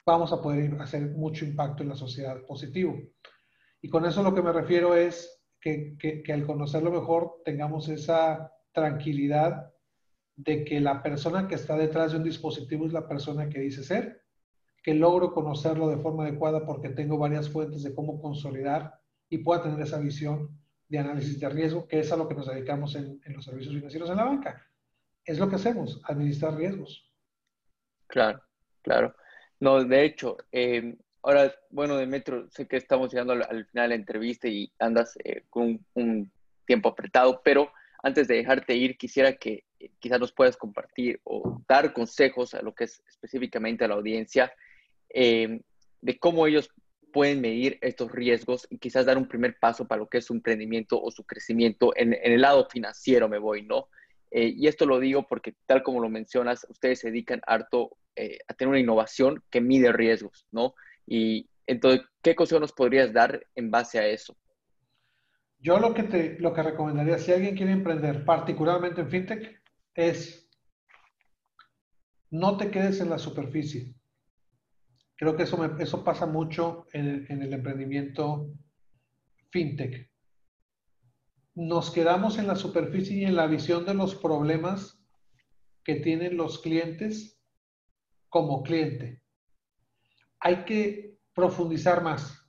vamos 0.06 0.34
a 0.34 0.42
poder 0.42 0.76
hacer 0.82 1.12
mucho 1.12 1.46
impacto 1.46 1.84
en 1.84 1.90
la 1.90 1.96
sociedad 1.96 2.42
positivo. 2.46 2.98
Y 3.82 3.90
con 3.90 4.06
eso 4.06 4.24
lo 4.24 4.34
que 4.34 4.42
me 4.42 4.52
refiero 4.52 4.96
es 4.96 5.42
que, 5.62 5.98
que 5.98 6.34
al 6.34 6.46
conocerlo 6.46 6.92
mejor 6.92 7.42
tengamos 7.46 7.90
esa 7.90 8.52
tranquilidad 8.72 9.74
de 10.36 10.64
que 10.64 10.80
la 10.80 11.04
persona 11.04 11.48
que 11.48 11.56
está 11.56 11.76
detrás 11.76 12.12
de 12.12 12.18
un 12.18 12.24
dispositivo 12.24 12.86
es 12.86 12.94
la 12.94 13.08
persona 13.08 13.50
que 13.50 13.60
dice 13.60 13.84
ser, 13.84 14.24
que 14.82 14.94
logro 14.94 15.34
conocerlo 15.34 15.90
de 15.90 15.98
forma 15.98 16.24
adecuada 16.24 16.66
porque 16.66 16.90
tengo 16.90 17.18
varias 17.18 17.50
fuentes 17.50 17.84
de 17.84 17.94
cómo 17.94 18.22
consolidar 18.22 19.00
y 19.30 19.40
pueda 19.40 19.62
tener 19.62 19.82
esa 19.82 20.00
visión 20.00 20.58
de 20.88 21.00
análisis 21.00 21.40
de 21.40 21.50
riesgo, 21.50 21.88
que 21.88 22.00
es 22.00 22.12
a 22.12 22.18
lo 22.18 22.28
que 22.28 22.36
nos 22.36 22.48
dedicamos 22.48 22.96
en, 22.96 23.20
los 23.28 23.46
servicios 23.46 23.76
financieros 23.76 24.10
en 24.10 24.16
la 24.16 24.24
banca. 24.24 24.66
Es 25.30 25.38
lo 25.38 25.48
que 25.48 25.58
hacemos, 25.58 26.02
administrar 26.06 26.56
riesgos. 26.56 27.08
Claro, 28.08 28.42
claro. 28.82 29.16
No, 29.60 29.84
de 29.84 30.04
hecho, 30.04 30.38
eh, 30.52 30.98
ahora, 31.22 31.54
bueno, 31.70 31.98
Demetrio, 31.98 32.50
sé 32.50 32.68
que 32.68 32.78
estamos 32.78 33.12
llegando 33.12 33.34
al, 33.34 33.68
final 33.68 33.84
de 33.84 33.88
la 33.90 33.94
entrevista 33.94 34.48
y 34.48 34.74
andas 34.80 35.16
eh, 35.24 35.44
con 35.52 35.86
un, 35.94 36.32
tiempo 36.66 36.90
apretado, 36.90 37.42
pero 37.44 37.72
antes 38.02 38.28
de 38.28 38.38
dejarte 38.38 38.76
ir, 38.76 38.98
quisiera 38.98 39.34
que 39.34 39.66
eh, 39.80 39.92
quizás 40.00 40.20
nos 40.20 40.32
puedas 40.32 40.58
compartir 40.58 41.22
o 41.24 41.62
dar 41.68 41.94
consejos 41.94 42.56
a 42.56 42.64
lo 42.64 42.74
que 42.74 42.86
es 42.86 43.00
específicamente 43.08 43.86
a 43.86 43.88
la 43.88 43.96
audiencia 43.96 44.52
eh, 45.10 45.62
de 46.02 46.18
cómo 46.18 46.48
ellos 46.48 46.72
pueden 47.14 47.40
medir 47.40 47.78
estos 47.82 48.12
riesgos 48.12 48.66
y 48.72 48.80
quizás 48.80 49.06
dar 49.06 49.20
un 49.20 49.28
primer 49.28 49.60
paso 49.60 49.88
para 49.88 50.00
lo 50.00 50.10
que 50.10 50.18
es 50.18 50.26
su 50.26 50.34
emprendimiento 50.34 51.00
o 51.00 51.12
su 51.12 51.24
crecimiento 51.24 51.92
en, 51.96 52.18
el 52.20 52.42
lado 52.42 52.68
financiero, 52.68 53.30
me 53.30 53.38
voy, 53.38 53.62
¿no? 53.62 53.90
Eh, 54.32 54.54
y 54.56 54.68
esto 54.68 54.86
lo 54.86 55.00
digo 55.00 55.26
porque, 55.28 55.56
tal 55.66 55.84
como 55.84 56.02
lo 56.02 56.10
mencionas, 56.10 56.66
ustedes 56.70 57.00
se 57.00 57.08
dedican 57.08 57.42
harto 57.48 57.98
a 58.50 58.54
tener 58.54 58.70
una 58.70 58.82
innovación 58.82 59.42
que 59.50 59.62
mide 59.62 59.94
riesgos, 59.94 60.46
¿no? 60.52 60.74
Y 61.08 61.50
entonces, 61.68 62.06
¿qué 62.22 62.36
consejo 62.36 62.60
nos 62.60 62.74
podrías 62.74 63.14
dar 63.14 63.46
en 63.56 63.72
base 63.72 63.98
a 63.98 64.08
eso? 64.08 64.36
Yo 65.60 65.80
lo 65.80 65.94
que, 65.94 66.04
te, 66.04 66.40
lo 66.40 66.54
que 66.54 66.64
recomendaría, 66.64 67.18
si 67.18 67.32
alguien 67.32 67.56
quiere 67.56 67.72
emprender, 67.72 68.26
particularmente 68.26 69.02
en 69.02 69.10
fintech, 69.10 69.62
es 69.94 70.50
no 72.32 72.58
te 72.58 72.72
quedes 72.72 73.02
en 73.02 73.10
la 73.10 73.18
superficie. 73.18 73.94
Creo 75.16 75.36
que 75.36 75.44
eso, 75.44 75.64
eso 75.80 76.04
pasa 76.04 76.26
mucho 76.26 76.88
en 76.94 77.42
el 77.42 77.54
emprendimiento 77.54 78.52
fintech. 79.50 80.09
Nos 81.56 81.92
quedamos 81.92 82.38
en 82.38 82.48
la 82.48 82.56
superficie 82.56 83.18
y 83.18 83.26
en 83.26 83.36
la 83.36 83.48
visión 83.48 83.86
de 83.86 83.94
los 83.94 84.16
problemas 84.16 85.00
que 85.84 85.96
tienen 85.96 86.38
los 86.38 86.60
clientes 86.60 87.40
como 88.30 88.64
cliente. 88.64 89.24
Hay 90.40 90.64
que 90.66 91.20
profundizar 91.34 92.04
más, 92.04 92.40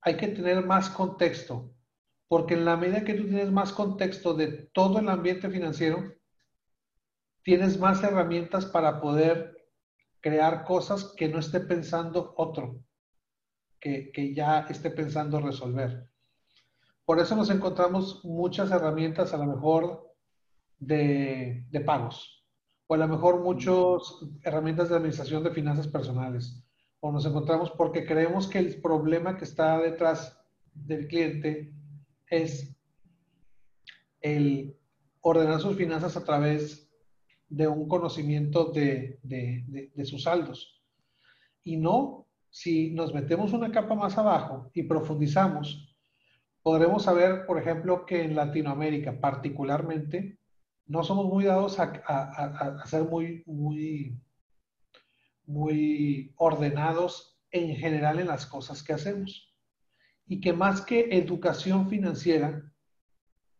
hay 0.00 0.16
que 0.16 0.28
tener 0.28 0.64
más 0.64 0.88
contexto 0.88 1.74
Porque 2.28 2.54
en 2.54 2.64
la 2.64 2.76
medida 2.76 3.04
que 3.04 3.14
tú 3.14 3.24
tienes 3.24 3.52
más 3.52 3.72
contexto 3.72 4.34
de 4.34 4.68
todo 4.72 4.98
el 4.98 5.08
ambiente 5.08 5.48
financiero, 5.48 6.02
tienes 7.42 7.78
más 7.78 8.02
herramientas 8.02 8.66
para 8.66 9.00
poder 9.00 9.56
crear 10.20 10.64
cosas 10.64 11.14
que 11.16 11.28
no 11.28 11.38
esté 11.38 11.60
pensando 11.60 12.34
otro, 12.36 12.82
que, 13.80 14.34
ya 14.34 14.66
esté 14.68 14.90
pensando 14.90 15.38
resolver. 15.40 16.10
Por 17.06 17.20
eso 17.20 17.36
nos 17.36 17.50
encontramos 17.50 18.24
muchas 18.24 18.72
herramientas 18.72 19.32
a 19.32 19.38
lo 19.38 19.46
mejor 19.46 20.12
de, 20.80 21.64
pagos, 21.86 22.44
o 22.88 22.94
a 22.94 22.98
lo 22.98 23.06
mejor 23.06 23.42
muchas 23.42 24.18
herramientas 24.42 24.88
de 24.88 24.96
administración 24.96 25.44
de 25.44 25.52
finanzas 25.52 25.86
personales, 25.86 26.64
o 26.98 27.12
nos 27.12 27.24
encontramos 27.24 27.70
porque 27.70 28.04
creemos 28.04 28.48
que 28.48 28.58
el 28.58 28.82
problema 28.82 29.36
que 29.36 29.44
está 29.44 29.78
detrás 29.78 30.36
del 30.74 31.06
cliente 31.06 31.72
es 32.28 32.76
el 34.20 34.76
ordenar 35.20 35.60
sus 35.60 35.76
finanzas 35.76 36.16
a 36.16 36.24
través 36.24 36.90
de 37.48 37.68
un 37.68 37.86
conocimiento 37.86 38.72
de, 38.72 39.20
sus 40.04 40.24
saldos. 40.24 40.82
Y 41.62 41.76
no, 41.76 42.26
si 42.50 42.90
nos 42.90 43.14
metemos 43.14 43.52
una 43.52 43.70
capa 43.70 43.94
más 43.94 44.18
abajo 44.18 44.72
y 44.74 44.82
profundizamos, 44.82 45.95
podremos 46.66 47.04
saber, 47.04 47.46
por 47.46 47.60
ejemplo, 47.60 48.04
que 48.04 48.24
en 48.24 48.34
Latinoamérica 48.34 49.20
particularmente, 49.20 50.40
no 50.88 51.04
somos 51.04 51.26
muy 51.26 51.44
dados 51.44 51.78
a, 51.78 51.92
a, 52.04 52.80
a, 52.82 52.86
ser 52.86 53.04
muy, 53.04 53.44
muy, 53.46 54.20
muy 55.46 56.34
ordenados 56.34 57.38
en 57.52 57.76
general 57.76 58.18
en 58.18 58.26
las 58.26 58.46
cosas 58.46 58.82
que 58.82 58.92
hacemos. 58.92 59.54
Y 60.26 60.40
que 60.40 60.52
más 60.52 60.80
que 60.80 61.16
educación 61.16 61.88
financiera, 61.88 62.68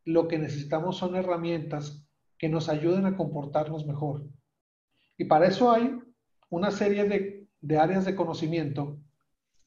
lo 0.04 0.26
que 0.26 0.40
necesitamos 0.40 0.96
son 0.96 1.14
herramientas 1.14 2.04
que 2.36 2.48
nos 2.48 2.68
ayuden 2.68 3.06
a 3.06 3.16
comportarnos 3.16 3.86
mejor. 3.86 4.26
Y 5.16 5.26
para 5.26 5.46
eso 5.46 5.70
hay 5.70 5.96
una 6.50 6.72
serie 6.72 7.04
de, 7.04 7.46
de 7.60 7.78
áreas 7.78 8.04
de 8.04 8.16
conocimiento 8.16 8.98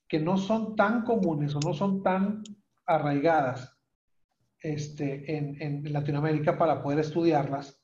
que 0.09 0.19
no 0.19 0.35
son 0.35 0.75
tan 0.75 1.05
comunes 1.05 1.55
o 1.55 1.61
no 1.61 1.73
son 1.73 2.03
tan 2.03 2.43
arraigadas 2.89 3.71
este, 4.61 5.37
en, 5.37 5.93
Latinoamérica 5.93 6.57
para 6.57 6.81
poder 6.81 6.99
estudiarlas, 6.99 7.79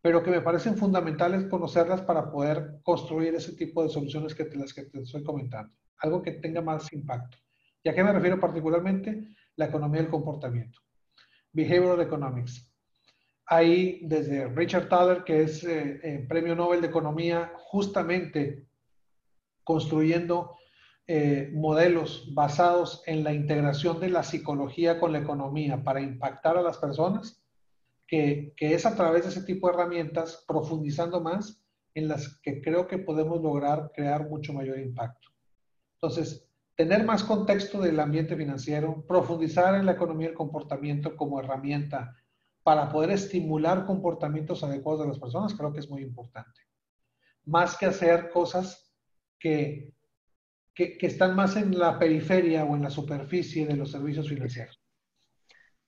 pero 0.00 0.22
que 0.22 0.30
me 0.30 0.40
parecen 0.40 0.76
fundamentales 0.76 1.46
conocerlas 1.46 2.00
para 2.02 2.30
poder 2.30 2.78
construir 2.82 3.34
ese 3.34 3.54
tipo 3.56 3.82
de 3.82 3.88
soluciones 3.88 4.34
que 4.34 4.44
te, 4.44 4.56
las 4.56 4.72
que 4.72 4.84
te 4.84 5.00
estoy 5.00 5.24
comentando, 5.24 5.74
algo 5.98 6.22
que 6.22 6.32
tenga 6.32 6.62
más 6.62 6.92
impacto. 6.92 7.36
¿Y 7.82 7.88
a 7.88 7.94
qué 7.94 8.04
me 8.04 8.12
refiero 8.12 8.40
particularmente? 8.40 9.34
La 9.56 9.66
economía 9.66 10.00
del 10.00 10.10
comportamiento. 10.10 10.78
Behavioral 11.52 12.00
Economics. 12.00 12.70
Ahí 13.46 14.00
desde 14.04 14.48
Richard 14.48 14.88
Thaler, 14.88 15.24
que 15.24 15.42
es 15.42 15.64
eh, 15.64 16.00
eh, 16.02 16.26
Premio 16.28 16.54
Nobel 16.54 16.80
de 16.80 16.88
Economía, 16.88 17.52
justamente 17.56 18.66
construyendo 19.64 20.56
eh, 21.08 21.50
modelos 21.54 22.34
basados 22.34 23.02
en 23.06 23.22
la 23.22 23.32
integración 23.32 24.00
de 24.00 24.10
la 24.10 24.22
psicología 24.22 24.98
con 24.98 25.12
la 25.12 25.18
economía 25.18 25.84
para 25.84 26.00
impactar 26.00 26.56
a 26.56 26.62
las 26.62 26.78
personas, 26.78 27.42
que, 28.06 28.52
que, 28.56 28.74
es 28.74 28.86
a 28.86 28.94
través 28.94 29.22
de 29.22 29.30
ese 29.30 29.42
tipo 29.42 29.68
de 29.68 29.74
herramientas, 29.74 30.44
profundizando 30.46 31.20
más, 31.20 31.62
en 31.94 32.08
las 32.08 32.38
que 32.40 32.60
creo 32.60 32.86
que 32.86 32.98
podemos 32.98 33.40
lograr 33.40 33.90
crear 33.94 34.28
mucho 34.28 34.52
mayor 34.52 34.78
impacto. 34.78 35.28
Entonces, 35.94 36.46
tener 36.76 37.04
más 37.04 37.24
contexto 37.24 37.80
del 37.80 37.98
ambiente 37.98 38.36
financiero, 38.36 39.04
profundizar 39.08 39.74
en 39.74 39.86
la 39.86 39.92
economía 39.92 40.28
del 40.28 40.36
comportamiento 40.36 41.16
como 41.16 41.40
herramienta 41.40 42.14
para 42.62 42.90
poder 42.90 43.12
estimular 43.12 43.86
comportamientos 43.86 44.62
adecuados 44.62 45.02
de 45.02 45.08
las 45.08 45.18
personas, 45.18 45.54
creo 45.54 45.72
que 45.72 45.80
es 45.80 45.88
muy 45.88 46.02
importante. 46.02 46.60
Más 47.44 47.76
que 47.78 47.86
hacer 47.86 48.28
cosas 48.28 48.92
que, 49.38 49.95
que, 50.76 50.96
están 51.00 51.34
más 51.34 51.56
en 51.56 51.76
la 51.76 51.98
periferia 51.98 52.64
o 52.64 52.76
en 52.76 52.82
la 52.82 52.90
superficie 52.90 53.66
de 53.66 53.76
los 53.76 53.90
servicios 53.90 54.28
financieros. 54.28 54.80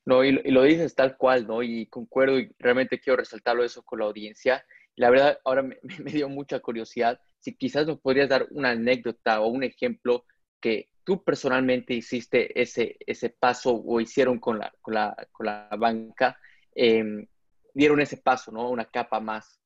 No, 0.05 0.25
y, 0.25 0.33
lo 0.33 0.63
dices 0.65 0.95
tal 0.97 1.17
cual, 1.17 1.47
¿no? 1.47 1.63
Y 1.63 1.87
concuerdo 1.87 2.41
y 2.41 2.51
realmente 2.59 2.99
quiero 2.99 3.19
resaltarlo 3.19 3.63
eso 3.63 3.83
con 3.85 4.01
la 4.01 4.07
audiencia. 4.07 4.65
La 4.97 5.11
verdad, 5.11 5.39
ahora 5.45 5.63
me, 5.63 5.77
me 5.83 6.11
dio 6.11 6.29
mucha 6.29 6.59
curiosidad. 6.59 7.21
Si 7.39 7.55
quizás 7.55 7.87
nos 7.87 8.01
podrías 8.01 8.29
dar 8.29 8.49
una 8.51 8.71
anécdota 8.71 9.41
o 9.41 9.49
un 9.49 9.63
ejemplo 9.63 10.25
que 10.61 10.89
tú 11.05 11.23
personalmente 11.23 11.95
hiciste 11.95 12.61
ese, 12.61 12.97
ese 13.07 13.31
paso 13.31 13.75
o 13.75 14.01
hicieron 14.01 14.41
con 14.41 14.59
la, 14.59 14.73
con 14.81 14.95
la, 14.95 15.15
con 15.31 15.47
la 15.47 15.69
banca 15.79 16.37
Em, 16.81 17.27
dieron 17.75 18.01
ese 18.01 18.19
paso, 18.19 18.53
¿no? 18.53 18.71
Una 18.71 18.85
capa 18.85 19.19
más. 19.19 19.58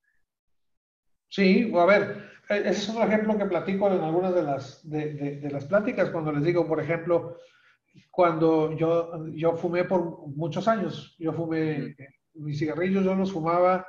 Sí, 1.33 1.73
a 1.75 1.87
ver, 1.87 2.31
e, 2.51 2.59
ese 2.59 2.71
es 2.71 2.89
un 2.91 3.01
ejemplo 3.03 3.39
que 3.39 3.47
platico 3.47 3.91
en 3.91 4.03
algunas 4.03 4.35
de 4.35 4.43
las, 4.43 4.87
de, 4.87 5.49
las 5.51 5.65
pláticas, 5.65 6.11
cuando 6.11 6.31
les 6.31 6.45
digo, 6.45 6.67
por 6.69 6.79
ejemplo, 6.79 7.39
cuando 8.11 8.77
yo, 8.77 9.27
yo 9.29 9.57
fumé 9.57 9.85
por 9.85 10.29
muchos 10.29 10.69
años, 10.69 11.17
yo 11.19 11.33
fumé, 11.33 11.97
mis 12.35 12.59
cigarrillos 12.59 13.03
yo 13.03 13.15
los 13.15 13.33
fumaba 13.33 13.87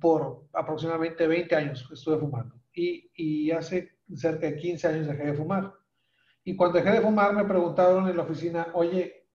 por 0.00 0.46
aproximadamente 0.52 1.26
20 1.26 1.52
años, 1.56 1.88
estuve 1.92 2.18
fumando. 2.18 2.54
Y, 2.72 3.10
y 3.16 3.50
hace 3.50 3.98
cerca 4.14 4.46
de 4.46 4.56
15 4.56 4.86
años 4.86 5.06
dejé 5.08 5.24
de 5.24 5.34
fumar. 5.34 5.74
Y 6.44 6.54
cuando 6.54 6.78
dejé 6.78 6.92
de 6.92 7.00
fumar 7.00 7.34
me 7.34 7.44
preguntaron 7.44 8.08
en 8.08 8.16
la 8.16 8.22
oficina, 8.22 8.68
oye, 8.74 9.26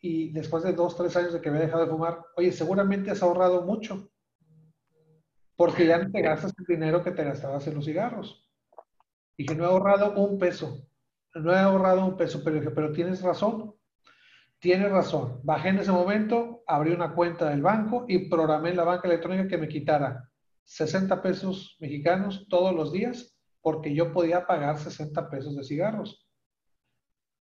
y 0.00 0.32
después 0.32 0.62
de 0.62 0.74
dos, 0.74 0.94
tres 0.98 1.16
años 1.16 1.32
de 1.32 1.40
que 1.40 1.48
había 1.48 1.62
dejado 1.62 1.86
de 1.86 1.90
fumar, 1.90 2.20
oye, 2.36 2.52
seguramente 2.52 3.10
has 3.10 3.22
ahorrado 3.22 3.62
mucho, 3.62 4.10
porque 5.56 5.86
ya 5.86 5.98
no 5.98 6.10
te 6.10 6.22
gastas 6.22 6.52
el 6.58 6.64
dinero 6.64 7.02
que 7.02 7.12
te 7.12 7.24
gastabas 7.24 7.66
en 7.66 7.74
los 7.74 7.84
cigarros. 7.84 8.48
Y 9.36 9.46
que 9.46 9.54
no 9.54 9.64
he 9.64 9.66
ahorrado 9.66 10.14
un 10.14 10.38
peso, 10.38 10.86
no 11.34 11.52
he 11.52 11.58
ahorrado 11.58 12.04
un 12.06 12.16
peso, 12.16 12.42
pero 12.44 12.56
dije, 12.56 12.70
pero 12.70 12.92
tienes 12.92 13.22
razón, 13.22 13.74
tienes 14.58 14.90
razón. 14.90 15.40
Bajé 15.42 15.70
en 15.70 15.78
ese 15.78 15.92
momento, 15.92 16.62
abrí 16.66 16.92
una 16.92 17.14
cuenta 17.14 17.50
del 17.50 17.62
banco 17.62 18.04
y 18.08 18.28
programé 18.28 18.70
en 18.70 18.76
la 18.76 18.84
banca 18.84 19.08
electrónica 19.08 19.48
que 19.48 19.58
me 19.58 19.68
quitara 19.68 20.30
60 20.64 21.20
pesos 21.20 21.76
mexicanos 21.80 22.46
todos 22.48 22.74
los 22.74 22.92
días, 22.92 23.36
porque 23.60 23.94
yo 23.94 24.12
podía 24.12 24.46
pagar 24.46 24.78
60 24.78 25.28
pesos 25.30 25.56
de 25.56 25.64
cigarros. 25.64 26.26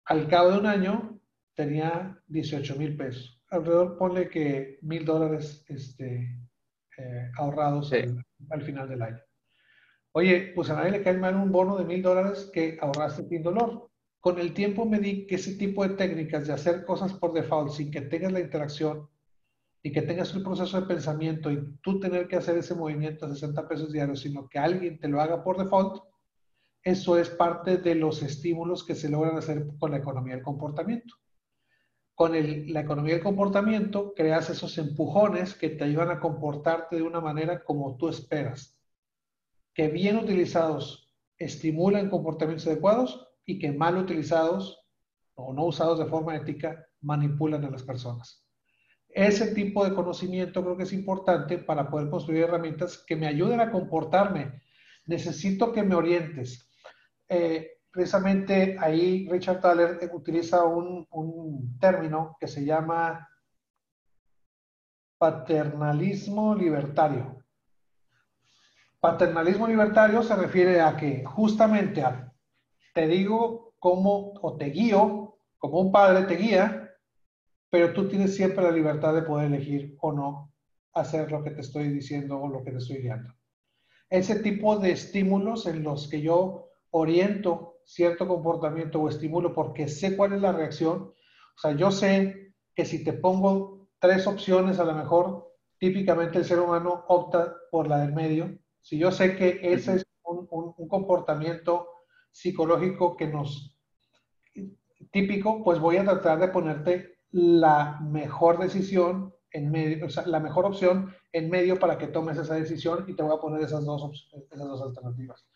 Al 0.05 0.29
cabo 0.29 0.53
de 0.53 0.59
un 0.59 0.67
año, 0.67 1.21
tenía 1.55 2.21
18 2.27 2.77
mil 2.77 2.97
pesos. 2.97 3.43
Alrededor, 3.51 3.97
ponle 3.97 4.29
que 4.29 4.79
mil 4.83 5.05
dólares 5.05 5.65
este, 5.69 6.46
eh, 6.99 7.31
ahorrados 7.37 7.93
al, 7.93 8.63
final 8.63 8.89
del 8.89 9.03
año. 9.03 9.21
Oye, 10.13 10.53
pues 10.55 10.71
a 10.71 10.75
nadie 10.75 10.93
le 10.93 11.03
cae 11.03 11.19
mal 11.19 11.37
un 11.37 11.53
bono 11.53 11.77
de 11.77 11.85
mil 11.85 12.03
dólares 12.03 12.51
que 12.53 12.79
ahorraste 12.81 13.29
sin 13.29 13.43
dolor. 13.43 13.91
Con 14.21 14.39
el 14.39 14.55
tiempo 14.55 14.87
me 14.87 14.99
di 14.99 15.27
que 15.27 15.35
ese 15.35 15.57
tipo 15.57 15.87
de 15.87 15.95
técnicas 15.95 16.47
de 16.47 16.55
hacer 16.55 16.85
cosas 16.85 17.13
por 17.13 17.33
default 17.33 17.71
sin 17.73 17.91
que 17.91 18.01
tengas 18.01 18.33
la 18.33 18.41
interacción 18.41 19.09
y 19.83 19.93
que 19.93 20.03
tengas 20.03 20.35
un 20.35 20.43
proceso 20.43 20.81
de 20.81 20.87
pensamiento 20.87 21.51
y 21.51 21.79
tú 21.83 22.01
tener 22.01 22.27
que 22.27 22.37
hacer 22.37 22.57
ese 22.57 22.75
movimiento 22.75 23.27
de 23.27 23.35
60 23.35 23.69
pesos 23.69 23.93
diarios, 23.93 24.21
sino 24.21 24.49
que 24.49 24.59
alguien 24.59 24.99
te 24.99 25.09
lo 25.09 25.21
haga 25.21 25.45
por 25.45 25.59
default, 25.59 26.03
eso 26.83 27.19
es 27.19 27.29
parte 27.29 27.77
de 27.77 27.95
los 27.95 28.23
estímulos 28.23 28.85
que 28.85 28.95
se 28.95 29.09
logran 29.09 29.37
hacer 29.37 29.67
con 29.79 29.91
la 29.91 29.99
economía 29.99 30.35
del 30.35 30.43
comportamiento 30.43 31.15
con 32.17 32.33
la 32.33 32.81
economía 32.81 33.13
del 33.13 33.23
comportamiento 33.23 34.15
creas 34.15 34.49
esos 34.49 34.79
empujones 34.79 35.55
que 35.55 35.69
te 35.69 35.85
ayudan 35.85 36.11
a 36.11 36.19
comportarte 36.19 36.97
de 36.97 37.03
una 37.03 37.21
manera 37.21 37.63
como 37.63 37.99
tú 37.99 38.09
esperas, 38.09 38.81
que 39.75 39.89
bien 39.89 40.17
utilizados 40.17 41.13
estimulan 41.37 42.09
comportamientos 42.09 42.67
adecuados 42.67 43.29
y 43.45 43.59
que 43.59 43.71
mal 43.71 43.99
utilizados 43.99 44.83
o 45.35 45.53
no 45.53 45.67
usados 45.67 45.99
de 45.99 46.07
forma 46.07 46.35
ética 46.35 46.87
manipulan 47.03 47.67
a 47.67 47.71
las 47.71 47.83
personas. 47.83 48.47
Ese 49.11 49.55
tipo 49.55 49.85
de 49.85 49.95
conocimiento 49.95 50.63
creo 50.63 50.77
que 50.79 50.85
es 50.85 50.95
importante 50.95 51.59
para 51.59 51.91
poder 51.91 52.09
construir 52.09 52.45
herramientas 52.45 53.05
que 53.07 53.17
me 53.17 53.27
ayuden 53.27 53.61
a 53.61 53.71
comportarme. 53.71 54.63
Necesito 55.05 55.71
que 55.71 55.83
me 55.83 55.95
orientes. 55.95 56.71
Eh, 57.29 57.76
precisamente 57.97 58.77
ahí 58.79 59.27
Richard 59.31 59.63
Thaler 59.63 59.99
utiliza 60.13 60.63
un, 60.65 61.79
término 61.81 62.37
que 62.39 62.47
se 62.47 62.63
llama 62.63 63.27
paternalismo 65.19 66.55
libertario. 66.55 67.43
Paternalismo 69.01 69.67
libertario 69.67 70.23
se 70.23 70.37
refiere 70.37 70.83
a 70.83 70.95
que 70.95 71.25
justamente 71.25 72.05
te 72.93 73.07
digo 73.07 73.75
cómo 73.79 74.35
o 74.43 74.59
te 74.59 74.67
guío, 74.67 75.39
como 75.57 75.81
un 75.81 75.91
padre 75.91 76.27
te 76.27 76.37
guía, 76.37 76.91
pero 77.71 77.95
tú 77.95 78.09
tienes 78.09 78.37
siempre 78.37 78.63
la 78.63 78.73
libertad 78.73 79.15
de 79.15 79.23
poder 79.23 79.47
elegir 79.47 79.97
o 80.01 80.13
no 80.13 80.53
hacer 80.93 81.33
lo 81.33 81.43
que 81.43 81.51
te 81.51 81.63
estoy 81.63 81.89
diciendo 81.89 82.39
o 82.39 82.49
lo 82.49 82.63
que 82.63 82.73
te 82.73 82.79
estoy 82.79 82.99
guiando. 82.99 83.33
Ese 84.11 84.41
tipo 84.41 84.79
de 84.79 84.93
estímulos 84.93 85.67
en 85.67 85.83
los 85.83 86.09
que 86.09 86.21
yo 86.21 86.69
oriento 86.91 87.76
cierto 87.87 88.27
comportamiento 88.27 89.01
o 89.01 89.09
estímulo 89.09 89.55
porque 89.55 89.89
sé 89.89 90.17
cuál 90.17 90.35
es 90.35 90.43
la 90.43 90.53
reacción. 90.53 91.15
O 91.57 91.59
sea, 91.59 91.73
yo 91.73 91.91
sé 91.91 92.53
que 92.75 92.85
si 92.85 93.03
te 93.03 93.15
pongo 93.15 93.89
tres 93.99 94.27
opciones, 94.27 94.79
a 94.79 94.85
lo 94.85 94.95
mejor 94.95 95.55
típicamente 95.79 96.39
el 96.39 96.45
ser 96.45 96.59
humano 96.59 97.05
opta 97.09 97.55
por 97.71 97.87
la 97.87 98.01
del 98.01 98.13
medio. 98.13 98.59
Si 98.81 98.99
yo 98.99 99.11
sé 99.11 99.37
que 99.37 99.61
ese 99.63 99.97
es 99.97 100.05
un, 100.25 100.49
un 100.77 100.89
comportamiento 100.89 101.89
psicológico 102.31 103.17
que 103.17 103.29
nos 103.29 103.75
típico, 105.13 105.63
pues 105.63 105.79
voy 105.79 105.97
a 105.97 106.05
tratar 106.05 106.39
de 106.41 106.49
ponerte 106.49 107.19
la 107.31 107.99
mejor 108.03 108.59
decisión 108.59 109.33
en 109.51 109.71
medio, 109.71 110.07
o 110.07 110.11
sea, 110.11 110.27
la 110.27 110.41
mejor 110.41 110.67
opción 110.67 111.15
en 111.33 111.49
medio 111.49 111.79
para 111.79 111.97
que 111.97 112.09
tomes 112.09 112.37
esa 112.37 112.55
decisión 112.55 113.05
y 113.09 113.15
te 113.15 113.23
voy 113.23 113.35
a 113.35 113.41
poner 113.41 113.63
esas 113.63 113.85
dos, 113.85 114.29
esas 114.51 114.69
dos 114.69 114.83
alternativas. 114.83 115.47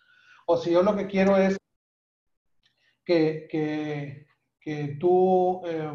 O 0.47 0.57
si 0.57 0.71
yo 0.71 0.83
lo 0.83 0.97
que 0.97 1.07
quiero 1.07 1.37
es 1.37 1.57
que, 3.05 3.47
que, 3.51 4.27
que 4.61 4.97
tú 5.01 5.63
eh, 5.67 5.91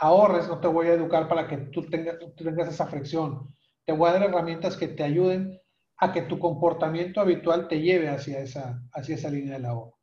ahorres, 0.00 0.48
no 0.48 0.60
te 0.60 0.68
voy 0.68 0.86
a 0.88 0.94
educar 0.94 1.28
para 1.28 1.46
que 1.48 1.56
tú 1.56 1.88
tengas, 1.88 2.16
tengas 2.36 2.68
esa 2.68 2.86
fricción. 2.86 3.54
Te 3.84 3.92
voy 3.92 4.08
a 4.08 4.12
dar 4.14 4.22
herramientas 4.22 4.76
que 4.76 4.88
te 4.88 5.02
ayuden 5.02 5.60
a 5.98 6.12
que 6.12 6.22
tu 6.22 6.38
comportamiento 6.38 7.20
habitual 7.20 7.68
te 7.68 7.80
lleve 7.80 8.08
hacia 8.08 8.40
esa, 8.40 8.82
hacia 8.92 9.14
esa 9.14 9.30
línea 9.30 9.58
de 9.58 9.66
ahorro. 9.66 9.98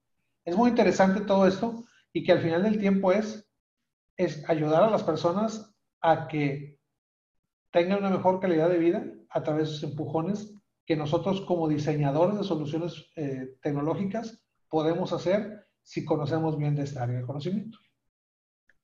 Es 0.45 0.55
muy 0.55 0.69
interesante 0.69 1.22
todo 1.22 1.47
esto 1.47 1.84
y 2.13 2.24
que 2.24 2.32
al 2.32 2.41
final 2.41 2.63
del 2.63 2.80
tiempo 2.80 3.11
es, 3.11 3.47
es 4.17 4.47
ayudar 4.49 4.84
a 4.84 4.89
las 4.89 5.03
personas 5.03 5.74
a 6.01 6.28
que 6.28 6.80
tengan 7.72 7.99
una 7.99 8.09
mejor 8.09 8.39
calidad 8.39 8.69
de 8.69 8.78
vida 8.78 9.05
a 9.30 9.43
través 9.43 9.67
de 9.67 9.76
sus 9.76 9.84
empujones 9.84 10.53
que 10.86 10.95
nosotros 10.95 11.41
como 11.41 11.67
diseñadores 11.69 12.38
de 12.38 12.43
soluciones 12.43 13.11
eh, 13.15 13.55
tecnológicas 13.61 14.40
podemos 14.72 15.11
hacer 15.13 15.67
si 15.84 16.05
conocemos 16.05 16.57
bien 16.57 16.76
de 16.76 16.84
esta 16.84 17.03
área 17.03 17.19
de 17.19 17.26
conocimiento. 17.26 17.78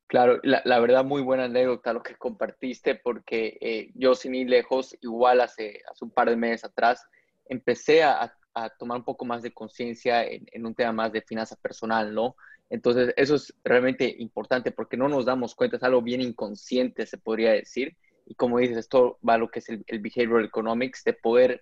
Claro, 0.05 0.39
la, 0.43 0.61
la, 0.65 0.79
verdad 0.79 1.03
muy 1.03 1.21
buena 1.21 1.45
anécdota 1.45 1.93
lo 1.93 2.03
que 2.03 2.15
compartiste 2.15 2.95
porque 2.95 3.57
eh, 3.59 3.91
yo 3.95 4.13
sin 4.13 4.35
ir 4.35 4.49
lejos, 4.49 4.95
igual 5.01 5.41
hace, 5.41 5.81
hace 5.89 6.05
un 6.05 6.11
par 6.11 6.29
de 6.29 6.35
meses 6.35 6.65
atrás, 6.65 7.05
empecé 7.45 8.03
a, 8.03 8.33
a 8.53 8.69
tomar 8.69 8.99
un 8.99 9.03
poco 9.03 9.25
más 9.25 9.41
de 9.41 9.53
conciencia 9.53 10.23
en, 10.23 10.45
en, 10.51 10.65
un 10.65 10.75
tema 10.75 10.91
más 10.91 11.11
de 11.11 11.21
finanza 11.21 11.55
personal, 11.55 12.13
¿no? 12.13 12.35
Entonces, 12.69 13.13
eso 13.17 13.35
es 13.35 13.53
realmente 13.63 14.13
importante 14.19 14.71
porque 14.71 14.97
no 14.97 15.07
nos 15.07 15.25
damos 15.25 15.55
cuenta, 15.55 15.77
es 15.77 15.83
algo 15.83 16.01
bien 16.01 16.21
inconsciente, 16.21 17.05
se 17.05 17.17
podría 17.17 17.51
decir. 17.51 17.95
Y 18.25 18.35
como 18.35 18.59
dices, 18.59 18.77
esto 18.77 19.19
va 19.27 19.35
a 19.35 19.37
lo 19.37 19.49
que 19.49 19.59
es 19.59 19.69
el, 19.69 19.83
el 19.87 19.99
behavioral 19.99 20.45
economics, 20.45 21.03
de 21.05 21.13
poder 21.13 21.61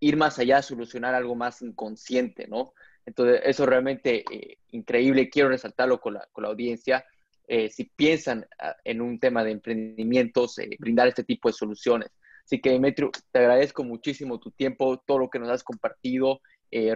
ir 0.00 0.16
más 0.16 0.38
allá, 0.38 0.62
solucionar 0.62 1.14
algo 1.14 1.34
más 1.34 1.62
inconsciente, 1.62 2.46
¿no? 2.46 2.72
Entonces, 3.06 3.40
eso 3.44 3.66
realmente 3.66 4.24
eh, 4.30 4.58
increíble. 4.70 5.28
Quiero 5.28 5.50
resaltarlo 5.50 6.00
con 6.00 6.14
la, 6.14 6.28
con 6.32 6.42
la 6.42 6.50
audiencia. 6.50 7.04
Eh, 7.46 7.68
si 7.68 7.84
piensan 7.84 8.46
ah, 8.58 8.74
en 8.84 9.02
un 9.02 9.18
tema 9.18 9.44
de 9.44 9.52
emprendimientos, 9.52 10.58
eh, 10.58 10.70
brindar 10.78 11.08
este 11.08 11.24
tipo 11.24 11.48
de 11.48 11.52
soluciones. 11.52 12.10
Así 12.44 12.60
que, 12.60 12.70
Demetrio, 12.70 13.10
te 13.30 13.38
agradezco 13.38 13.84
muchísimo 13.84 14.38
tu 14.38 14.50
tiempo, 14.50 15.02
todo 15.06 15.18
lo 15.18 15.30
que 15.30 15.38
nos 15.38 15.48
has 15.48 15.62
compartido 15.62 16.40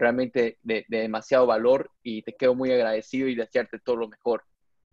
realmente 0.00 0.58
de, 0.64 0.84
de, 0.88 1.02
demasiado 1.02 1.46
valor 1.46 1.92
y 2.02 2.22
te 2.22 2.32
quedo 2.32 2.52
muy 2.52 2.72
agradecido 2.72 3.28
y 3.28 3.36
desearte 3.36 3.78
todo 3.78 3.94
lo 3.94 4.08
mejor. 4.08 4.42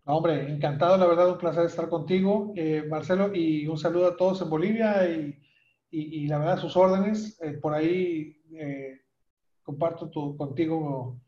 Hombre, 0.03 0.47
encantado, 0.47 0.95
la 0.95 1.07
verdad, 1.07 1.31
un 1.31 1.39
placer 1.39 1.65
estar 1.65 1.89
contigo, 1.89 2.53
Marcelo, 2.87 3.33
y 3.33 3.65
un 3.65 3.79
saludo 3.79 4.09
a 4.09 4.15
todos 4.15 4.43
en 4.43 4.49
Bolivia 4.51 5.09
y, 5.09 5.41
y, 5.89 6.19
y 6.19 6.27
la 6.27 6.37
verdad, 6.37 6.59
sus 6.59 6.77
órdenes. 6.77 7.41
Por 7.63 7.73
ahí 7.73 8.39
comparto 9.65 10.09
tu, 10.09 10.37
contigo 10.37 11.19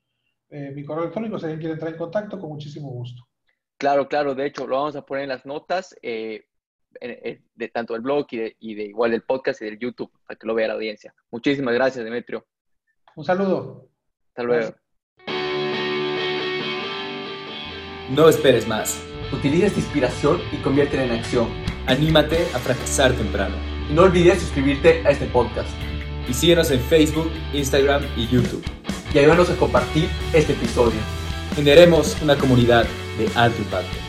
mi 0.50 0.86
correo 0.86 1.04
electrónico, 1.04 1.38
si 1.38 1.46
alguien 1.46 1.60
quiere 1.60 1.74
entrar 1.74 1.92
en 1.92 1.98
contacto, 1.98 2.40
con 2.40 2.52
muchísimo 2.52 2.88
gusto. 2.90 3.28
Claro, 3.78 4.08
claro, 4.08 4.34
de 4.34 4.46
hecho, 4.46 4.66
lo 4.66 4.78
vamos 4.78 4.96
a 4.96 5.06
poner 5.06 5.24
en 5.24 5.30
las 5.30 5.46
notas 5.46 5.94
de 6.02 6.48
tanto 7.74 7.94
del 7.94 8.02
blog 8.02 8.28
y 8.32 8.38
de, 8.38 8.56
y 8.60 8.76
de 8.76 8.84
igual 8.86 9.12
del 9.12 9.24
podcast 9.24 9.62
y 9.62 9.66
del 9.66 9.78
YouTube, 9.78 10.12
para 10.26 10.40
que 10.40 10.48
lo 10.48 10.56
vea 10.56 10.70
la 10.70 10.76
audiencia. 10.76 11.14
Muchísimas 11.32 11.74
gracias, 11.74 12.06
Demetrio. 12.06 12.46
Un 13.16 13.26
saludo. 13.26 13.90
Hasta 14.30 14.44
luego. 14.44 14.74
No 18.10 18.30
esperes 18.30 18.68
más. 18.68 19.04
Utiliza 19.34 19.66
esta 19.66 19.80
inspiración 19.80 20.40
y 20.54 20.62
conviértela 20.62 21.04
en 21.04 21.12
acción. 21.12 21.50
Anímate 21.88 22.38
a 22.54 22.60
fracasar 22.60 23.12
temprano. 23.14 23.56
Y 23.90 23.94
no 23.94 24.04
olvides 24.04 24.40
suscribirte 24.40 25.06
a 25.06 25.10
este 25.10 25.26
podcast. 25.26 25.70
Y 26.30 26.34
síguenos 26.34 26.72
en 26.72 26.80
Facebook, 26.80 27.32
Instagram 27.54 28.04
y 28.16 28.28
YouTube. 28.28 28.64
Y 29.14 29.20
ayúdanos 29.20 29.50
a 29.50 29.56
compartir 29.56 30.10
este 30.34 30.54
episodio. 30.54 31.00
Generemos 31.56 32.18
una 32.22 32.38
comunidad 32.38 32.86
de 33.18 33.30
alto 33.36 33.62
impacto. 33.62 34.07